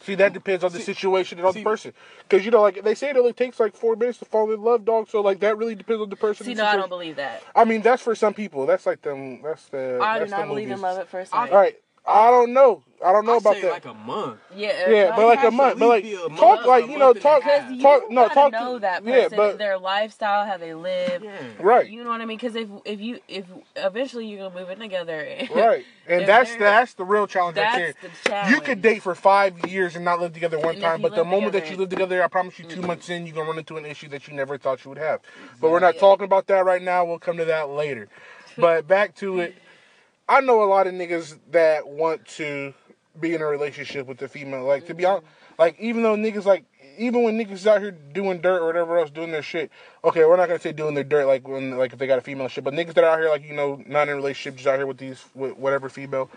See, 0.00 0.14
that 0.14 0.32
depends 0.32 0.62
on 0.62 0.70
the 0.70 0.78
See- 0.78 0.84
situation 0.84 1.38
and 1.38 1.46
on 1.46 1.52
see- 1.54 1.58
the 1.60 1.64
person. 1.64 1.92
Because, 2.28 2.44
you 2.44 2.52
know, 2.52 2.60
like, 2.62 2.84
they 2.84 2.94
say 2.94 3.10
it 3.10 3.16
only 3.16 3.32
takes, 3.32 3.58
like, 3.58 3.74
four 3.74 3.96
minutes 3.96 4.18
to 4.18 4.24
fall 4.26 4.52
in 4.52 4.62
love, 4.62 4.84
dog. 4.84 5.08
So, 5.08 5.20
like, 5.20 5.40
that 5.40 5.58
really 5.58 5.74
depends 5.74 6.00
on 6.00 6.08
the 6.08 6.14
person. 6.14 6.44
See, 6.46 6.52
and 6.52 6.58
no, 6.58 6.66
I 6.66 6.76
don't 6.76 6.88
believe 6.88 7.16
that. 7.16 7.42
I 7.56 7.64
mean, 7.64 7.82
that's 7.82 8.00
for 8.00 8.14
some 8.14 8.32
people. 8.32 8.64
That's 8.64 8.86
like 8.86 9.02
them. 9.02 9.42
That's 9.42 9.66
the. 9.66 9.98
I 10.00 10.14
do 10.14 10.20
that's 10.20 10.30
not 10.30 10.42
the 10.42 10.46
believe 10.46 10.64
in 10.64 10.68
movies. 10.70 10.82
love 10.82 10.98
at 10.98 11.08
first 11.08 11.34
I- 11.34 11.46
sight. 11.46 11.52
All 11.52 11.58
right. 11.58 11.76
I 12.06 12.30
don't 12.30 12.52
know. 12.52 12.84
I 13.04 13.12
don't 13.12 13.26
know 13.26 13.34
I 13.34 13.38
about 13.38 13.54
say 13.54 13.62
that. 13.62 13.70
like 13.70 13.84
a 13.84 13.94
month. 13.94 14.40
Yeah, 14.54 14.90
yeah, 14.90 15.16
but 15.16 15.26
like 15.26 15.44
a 15.44 15.50
month. 15.50 15.78
But 15.78 15.88
like 15.88 16.04
least 16.04 16.16
be 16.16 16.36
talk, 16.36 16.56
month, 16.56 16.66
like 16.66 16.84
a 16.84 16.88
you 16.88 16.98
know, 16.98 17.06
month 17.06 17.20
talk, 17.20 17.44
you 17.70 17.80
talk. 17.80 18.10
No, 18.10 18.28
talk. 18.28 18.52
know 18.52 18.74
to, 18.74 18.80
that 18.80 19.04
yeah, 19.04 19.22
person, 19.22 19.36
but 19.36 19.58
their 19.58 19.78
lifestyle, 19.78 20.44
how 20.44 20.56
they 20.56 20.74
live. 20.74 21.22
Yeah. 21.22 21.38
right, 21.60 21.88
You 21.88 22.02
know 22.02 22.10
what 22.10 22.20
I 22.20 22.24
mean? 22.24 22.38
Because 22.38 22.56
if 22.56 22.68
if 22.84 23.00
you 23.00 23.20
if 23.28 23.44
eventually 23.76 24.26
you're 24.26 24.48
gonna 24.48 24.60
move 24.60 24.70
in 24.70 24.80
together, 24.80 25.46
right, 25.54 25.84
and 26.08 26.26
that's 26.26 26.56
that's 26.56 26.94
the 26.94 27.04
real 27.04 27.28
challenge 27.28 27.56
right 27.56 27.76
there. 27.76 27.94
That's 28.02 28.22
the 28.24 28.30
challenge. 28.30 28.54
You 28.54 28.60
could 28.62 28.82
date 28.82 29.02
for 29.02 29.14
five 29.14 29.66
years 29.68 29.94
and 29.94 30.04
not 30.04 30.20
live 30.20 30.32
together 30.32 30.58
one 30.58 30.74
And 30.74 30.82
time, 30.82 31.00
but 31.00 31.12
the 31.12 31.18
live 31.18 31.26
moment 31.28 31.52
that 31.52 31.70
you 31.70 31.76
live 31.76 31.90
together, 31.90 32.22
I 32.22 32.26
promise 32.26 32.58
you, 32.58 32.64
2 32.64 32.78
mm-hmm. 32.78 32.86
months 32.86 33.08
in, 33.10 33.26
you're 33.26 33.34
gonna 33.34 33.48
run 33.48 33.58
into 33.58 33.76
an 33.76 33.86
issue 33.86 34.08
that 34.08 34.26
you 34.26 34.34
never 34.34 34.58
thought 34.58 34.84
you 34.84 34.88
would 34.88 34.98
have. 34.98 35.20
But 35.60 35.70
we're 35.70 35.78
not 35.80 35.94
Yeah. 35.94 36.00
talking 36.00 36.24
about 36.24 36.48
that 36.48 36.64
right 36.64 36.82
now. 36.82 37.04
We'll 37.04 37.18
come 37.20 37.36
to 37.36 37.44
that 37.44 37.68
later. 37.68 38.08
But 38.58 38.88
back 38.88 39.14
to 39.16 39.38
it, 39.38 39.54
I 40.28 40.40
know 40.40 40.64
a 40.64 40.66
lot 40.66 40.88
of 40.88 40.94
niggas 40.94 41.38
that 41.52 41.86
want 41.86 42.26
to 42.36 42.74
be 43.20 43.34
in 43.34 43.42
a 43.42 43.46
relationship 43.46 44.06
with 44.06 44.18
the 44.18 44.28
female. 44.28 44.64
Like 44.64 44.86
to 44.86 44.94
be 44.94 45.04
honest, 45.04 45.26
like 45.58 45.78
even 45.80 46.02
though 46.02 46.16
niggas 46.16 46.44
like. 46.44 46.64
Even 47.00 47.22
when 47.22 47.38
niggas 47.38 47.64
out 47.64 47.80
here 47.80 47.92
doing 47.92 48.40
dirt 48.40 48.60
or 48.60 48.66
whatever 48.66 48.98
else, 48.98 49.08
doing 49.08 49.30
their 49.30 49.40
shit. 49.40 49.70
Okay, 50.02 50.24
we're 50.24 50.36
not 50.36 50.48
gonna 50.48 50.58
say 50.58 50.72
doing 50.72 50.94
their 50.96 51.04
dirt 51.04 51.26
like 51.26 51.46
when 51.46 51.78
like 51.78 51.92
if 51.92 51.98
they 52.00 52.08
got 52.08 52.18
a 52.18 52.20
female 52.20 52.48
shit, 52.48 52.64
but 52.64 52.74
niggas 52.74 52.94
that 52.94 53.04
are 53.04 53.10
out 53.10 53.20
here 53.20 53.28
like 53.28 53.44
you 53.44 53.54
know 53.54 53.80
not 53.86 54.08
in 54.08 54.16
relationship, 54.16 54.56
just 54.56 54.66
out 54.66 54.78
here 54.78 54.86
with 54.88 54.98
these 54.98 55.24
with 55.32 55.56
whatever 55.56 55.88
female, 55.88 56.28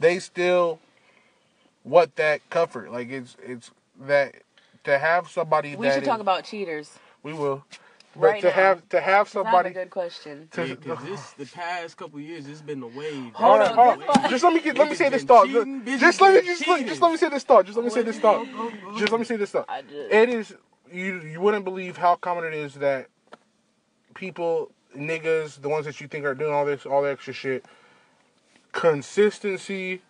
they 0.00 0.18
still 0.18 0.78
want 1.84 2.16
that 2.16 2.48
comfort. 2.48 2.90
Like 2.90 3.10
it's 3.10 3.36
it's 3.42 3.70
that 4.06 4.36
to 4.84 4.98
have 4.98 5.28
somebody 5.28 5.76
we 5.76 5.90
should 5.90 6.02
talk 6.04 6.16
is- 6.16 6.20
about 6.22 6.44
cheaters. 6.44 6.98
we 7.22 7.34
will, 7.34 7.62
Right 8.16 8.40
to 8.40 8.48
now. 8.48 8.52
have 8.54 8.88
to 8.90 9.00
have 9.00 9.28
somebody. 9.28 9.68
have 9.68 9.76
a 9.76 9.80
good 9.80 9.90
question. 9.90 10.48
To, 10.52 10.66
Yeah, 10.66 10.74
cause 10.76 11.04
this 11.04 11.30
the 11.32 11.46
past 11.46 11.96
couple 11.96 12.20
years, 12.20 12.46
it's 12.46 12.60
been 12.62 12.80
the 12.80 12.86
wave. 12.86 13.32
Hold 13.34 13.60
Hold 13.60 13.60
on, 13.60 13.68
on, 13.68 13.74
hold 13.74 13.88
on. 14.08 14.14
fuck. 14.22 14.30
Just 14.30 14.44
let 14.44 14.52
me 14.54 14.60
get, 14.60 14.76
let 14.78 14.88
me 14.88 14.94
say 14.94 15.08
this 15.08 15.22
been 15.22 15.28
thought. 15.28 15.46
cheating, 15.46 15.84
Just 15.98 16.20
let 16.20 16.34
me 16.34 16.40
been 16.40 16.46
just 16.46 16.68
let, 16.68 16.78
cheating. 16.78 16.84
Oh, 16.84 16.84
oh, 16.84 16.84
oh, 16.84 16.88
just 16.88 17.02
let 17.02 17.10
me 17.12 17.16
say 17.18 17.28
this 17.28 17.44
thought. 17.44 17.66
Just 17.66 17.76
let 17.76 17.84
me 17.84 17.90
say 17.90 18.02
this 18.02 18.18
thought. 18.18 18.46
Just 18.98 19.10
let 19.12 19.18
me 19.18 19.24
say 19.24 19.36
this 19.36 19.50
thought. 19.50 19.68
It 20.10 20.28
is 20.28 20.54
you. 20.92 21.20
You 21.22 21.40
wouldn't 21.40 21.64
believe 21.64 21.96
how 21.96 22.16
common 22.16 22.44
it 22.44 22.54
is 22.54 22.74
that 22.74 23.08
people, 24.14 24.70
niggas, 24.96 25.60
the 25.60 25.68
ones 25.68 25.86
that 25.86 26.00
you 26.00 26.06
think 26.08 26.24
are 26.24 26.34
doing 26.34 26.52
all 26.52 26.64
this, 26.64 26.86
all 26.86 27.02
the 27.02 27.10
extra 27.10 27.32
shit. 27.32 27.64
Consistency 28.72 30.02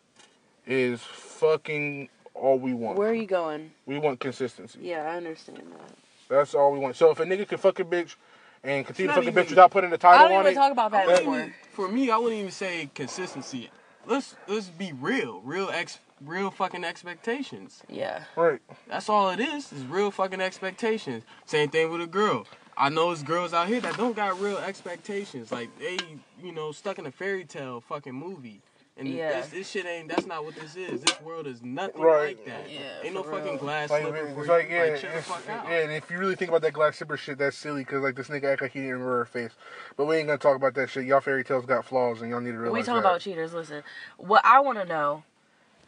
is 0.67 1.01
fucking 1.03 2.09
all 2.35 2.59
we 2.59 2.73
want. 2.75 2.99
where 2.99 3.11
are 3.11 3.15
you 3.15 3.27
going? 3.27 3.71
We 3.87 3.99
want 3.99 4.21
consistency. 4.21 4.79
Yeah, 4.83 5.03
I 5.11 5.17
understand 5.17 5.59
that. 5.59 5.95
That's 6.29 6.55
all 6.55 6.73
we 6.73 6.79
want. 6.79 6.97
So 6.97 7.11
if 7.11 7.21
a 7.21 7.25
nigga 7.25 7.47
can 7.47 7.59
fuck 7.59 7.79
a 7.81 7.85
bitch 7.85 8.17
and 8.63 8.87
continue 8.87 9.09
to 9.09 9.15
fuck 9.15 9.25
not 9.25 9.35
a 9.37 9.45
bitch 9.45 9.51
without 9.51 9.71
putting 9.71 9.91
a 9.91 9.95
I 9.95 9.97
title 9.97 10.25
I 10.27 10.29
don't 10.29 10.33
on 10.39 10.41
even 10.45 10.53
it, 10.53 10.55
talk 10.57 10.73
about 10.73 10.91
that 10.93 11.03
I 11.03 11.07
wouldn't 11.07 11.21
anymore. 11.23 11.41
even- 11.41 11.55
for 11.73 11.89
me, 11.89 12.11
I 12.11 12.17
wouldn't 12.17 12.39
even 12.39 12.51
say 12.53 12.89
consistency. 12.95 13.71
Let's 14.07 14.37
let's 14.47 14.69
be 14.69 14.93
real, 14.93 15.41
real 15.41 15.71
ex, 15.71 15.99
real 16.21 16.51
fucking 16.51 16.85
expectations. 16.85 17.83
Yeah. 17.89 18.25
right? 18.37 18.61
That's 18.87 19.09
all 19.09 19.31
it 19.31 19.41
is. 19.41 19.73
Is 19.73 19.83
real 19.85 20.11
fucking 20.11 20.41
expectations. 20.41 21.25
Same 21.47 21.71
thing 21.71 21.91
with 21.91 22.01
a 22.03 22.07
girl. 22.07 22.47
I 22.77 22.89
know 22.91 23.11
it's 23.13 23.23
girls 23.23 23.53
out 23.55 23.69
here 23.69 23.81
that 23.81 23.97
don't 23.97 24.15
got 24.17 24.39
real 24.41 24.59
expectations. 24.59 25.51
Like 25.53 25.71
they, 25.79 25.97
you 26.43 26.53
know, 26.53 26.71
stuck 26.73 26.99
in 26.99 27.07
a 27.07 27.11
fairy 27.11 27.45
tale 27.45 27.81
fucking 27.81 28.13
movie. 28.15 28.61
And 28.97 29.09
Yeah. 29.09 29.41
this, 29.41 29.49
this 29.49 29.71
shit 29.71 29.87
ain't. 29.87 30.09
That's 30.09 30.25
not 30.27 30.45
what 30.45 30.55
this 30.55 30.77
is. 30.77 31.01
This 31.01 31.21
world 31.21 31.49
is 31.49 31.63
nothing 31.65 32.01
Right. 32.01 32.37
like 32.37 32.47
that. 32.47 32.71
Yeah, 32.71 32.81
ain't 33.03 33.15
no 33.15 33.25
for 33.25 33.33
fucking 33.41 33.57
glass 33.59 33.91
Like, 33.91 34.03
slipper 34.03 34.17
it's 34.19 34.35
for 34.37 34.47
like, 34.47 34.71
you. 34.71 34.77
yeah, 34.77 34.83
like, 34.85 35.01
chill 35.01 35.11
the 35.11 35.17
it's- 35.19 35.27
fuck 35.27 35.49
out. 35.49 35.69
yeah, 35.69 35.79
and 35.79 35.91
if 35.93 36.09
you 36.13 36.19
really 36.19 36.37
think 36.37 36.51
about 36.51 36.63
that 36.63 36.73
glass 36.75 36.99
slipper 36.99 37.17
shit, 37.17 37.37
that's 37.39 37.57
silly 37.57 37.81
because 37.81 38.05
like 38.05 38.15
this 38.15 38.29
nigga 38.29 38.45
act 38.53 38.63
like 38.63 38.71
he 38.73 38.83
didn't 38.83 39.05
wear 39.05 39.17
her 39.19 39.25
face. 39.25 39.51
But 39.97 40.05
we 40.05 40.17
ain't 40.17 40.29
gonna 40.29 40.39
talk 40.39 40.55
about 40.55 40.75
that 40.75 40.91
shit. 40.91 41.07
Y'all 41.07 41.21
fairy 41.21 41.43
tales 41.43 41.67
got 41.67 41.85
flaws, 41.85 42.23
and 42.23 42.31
y'all 42.31 42.41
need 42.41 42.53
to 42.53 42.59
realize 42.59 42.81
we 42.83 42.87
talk 42.87 43.03
that. 43.03 43.09
about 43.09 43.21
cheaters. 43.21 43.53
Listen, 43.53 43.83
what 44.17 44.45
I 44.45 44.61
want 44.61 44.79
to 44.79 44.85
know 44.85 45.25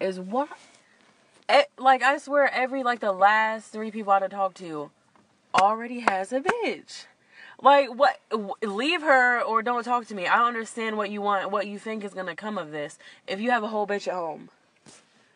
is 0.01 0.19
what, 0.19 0.49
eh, 1.49 1.63
like 1.79 2.03
I 2.03 2.19
swear, 2.19 2.53
every 2.53 2.83
like 2.83 2.99
the 2.99 3.13
last 3.13 3.69
three 3.73 3.93
people 3.93 4.13
I 4.13 4.19
done 4.19 4.31
talked 4.31 4.57
to 4.57 4.91
already 5.55 6.01
has 6.01 6.33
a 6.33 6.41
bitch. 6.41 7.07
Like 7.63 7.89
what? 7.89 8.19
Leave 8.63 9.01
her 9.03 9.41
or 9.43 9.63
don't 9.63 9.83
talk 9.83 10.07
to 10.09 10.15
me. 10.15 10.27
I 10.27 10.37
don't 10.37 10.49
understand 10.49 10.97
what 10.97 11.11
you 11.11 11.23
want, 11.23 11.51
what 11.51 11.67
you 11.67 11.79
think 11.79 12.05
is 12.05 12.13
gonna 12.15 12.37
come 12.37 12.59
of 12.59 12.71
this. 12.71 12.99
If 13.27 13.41
you 13.41 13.51
have 13.51 13.63
a 13.63 13.69
whole 13.69 13.87
bitch 13.87 14.07
at 14.09 14.15
home, 14.15 14.51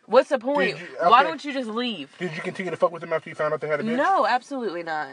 what's 0.06 0.28
the 0.28 0.38
point? 0.38 0.78
you- 0.78 0.86
Why 1.08 1.22
don't 1.22 1.42
you 1.44 1.52
just 1.52 1.70
leave? 1.70 2.14
Did 2.18 2.36
you 2.36 2.42
continue 2.42 2.70
to 2.70 2.76
fuck 2.76 2.92
with 2.92 3.00
them 3.00 3.12
after 3.12 3.30
you 3.30 3.34
found 3.34 3.54
out 3.54 3.60
they 3.62 3.68
had 3.68 3.80
a 3.80 3.82
bitch? 3.82 3.96
No, 3.96 4.26
absolutely 4.26 4.82
not. 4.82 5.08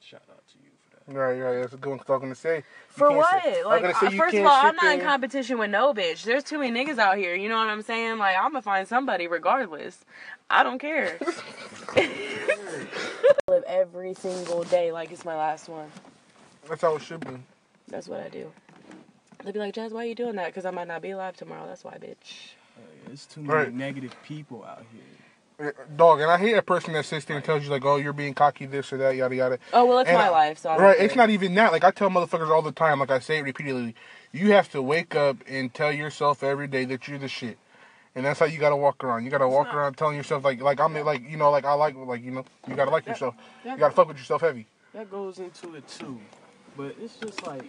Shout 0.00 0.22
out 0.30 0.42
to 0.52 0.54
you 0.62 0.70
for 0.88 1.12
that. 1.12 1.18
Right, 1.18 1.40
right. 1.40 1.60
That's 1.62 1.72
a 1.74 1.76
good 1.76 1.90
one. 1.90 1.98
'cause 1.98 2.08
I 2.10 2.12
was 2.12 2.20
gonna 2.22 2.34
say. 2.36 2.62
For 2.88 3.10
what? 3.12 3.42
sit- 3.42 3.66
like, 3.66 3.96
say 3.96 4.06
uh, 4.06 4.10
first 4.10 4.36
of 4.36 4.46
all, 4.46 4.52
I'm 4.52 4.74
sit 4.76 4.82
not 4.84 4.94
in 4.94 5.00
competition 5.00 5.58
with 5.58 5.70
no 5.70 5.92
bitch. 5.94 6.22
There's 6.24 6.44
too 6.44 6.58
many 6.58 6.72
niggas 6.84 6.98
out 6.98 7.16
here. 7.18 7.34
You 7.34 7.48
know 7.48 7.56
what 7.58 7.68
I'm 7.68 7.82
saying? 7.82 8.18
Like, 8.18 8.36
I'm 8.36 8.50
gonna 8.52 8.62
find 8.62 8.86
somebody 8.86 9.26
regardless. 9.26 10.04
I 10.48 10.62
don't 10.62 10.78
care. 10.78 11.18
Live 13.70 13.78
every 13.88 14.14
single 14.14 14.64
day 14.64 14.90
like 14.92 15.12
it's 15.12 15.24
my 15.24 15.36
last 15.36 15.68
one. 15.68 15.88
That's 16.68 16.82
how 16.82 16.96
it 16.96 17.02
should 17.02 17.20
be. 17.20 17.36
That's 17.88 18.08
what 18.08 18.20
I 18.20 18.28
do. 18.28 18.50
They'd 19.44 19.54
be 19.54 19.60
like, 19.60 19.74
Jazz, 19.74 19.92
why 19.92 20.04
are 20.04 20.06
you 20.08 20.14
doing 20.14 20.36
that? 20.36 20.46
Because 20.46 20.64
I 20.64 20.70
might 20.70 20.88
not 20.88 21.02
be 21.02 21.10
alive 21.10 21.36
tomorrow. 21.36 21.66
That's 21.66 21.84
why, 21.84 21.92
bitch. 21.94 22.52
There's 23.06 23.26
too 23.26 23.40
many 23.42 23.54
Right. 23.54 23.72
negative 23.74 24.14
people 24.24 24.64
out 24.64 24.84
here. 24.92 25.68
Uh, 25.68 25.72
Dog, 25.96 26.20
and 26.20 26.30
I 26.30 26.38
hate 26.38 26.54
a 26.56 26.62
person 26.62 26.94
that 26.94 27.04
sits 27.04 27.24
there 27.26 27.36
and 27.36 27.44
tells 27.44 27.62
you 27.64 27.70
like, 27.70 27.84
"Oh, 27.84 27.96
you're 27.96 28.12
being 28.14 28.34
cocky, 28.34 28.64
this 28.66 28.92
or 28.92 28.96
that, 28.98 29.14
yada 29.16 29.34
yada." 29.34 29.58
Oh 29.72 29.84
well, 29.84 29.98
it's 29.98 30.08
And 30.08 30.18
my 30.18 30.26
I- 30.26 30.30
life, 30.30 30.58
so 30.58 30.70
I 30.70 30.78
right, 30.78 30.96
care. 30.96 31.04
it's 31.06 31.16
not 31.16 31.28
even 31.30 31.54
that. 31.56 31.70
Like 31.72 31.84
I 31.84 31.90
tell 31.90 32.08
motherfuckers 32.08 32.50
all 32.50 32.62
the 32.62 32.72
time, 32.72 32.98
like 33.00 33.10
I 33.10 33.18
say 33.18 33.38
it 33.38 33.42
repeatedly, 33.42 33.94
you 34.32 34.52
have 34.52 34.70
to 34.70 34.80
wake 34.82 35.14
up 35.14 35.36
and 35.46 35.72
tell 35.72 35.92
yourself 35.92 36.42
every 36.42 36.66
day 36.66 36.84
that 36.86 37.06
you're 37.08 37.18
the 37.18 37.28
shit. 37.28 37.58
And 38.14 38.26
that's 38.26 38.40
how 38.40 38.46
you 38.46 38.58
gotta 38.58 38.76
walk 38.76 39.04
around. 39.04 39.24
You 39.24 39.30
gotta 39.30 39.48
walk 39.48 39.68
not- 39.68 39.76
around 39.76 39.96
telling 39.96 40.16
yourself 40.16 40.44
like 40.44 40.60
like 40.60 40.80
I'm 40.80 40.92
like 41.04 41.28
you 41.28 41.36
know 41.36 41.50
like 41.50 41.64
I 41.64 41.72
like 41.74 41.94
like 41.96 42.22
you 42.22 42.30
know 42.32 42.44
you 42.68 42.74
gotta 42.74 42.90
like 42.90 43.06
yourself. 43.06 43.34
That, 43.64 43.72
You 43.72 43.78
gotta 43.78 43.94
fuck 43.94 44.08
with 44.08 44.18
yourself 44.18 44.40
heavy. 44.40 44.66
that 44.94 45.10
goes 45.10 45.38
into 45.38 45.74
it 45.76 45.86
too. 45.86 46.20
But 46.76 46.96
it's 47.00 47.16
just 47.16 47.46
like 47.46 47.64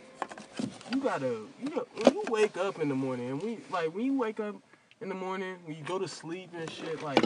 you 0.91 0.99
gotta 1.01 1.45
you 1.61 1.69
know 1.75 1.85
when 2.01 2.13
you 2.15 2.23
wake 2.29 2.57
up 2.57 2.79
in 2.79 2.89
the 2.89 2.95
morning 2.95 3.29
and 3.29 3.41
we 3.41 3.59
like 3.71 3.93
when 3.93 4.05
you 4.05 4.17
wake 4.17 4.39
up 4.39 4.55
in 4.99 5.09
the 5.09 5.15
morning 5.15 5.57
when 5.65 5.77
you 5.77 5.83
go 5.83 5.99
to 5.99 6.07
sleep 6.07 6.49
and 6.57 6.69
shit 6.69 7.01
like 7.03 7.23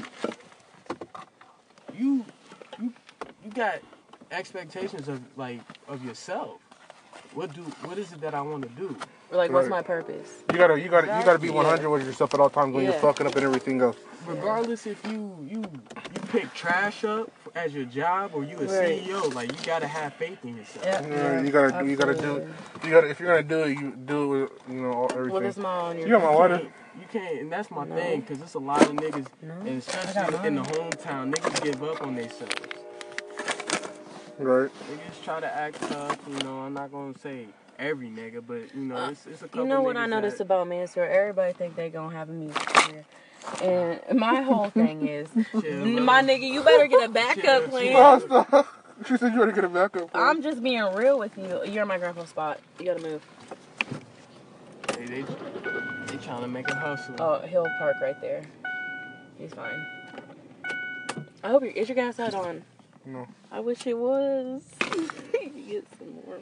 you 1.98 2.26
you 2.80 2.94
you 3.44 3.52
got 3.54 3.80
expectations 4.32 5.08
of 5.08 5.22
like 5.38 5.62
of 5.88 6.04
yourself. 6.06 6.60
What 7.34 7.54
do 7.54 7.62
what 7.88 7.98
is 7.98 8.12
it 8.12 8.22
that 8.22 8.34
I 8.34 8.42
want 8.42 8.64
to 8.64 8.70
do? 8.70 8.98
Like, 9.36 9.52
what's 9.52 9.70
my 9.70 9.82
purpose? 9.82 10.44
You 10.52 10.58
gotta 10.58 10.80
you 10.80 10.90
gotta 10.90 11.08
you 11.08 11.26
gotta 11.26 11.40
be 11.40 11.48
Yeah. 11.48 11.54
100 11.54 11.90
with 11.90 12.06
yourself 12.06 12.34
at 12.34 12.40
all 12.40 12.50
times 12.50 12.74
when 12.74 12.86
you're 12.86 12.94
fucking 12.94 13.28
up 13.28 13.36
and 13.36 13.46
everything 13.46 13.82
else. 13.82 13.98
Regardless 14.26 14.88
if 14.88 15.04
you 15.06 15.38
you 15.48 15.62
you 15.62 16.20
pick 16.32 16.54
trash 16.54 17.04
up 17.04 17.30
as 17.56 17.74
your 17.74 17.86
job 17.86 18.32
or 18.34 18.44
you 18.44 18.58
a 18.58 18.62
Right. 18.66 19.04
CEO, 19.04 19.34
like 19.36 19.52
you 19.52 19.66
gotta 19.66 19.88
have 19.88 20.14
faith 20.14 20.40
in 20.44 20.58
yourself. 20.58 20.86
Yeah, 20.86 21.42
you 21.42 21.52
gotta 21.52 21.84
do 21.84 21.90
you 21.90 21.96
gotta 21.96 22.16
do 22.16 22.38
it. 22.38 22.48
You 22.84 22.90
gotta 22.92 23.10
if 23.10 23.20
you're 23.20 23.30
gonna 23.30 23.44
do 23.44 23.64
it, 23.64 23.78
you 23.78 23.92
do 23.92 24.24
it 24.24 24.28
with 24.42 24.52
you 24.70 24.82
know 24.82 24.94
all- 24.94 25.02
What 25.04 25.16
everything. 25.18 25.44
is 25.46 25.58
my 25.58 25.70
on 25.70 25.98
your 25.98 26.08
You 26.08 26.14
got 26.14 26.24
my 26.24 26.36
water. 26.36 26.62
You 27.00 27.06
can't, 27.12 27.42
and 27.42 27.52
that's 27.52 27.70
my 27.70 27.84
No. 27.86 27.96
thing, 27.96 28.22
cause 28.22 28.42
it's 28.42 28.54
a 28.54 28.60
lot 28.60 28.82
of 28.82 28.90
niggas, 28.94 29.28
No, 29.42 29.54
and 29.66 29.80
especially 29.80 30.48
in 30.48 30.56
the 30.56 30.62
hometown, 30.62 31.34
niggas 31.34 31.62
give 31.62 31.84
up 31.84 32.02
on 32.02 32.16
themselves. 32.16 32.56
Right. 34.40 34.70
Niggas 34.92 35.24
try 35.24 35.40
to 35.40 35.48
act 35.48 35.82
tough, 35.82 36.18
you 36.28 36.38
know. 36.40 36.60
I'm 36.62 36.74
not 36.74 36.92
gonna 36.92 37.18
say 37.20 37.48
every 37.80 38.08
nigga, 38.10 38.44
but 38.46 38.74
you 38.76 38.82
know, 38.84 39.10
it's, 39.10 39.26
it's 39.26 39.42
a 39.42 39.46
couple. 39.48 39.62
Uh, 39.62 39.64
You 39.64 39.70
know 39.70 39.82
what 39.82 39.98
I 39.98 40.06
niggas 40.06 40.10
noticed 40.10 40.38
that, 40.40 40.44
about 40.46 40.68
Mansfield? 40.68 41.08
Everybody 41.10 41.54
think 41.54 41.76
they 41.76 41.90
gonna 41.90 42.16
have 42.16 42.30
a 42.30 42.34
music 42.34 42.62
career. 42.62 43.06
And 43.62 44.20
my 44.20 44.42
whole 44.42 44.70
thing 44.72 45.08
is, 45.08 45.28
Chill, 45.62 45.86
my 45.86 46.22
nigga, 46.24 46.52
you 46.52 46.64
better 46.64 46.88
get 46.88 47.10
a 47.10 47.12
backup 47.14 47.66
plan. 47.70 47.94
No, 47.94 48.20
stop. 48.20 48.68
She 49.06 49.18
said 49.18 49.34
you 49.34 49.40
better 49.40 49.52
get 49.52 49.66
a 49.66 49.70
backup. 49.70 50.10
plan. 50.12 50.24
I'm 50.24 50.42
just 50.42 50.64
being 50.64 50.82
real 50.94 51.20
with 51.20 51.38
you. 51.38 51.62
You're 51.66 51.82
in 51.82 51.88
my 51.90 51.98
grandpa's 51.98 52.30
spot. 52.30 52.62
You 52.80 52.86
gotta 52.86 53.02
move. 53.02 53.22
They, 54.98 55.06
they, 55.06 55.22
they 55.22 56.16
trying 56.24 56.42
to 56.42 56.48
make 56.48 56.70
a 56.70 56.76
hustle. 56.76 57.16
Oh, 57.20 57.40
Hill 57.40 57.68
Park 57.78 57.98
right 58.02 58.20
there. 58.22 58.42
He's 59.38 59.54
fine. 59.54 59.86
I 61.44 61.50
hope 61.50 61.64
your 61.64 61.72
is 61.74 61.90
your 61.90 61.96
gas 61.98 62.18
light 62.20 62.34
on. 62.34 62.64
No. 63.06 63.28
I 63.52 63.60
wish 63.60 63.86
it 63.86 63.98
was. 63.98 64.64
Get 65.68 65.86
some 65.98 66.14
more. 66.26 66.38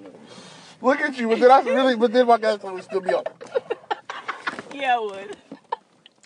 Look 0.81 0.99
at 0.99 1.17
you, 1.17 1.29
but 1.29 1.39
then 1.39 1.49
I 1.51 1.62
really, 1.62 1.95
but 1.95 2.12
then 2.12 2.27
my 2.27 2.38
gas 2.38 2.63
light 2.63 2.73
would 2.73 2.83
still 2.83 2.99
be 3.01 3.13
on. 3.13 3.23
Yeah, 4.73 4.95
I 4.95 4.99
would. 4.99 5.38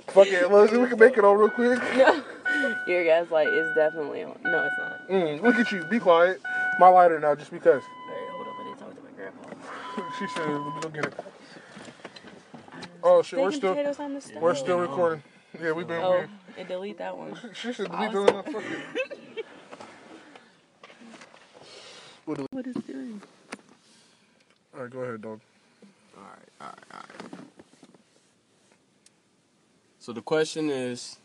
Fuck 0.07 0.27
it, 0.27 0.49
we 0.49 0.88
can 0.88 0.97
make 0.99 1.17
it 1.17 1.23
on 1.23 1.38
real 1.38 1.49
quick. 1.49 1.79
No. 2.47 2.75
Your 2.88 3.03
gas 3.03 3.29
light 3.29 3.49
is 3.49 3.69
definitely 3.75 4.23
on. 4.23 4.36
No, 4.43 4.63
it's 4.63 4.73
not. 4.79 5.10
Mm, 5.10 5.41
look 5.43 5.55
at 5.57 5.69
you, 5.71 5.83
be 5.91 5.99
quiet. 5.99 6.41
My 6.79 6.88
lighter 6.88 7.19
now, 7.19 7.36
just 7.36 7.51
because. 7.51 7.83
Alright, 7.83 8.29
hold 8.31 8.47
up. 8.47 8.53
I 8.60 8.63
need 8.63 8.73
to 8.77 8.83
talk 8.83 8.95
to 8.95 9.01
my 9.03 9.12
grandma. 9.12 10.12
She 10.17 10.27
said, 10.33 10.47
let 10.47 10.75
me 10.75 10.81
go 10.81 10.89
get 10.89 11.05
it. 11.05 11.13
Oh 13.03 13.21
shit, 13.21 13.39
we're 13.39 13.51
still, 13.51 13.75
potatoes 13.75 13.99
on 13.99 14.13
the 14.15 14.21
stove. 14.21 14.41
we're 14.41 14.55
still 14.55 14.79
recording. 14.79 15.21
Yeah, 15.62 15.73
we've 15.73 15.88
been 15.88 16.01
Oh, 16.01 16.23
and 16.57 16.67
delete 16.67 16.97
that 16.97 17.15
one. 17.15 17.38
She 17.53 17.73
should 17.73 17.91
delete 17.91 18.13
was- 18.13 18.25
those 18.25 18.29
motherfuckers. 18.45 18.81
What 22.28 22.38
do- 22.40 22.48
What 22.52 22.68
is 22.68 22.76
doing? 22.86 23.22
All 24.76 24.82
right, 24.82 24.90
go 24.92 25.00
ahead, 25.00 25.22
dog. 25.22 25.40
All 26.18 26.24
right, 26.24 26.50
all 26.60 26.68
right, 26.68 26.78
all 26.92 27.00
right. 27.32 27.40
So 30.00 30.12
the 30.12 30.22
question 30.22 30.70
is, 30.70 31.20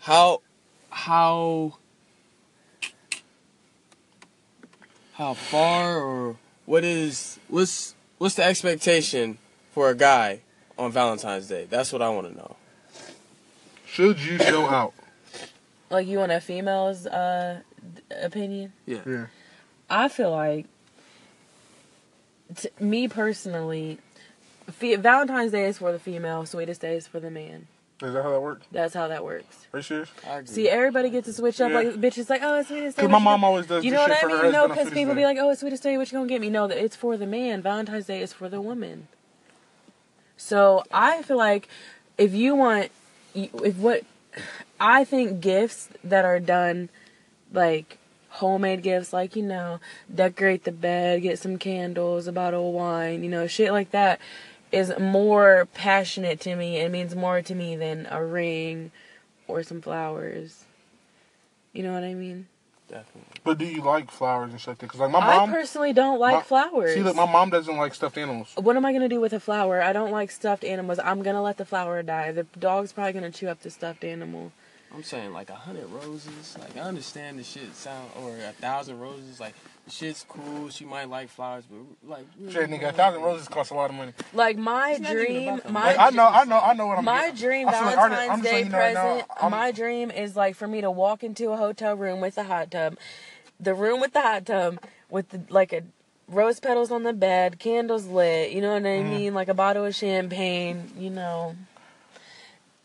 how, 0.00 0.42
how, 0.90 1.78
how 5.14 5.32
far 5.32 5.98
or 5.98 6.36
what 6.66 6.84
is 6.84 7.38
what's 7.48 7.94
what's 8.18 8.34
the 8.34 8.44
expectation 8.44 9.38
for 9.72 9.88
a 9.88 9.94
guy 9.94 10.40
on 10.78 10.92
Valentine's 10.92 11.48
Day? 11.48 11.66
That's 11.70 11.90
what 11.90 12.02
I 12.02 12.10
want 12.10 12.28
to 12.30 12.36
know. 12.36 12.56
Should 13.86 14.20
you 14.20 14.36
show 14.38 14.66
out? 14.66 14.92
Like 15.90 16.06
you 16.06 16.18
want 16.18 16.32
a 16.32 16.40
female's 16.40 17.06
uh 17.06 17.60
d- 17.60 17.67
opinion? 18.10 18.72
Yeah. 18.86 19.00
Yeah. 19.06 19.26
I 19.90 20.08
feel 20.08 20.30
like, 20.30 20.66
t- 22.56 22.68
me 22.80 23.08
personally, 23.08 23.98
fe- 24.70 24.96
Valentine's 24.96 25.52
Day 25.52 25.64
is 25.66 25.78
for 25.78 25.92
the 25.92 25.98
female, 25.98 26.44
Sweetest 26.46 26.80
Day 26.80 26.96
is 26.96 27.06
for 27.06 27.20
the 27.20 27.30
man. 27.30 27.66
Is 28.00 28.12
that 28.12 28.22
how 28.22 28.30
that 28.30 28.40
works? 28.40 28.64
That's 28.70 28.94
how 28.94 29.08
that 29.08 29.24
works. 29.24 29.66
Are 29.72 29.80
you 29.80 29.82
serious? 29.82 30.10
I 30.24 30.38
agree. 30.38 30.54
See, 30.54 30.68
everybody 30.68 31.10
gets 31.10 31.26
to 31.26 31.32
switch 31.32 31.60
up. 31.60 31.70
Yeah. 31.72 31.78
Like 31.78 31.88
bitches, 31.94 32.30
like, 32.30 32.42
oh, 32.44 32.60
it's 32.60 32.68
Sweetest 32.68 32.96
Day. 32.96 33.02
Because 33.02 33.10
my 33.10 33.18
mom 33.18 33.42
always 33.42 33.66
does 33.66 33.84
You 33.84 33.90
know 33.90 33.98
what 33.98 34.12
I 34.24 34.42
mean? 34.42 34.52
No, 34.52 34.68
because 34.68 34.90
people 34.90 35.14
Day. 35.14 35.22
be 35.22 35.24
like, 35.24 35.36
"Oh, 35.40 35.50
it's 35.50 35.60
Sweetest 35.60 35.82
Day. 35.82 35.98
What 35.98 36.12
you 36.12 36.18
gonna 36.18 36.28
get 36.28 36.40
me?" 36.40 36.48
No, 36.48 36.68
that 36.68 36.78
it's 36.78 36.94
for 36.94 37.16
the 37.16 37.26
man. 37.26 37.60
Valentine's 37.60 38.06
Day 38.06 38.22
is 38.22 38.32
for 38.32 38.48
the 38.48 38.60
woman. 38.60 39.08
So 40.36 40.84
I 40.92 41.22
feel 41.22 41.36
like 41.38 41.68
if 42.16 42.34
you 42.34 42.54
want, 42.54 42.92
if 43.34 43.76
what 43.78 44.04
I 44.78 45.02
think 45.02 45.40
gifts 45.40 45.88
that 46.04 46.24
are 46.24 46.38
done, 46.38 46.90
like 47.52 47.97
homemade 48.28 48.82
gifts, 48.82 49.12
like 49.12 49.36
you 49.36 49.42
know, 49.42 49.80
decorate 50.14 50.64
the 50.64 50.72
bed, 50.72 51.22
get 51.22 51.38
some 51.38 51.58
candles, 51.58 52.26
a 52.26 52.32
bottle 52.32 52.68
of 52.68 52.74
wine, 52.74 53.22
you 53.22 53.30
know, 53.30 53.46
shit 53.46 53.72
like 53.72 53.90
that, 53.90 54.20
is 54.72 54.92
more 54.98 55.66
passionate 55.74 56.40
to 56.40 56.56
me. 56.56 56.76
It 56.78 56.90
means 56.90 57.14
more 57.14 57.42
to 57.42 57.54
me 57.54 57.76
than 57.76 58.06
a 58.10 58.24
ring 58.24 58.90
or 59.46 59.62
some 59.62 59.80
flowers. 59.80 60.64
You 61.72 61.82
know 61.82 61.92
what 61.92 62.04
I 62.04 62.14
mean? 62.14 62.46
Definitely. 62.88 63.22
But 63.44 63.58
do 63.58 63.66
you 63.66 63.82
like 63.82 64.10
flowers 64.10 64.50
and 64.50 64.60
stuff? 64.60 64.78
Because 64.78 64.98
like 64.98 65.10
my 65.10 65.20
mom, 65.20 65.50
I 65.50 65.52
personally 65.52 65.92
don't 65.92 66.18
like 66.18 66.36
my- 66.36 66.42
flowers. 66.42 66.94
see, 66.94 67.02
look, 67.02 67.16
my 67.16 67.30
mom 67.30 67.50
doesn't 67.50 67.76
like 67.76 67.94
stuffed 67.94 68.16
animals. 68.16 68.52
what 68.56 68.76
am 68.76 68.84
I 68.86 68.92
gonna 68.92 69.10
do 69.10 69.20
with 69.20 69.34
a 69.34 69.40
flower? 69.40 69.82
I 69.82 69.92
don't 69.92 70.10
like 70.10 70.30
stuffed 70.30 70.64
animals. 70.64 70.98
I'm 70.98 71.22
gonna 71.22 71.42
let 71.42 71.58
the 71.58 71.66
flower 71.66 72.02
die. 72.02 72.32
The 72.32 72.44
dog's 72.58 72.92
probably 72.92 73.12
gonna 73.12 73.30
chew 73.30 73.48
up 73.48 73.60
the 73.60 73.70
stuffed 73.70 74.04
animal. 74.04 74.52
I'm 74.94 75.02
saying 75.02 75.32
like 75.32 75.50
a 75.50 75.54
hundred 75.54 75.86
roses. 75.90 76.56
Like 76.58 76.76
I 76.76 76.80
understand 76.80 77.38
the 77.38 77.44
shit 77.44 77.74
sound 77.74 78.10
or 78.20 78.30
a 78.36 78.52
thousand 78.52 78.98
roses. 78.98 79.38
Like 79.38 79.54
the 79.84 79.90
shit's 79.90 80.24
cool. 80.28 80.70
She 80.70 80.84
might 80.84 81.08
like 81.10 81.28
flowers, 81.28 81.64
but 81.70 82.08
like 82.08 82.26
Shit, 82.50 82.70
nigga, 82.70 82.88
a 82.88 82.92
thousand 82.92 83.22
roses 83.22 83.48
cost 83.48 83.70
a 83.70 83.74
lot 83.74 83.90
of 83.90 83.96
money. 83.96 84.12
Like 84.32 84.56
my 84.56 84.92
It's 84.92 85.08
dream, 85.10 85.60
my 85.68 85.94
Like, 85.94 85.98
I 85.98 86.10
know, 86.10 86.26
I 86.26 86.44
know, 86.44 86.58
I 86.60 86.72
know 86.72 86.86
what 86.86 86.98
I'm. 86.98 87.04
my 87.04 87.20
getting. 87.26 87.36
dream 87.36 87.68
I 87.68 87.72
feel 87.72 87.82
like 87.84 87.94
Valentine's 87.96 88.30
I'm 88.32 88.40
Day 88.42 88.50
letting 88.52 88.66
you 88.66 88.72
know 88.72 88.78
right 88.78 88.94
now, 88.94 89.02
present. 89.12 89.30
I'm- 89.42 89.50
my 89.50 89.70
dream 89.72 90.10
is 90.10 90.36
like 90.36 90.56
for 90.56 90.66
me 90.66 90.80
to 90.80 90.90
walk 90.90 91.22
into 91.22 91.50
a 91.50 91.56
hotel 91.56 91.94
room 91.94 92.20
with 92.20 92.38
a 92.38 92.44
hot 92.44 92.70
tub, 92.70 92.96
the 93.60 93.74
room 93.74 94.00
with 94.00 94.14
the 94.14 94.22
hot 94.22 94.46
tub 94.46 94.78
with 95.10 95.28
the, 95.28 95.42
like 95.50 95.72
a 95.72 95.82
rose 96.28 96.60
petals 96.60 96.90
on 96.90 97.02
the 97.04 97.12
bed, 97.12 97.58
candles 97.58 98.06
lit. 98.06 98.50
You 98.52 98.60
know 98.62 98.72
what 98.72 98.82
I 98.84 99.00
Mhm. 99.00 99.10
mean? 99.10 99.34
Like 99.34 99.48
a 99.48 99.54
bottle 99.54 99.84
of 99.84 99.94
champagne. 99.94 100.90
You 100.98 101.10
know. 101.10 101.56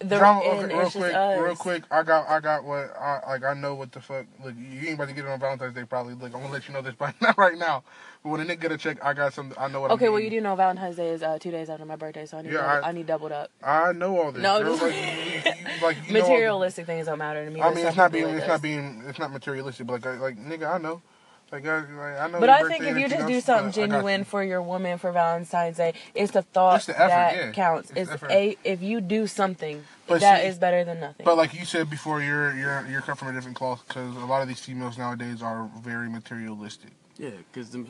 The, 0.04 0.18
Drama, 0.18 0.42
okay, 0.42 0.76
real 0.76 0.89
quick, 0.92 1.13
us. 1.13 1.39
real 1.39 1.56
quick. 1.56 1.84
I 1.89 2.04
got, 2.04 2.28
I 2.28 2.39
got 2.39 2.63
what, 2.63 2.94
I 3.00 3.22
like. 3.28 3.44
I 3.44 3.54
know 3.54 3.74
what 3.76 3.92
the 3.92 4.02
fuck. 4.02 4.26
Look, 4.44 4.54
you 4.58 4.88
ain't 4.88 4.96
about 4.96 5.08
to 5.08 5.13
get 5.13 5.24
it 5.26 5.30
on 5.32 5.39
Valentine's 5.39 5.74
Day, 5.74 5.86
probably. 5.86 6.13
Look, 6.13 6.34
I'm 6.34 6.42
gonna 6.42 6.52
let 6.52 6.68
you 6.68 6.74
know 6.74 6.82
this, 6.82 6.96
but 6.98 7.13
not 7.22 7.38
right 7.38 7.58
now. 7.58 7.84
But 8.24 8.30
when 8.30 8.42
a 8.42 8.46
nigga 8.46 8.60
get 8.62 8.72
a 8.74 8.78
check, 8.78 8.98
I 9.04 9.13
got 9.13 9.34
some. 9.34 9.54
I 9.58 9.68
know 9.70 9.82
what. 9.82 9.92
Okay, 9.92 10.08
I'm 10.08 10.12
well 10.13 10.22
you 10.22 10.30
do 10.30 10.42
know 10.42 10.56
Valentine's 10.56 10.96
Day 10.98 11.10
is 11.10 11.24
uh, 11.24 11.38
two 11.39 11.52
days 11.52 11.70
after 11.70 11.86
my 11.86 11.96
birthday, 11.96 12.26
so 12.26 12.38
I 12.38 12.42
need 12.42 12.52
Yeah, 12.52 12.62
double, 12.62 12.86
I- 12.86 12.89
I, 12.89 12.92
need 12.92 13.08
doubled 13.08 13.32
up. 13.32 13.52
I 13.63 13.92
know 13.94 14.20
all 14.20 14.32
this. 14.32 14.42
No, 14.44 14.62
girl, 14.62 14.74
like, 14.78 15.82
like, 15.82 15.98
you 16.08 16.13
know 16.13 16.20
Materialistic 16.22 16.86
things 16.86 17.06
don't 17.06 17.18
matter 17.18 17.46
to 17.46 17.52
me. 17.52 17.62
I 17.62 17.74
mean, 17.74 17.86
it's 17.86 17.98
not 17.98 18.12
being, 18.12 18.28
it 18.28 18.32
it's 18.32 18.39
does. 18.42 18.48
not 18.50 18.62
being, 18.62 19.04
it's 19.08 19.20
not 19.20 19.32
materialistic. 19.32 19.88
But 19.88 20.04
like, 20.06 20.20
like, 20.20 20.38
nigga, 20.38 20.74
I 20.74 20.78
know. 20.80 21.02
Like, 21.52 21.68
I, 21.68 21.76
like, 21.82 22.20
I 22.20 22.28
know. 22.32 22.39
But 22.39 22.50
I 22.50 22.68
think 22.68 22.84
if 22.84 22.98
you 22.98 23.08
just 23.08 23.28
do 23.28 23.39
something 23.39 23.72
genuine 23.72 24.22
you. 24.22 24.26
for 24.26 24.44
your 24.44 24.62
woman 24.62 24.98
for 24.98 25.12
Valentine's 25.12 25.78
Day, 25.78 25.94
it's 26.16 26.32
the 26.32 26.42
thought 26.42 26.78
It's 26.78 26.86
the 26.88 26.96
effort, 27.00 27.10
that 27.10 27.36
yeah. 27.36 27.52
counts. 27.52 27.92
It's 27.96 28.10
It's, 28.12 28.24
a 28.24 28.58
if 28.63 28.82
you 28.82 29.02
do 29.02 29.28
something 29.28 29.84
But 30.08 30.22
that 30.22 30.44
is 30.46 30.56
see- 30.56 30.60
better 30.60 30.84
than 30.84 31.00
nothing. 31.00 31.26
But 31.26 31.38
like 31.38 31.54
you 31.54 31.66
said 31.66 31.89
before, 31.89 32.22
you're 32.22 32.54
you're 32.56 32.86
you're 32.89 33.02
cut 33.02 33.18
from 33.18 33.30
a 33.30 33.34
different 33.34 33.56
cloth 33.58 33.84
because 33.88 34.16
a 34.16 34.26
lot 34.26 34.42
of 34.42 34.48
these 34.48 34.60
females 34.60 34.98
nowadays 34.98 35.42
are 35.42 35.70
very 35.82 36.10
materialistic. 36.10 36.89
yeah, 37.18 37.30
because 37.52 37.70
the 37.70 37.86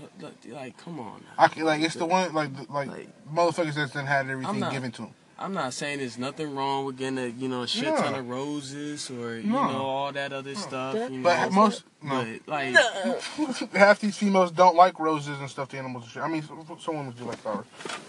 like 0.50 0.78
come 0.78 1.00
on. 1.00 1.24
I 1.38 1.48
can, 1.48 1.64
like 1.64 1.82
it's 1.82 1.96
the 1.96 2.06
one 2.06 2.34
like 2.34 2.56
the- 2.56 2.72
like, 2.72 2.88
Like- 2.90 3.10
motherfuckers 3.34 3.74
that's 3.76 3.94
done 3.94 4.06
had 4.06 4.30
everything 4.30 4.60
not- 4.60 4.72
given 4.72 4.92
to 4.94 5.02
them. 5.04 5.14
I'm 5.40 5.54
not 5.54 5.74
saying 5.74 5.98
there's 5.98 6.20
nothing 6.20 6.56
wrong 6.56 6.86
with 6.86 6.98
getting 6.98 7.18
a 7.18 7.26
you 7.26 7.50
know 7.50 7.64
a 7.64 7.68
shit 7.68 7.86
No. 7.86 7.98
ton 7.98 8.14
of 8.14 8.30
roses 8.30 9.10
or 9.10 9.36
you 9.38 9.50
No. 9.50 9.72
know 9.72 9.82
all 9.82 10.12
that 10.12 10.32
other 10.32 10.54
stuff. 10.56 10.94
You 10.94 11.18
know, 11.18 11.24
But 11.24 11.52
most 11.52 11.84
no, 12.04 12.24
but 12.46 12.48
like 12.48 12.76
half 13.74 14.00
these 14.00 14.16
females 14.16 14.52
don't 14.52 14.76
like 14.76 15.00
roses 15.00 15.40
and 15.40 15.50
stuffed 15.50 15.74
animals 15.74 16.04
and 16.04 16.14
shit. 16.14 16.22
I 16.24 16.28
mean, 16.28 16.44
some, 16.44 16.66
some 16.80 16.96
women 16.98 17.14
do 17.18 17.24
like 17.26 17.40
flowers, 17.40 17.66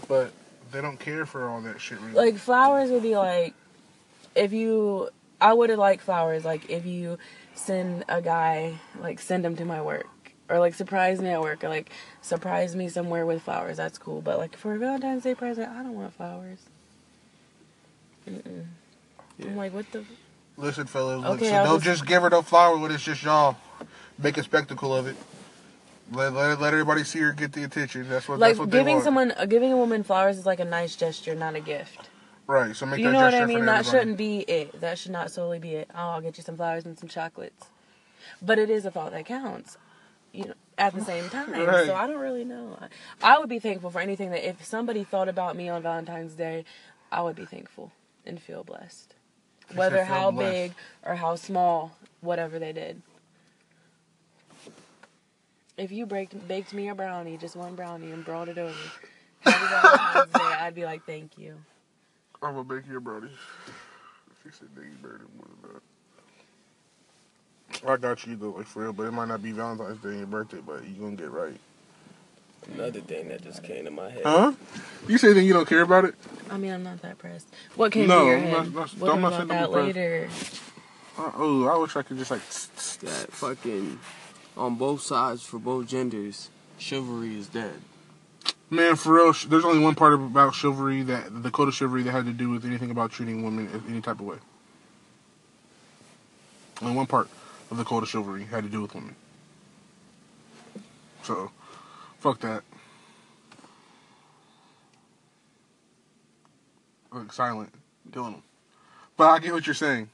but 0.07 0.33
they 0.71 0.81
don't 0.83 1.01
care 1.01 1.25
for 1.27 1.49
all 1.49 1.61
that 1.62 1.81
shit. 1.81 1.99
Really. 2.01 2.12
like 2.12 2.37
flowers 2.37 2.90
would 2.90 3.03
be 3.03 3.17
like 3.17 3.55
if 4.35 4.53
you 4.53 5.09
I 5.40 5.53
would 5.53 5.70
have 5.70 5.79
liked 5.79 6.03
flowers 6.03 6.44
like 6.44 6.70
if 6.70 6.87
you 6.87 7.18
send 7.55 8.05
a 8.09 8.20
guy 8.20 8.79
like 9.01 9.20
send 9.20 9.44
him 9.44 9.57
to 9.57 9.64
my 9.64 9.81
work 9.83 10.07
or 10.49 10.59
like 10.59 10.75
surprise 10.75 11.20
me 11.20 11.29
at 11.29 11.40
work 11.40 11.62
or 11.64 11.68
like 11.68 11.90
surprise 12.20 12.75
me 12.77 12.88
somewhere 12.88 13.25
with 13.27 13.42
flowers 13.42 13.77
that's 13.77 13.99
cool 13.99 14.20
but 14.20 14.38
like 14.38 14.57
for 14.57 14.75
a 14.75 14.79
Valentine's 14.79 15.23
Day 15.23 15.35
present 15.35 15.68
I 15.70 15.83
don't 15.83 15.94
want 15.94 16.14
flowers. 16.14 16.59
Mm-mm. 18.29 18.64
I'm 19.42 19.57
like 19.57 19.75
what 19.75 19.90
the 19.92 20.05
Listen, 20.57 20.87
fellas, 20.87 21.20
look, 21.23 21.37
Okay, 21.37 21.47
so 21.51 21.64
don't 21.64 21.83
just- 21.83 21.99
just 22.01 22.07
give 22.07 22.23
her 22.23 22.31
no 22.31 22.40
flower 22.42 22.79
when 22.79 22.92
it's 22.92 23.03
just 23.03 23.23
y'all. 23.25 23.57
Make 24.18 24.37
a 24.38 24.42
spectacle 24.44 24.94
of 24.94 25.09
it. 25.09 25.16
Let, 26.12 26.33
let, 26.33 26.61
let 26.61 26.73
everybody 26.73 27.03
see 27.03 27.18
her 27.20 27.33
get 27.33 27.53
the 27.53 27.64
attention. 27.64 28.09
That's 28.09 28.29
what 28.29 28.38
like 28.38 28.51
that's 28.51 28.61
what 28.61 28.70
giving 28.70 29.01
someone 29.01 29.33
uh, 29.37 29.47
giving 29.47 29.73
a 29.73 29.77
woman 29.77 30.05
flowers 30.05 30.38
is 30.38 30.47
like 30.47 30.61
a 30.61 30.64
nice 30.64 30.94
gesture 30.94 31.35
not 31.35 31.57
a 31.57 31.61
gift. 31.61 32.09
Right. 32.46 32.74
So 32.74 32.87
make 32.87 33.00
You 33.00 33.11
know 33.11 33.22
what 33.22 33.35
I 33.35 33.46
mean? 33.46 33.66
That 33.66 33.87
shouldn't 33.87 34.16
be 34.16 34.40
it. 34.40 34.80
That 34.80 34.98
should 34.98 35.12
not 35.12 35.30
solely 35.30 35.59
be 35.59 35.74
it. 35.74 35.90
Oh, 35.94 35.98
I'll 35.98 36.20
get 36.20 36.37
you 36.37 36.44
some 36.44 36.57
flowers 36.57 36.85
and 36.85 36.98
some 36.98 37.09
chocolates. 37.09 37.66
But 38.40 38.59
it 38.59 38.70
is 38.70 38.85
a 38.85 38.90
thought 38.90 39.12
that 39.12 39.26
counts. 39.26 39.76
You 40.33 40.46
know, 40.46 40.54
at 40.78 40.94
the 40.94 41.04
same 41.04 41.28
time. 41.30 41.52
Right. 41.52 41.87
So 41.87 41.94
I 41.94 42.07
don't 42.07 42.18
really 42.20 42.44
know. 42.44 42.78
I, 43.22 43.35
I 43.35 43.38
would 43.38 43.48
be 43.48 43.59
thankful 43.59 43.90
for 43.90 44.00
anything 44.00 44.30
that 44.30 44.46
if 44.46 44.64
somebody 44.64 45.04
thought 45.04 45.28
about 45.28 45.57
me 45.57 45.68
on 45.68 45.83
Valentine's 45.83 46.35
Day, 46.35 46.64
I 47.12 47.22
would 47.22 47.37
be 47.37 47.44
thankful 47.44 47.92
and 48.26 48.40
feel 48.40 48.64
blessed. 48.64 49.14
Whether 49.74 49.98
feel 49.98 50.04
how 50.07 50.30
blessed. 50.30 50.52
big 50.52 50.72
or 51.04 51.14
how 51.14 51.37
small, 51.37 51.96
whatever 52.20 52.59
they 52.59 52.72
did. 52.72 53.00
If 55.76 55.90
you 55.90 56.07
baked, 56.07 56.46
baked 56.46 56.72
me 56.72 56.88
a 56.88 56.94
brownie, 56.94 57.37
just 57.37 57.57
one 57.57 57.74
brownie, 57.74 58.12
and 58.12 58.24
brought 58.24 58.48
it 58.48 58.59
over, 58.59 58.74
happy 59.40 59.66
Valentine's 59.68 60.33
Day, 60.33 60.57
I'd 60.61 60.74
be 60.74 60.85
like, 60.85 61.04
thank 61.04 61.37
you. 61.37 61.57
I'm 62.44 62.54
gonna 62.54 62.74
make 62.74 62.87
you 62.88 62.98
a 62.98 63.00
brownie. 63.00 63.28
She 64.42 64.50
said, 64.50 64.68
"Nigga, 64.76 65.00
better 65.02 65.18
than 65.18 65.28
more 65.37 65.46
than 65.62 65.80
that." 67.83 67.90
I 67.90 67.96
got 67.96 68.26
you 68.26 68.37
though, 68.37 68.50
like 68.50 68.66
for 68.66 68.83
real, 68.83 68.92
but 68.92 69.04
it 69.04 69.11
might 69.12 69.28
not 69.28 69.42
be 69.42 69.52
Valentine's 69.52 70.00
Day 70.02 70.11
and 70.11 70.18
your 70.18 70.26
birthday, 70.26 70.59
but 70.64 70.85
you 70.87 70.94
gonna 71.00 71.16
get 71.16 71.30
right. 71.30 71.59
another 72.72 73.00
thing 73.00 73.28
that 73.28 73.42
just 73.42 73.62
came 73.62 73.85
to 73.85 73.90
my 73.90 74.09
head. 74.11 74.22
Huh? 74.24 74.52
You 75.09 75.18
say 75.18 75.33
that 75.33 75.42
you 75.42 75.52
don't 75.52 75.68
care 75.68 75.83
about 75.83 76.04
it? 76.07 76.14
I 76.50 76.57
mean, 76.57 76.72
I'm 76.72 76.83
not 76.83 77.02
that 77.02 77.18
pressed. 77.18 77.46
What 77.76 77.92
came 77.92 78.09
No, 78.09 78.20
to 78.20 78.26
your 78.26 78.37
I'm 78.37 78.42
head? 78.42 78.52
not- 78.52 78.74
not- 78.74 78.94
we'll 78.98 79.12
I'm 79.12 79.20
not 79.20 79.33
saying 79.35 79.48
that 79.48 79.70
don't 79.70 79.72
later. 79.87 80.28
Uh, 81.18 81.30
oh, 81.37 81.66
I 81.68 81.76
wish 81.78 81.94
I 81.96 82.02
could 82.02 82.18
just 82.18 82.30
like. 82.30 82.42
That 83.00 83.33
fucking 83.33 83.98
on 84.57 84.76
both 84.76 85.00
sides 85.02 85.42
for 85.44 85.59
both 85.59 85.87
genders, 85.88 86.48
chivalry 86.78 87.38
is 87.38 87.48
dead. 87.48 87.81
Man, 88.71 88.96
for 88.96 89.15
real, 89.15 89.33
there's 89.48 89.65
only 89.65 89.79
one 89.79 89.94
part 89.94 90.15
about 90.15 90.54
chivalry 90.54 91.02
that 91.02 91.42
the 91.42 91.50
code 91.50 91.69
of 91.69 91.75
chivalry 91.75 92.02
that 92.02 92.10
had 92.10 92.25
to 92.25 92.33
do 92.33 92.50
with 92.50 92.65
anything 92.65 92.90
about 92.90 93.12
treating 93.12 93.44
women 93.44 93.69
any 93.88 94.00
type 94.00 94.21
of 94.21 94.27
way. 94.27 94.38
Only 96.83 96.96
one 96.96 97.06
part 97.06 97.29
of 97.71 97.77
the 97.77 97.85
code 97.85 98.02
of 98.02 98.08
chivalry 98.08 98.44
had 98.44 98.65
to 98.65 98.71
do 98.71 98.83
with 98.83 98.94
women. 98.94 99.15
So, 101.23 101.50
fuck 102.19 102.40
that. 102.40 102.62
Look, 107.12 107.33
silent, 107.33 107.73
killing 108.12 108.33
them. 108.33 108.42
But 109.17 109.29
I 109.29 109.38
get 109.38 109.52
what 109.52 109.67
you're 109.67 109.75
saying. 109.75 110.10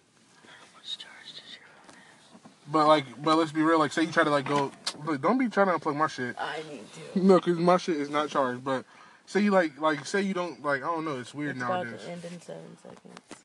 But 2.70 2.86
like, 2.86 3.04
but 3.22 3.36
let's 3.36 3.52
be 3.52 3.62
real. 3.62 3.78
Like, 3.78 3.92
say 3.92 4.02
you 4.02 4.12
try 4.12 4.24
to 4.24 4.30
like 4.30 4.46
go, 4.46 4.70
look, 5.04 5.20
don't 5.20 5.38
be 5.38 5.48
trying 5.48 5.66
to 5.66 5.72
unplug 5.72 5.96
my 5.96 6.06
shit. 6.06 6.36
I 6.38 6.62
need 6.70 6.82
to. 7.14 7.20
No, 7.20 7.36
because 7.36 7.58
my 7.58 7.76
shit 7.76 7.96
is 7.96 8.10
not 8.10 8.28
charged. 8.28 8.62
But 8.64 8.84
say 9.26 9.40
you 9.40 9.50
like 9.50 9.80
like 9.80 10.06
say 10.06 10.22
you 10.22 10.34
don't 10.34 10.62
like 10.64 10.82
I 10.82 10.86
don't 10.86 11.04
know. 11.04 11.18
It's 11.18 11.34
weird 11.34 11.56
It's 11.56 11.64
about 11.64 11.84
to 11.84 12.10
end 12.10 12.24
in 12.24 12.40
seven 12.40 12.76
seconds. 12.82 13.20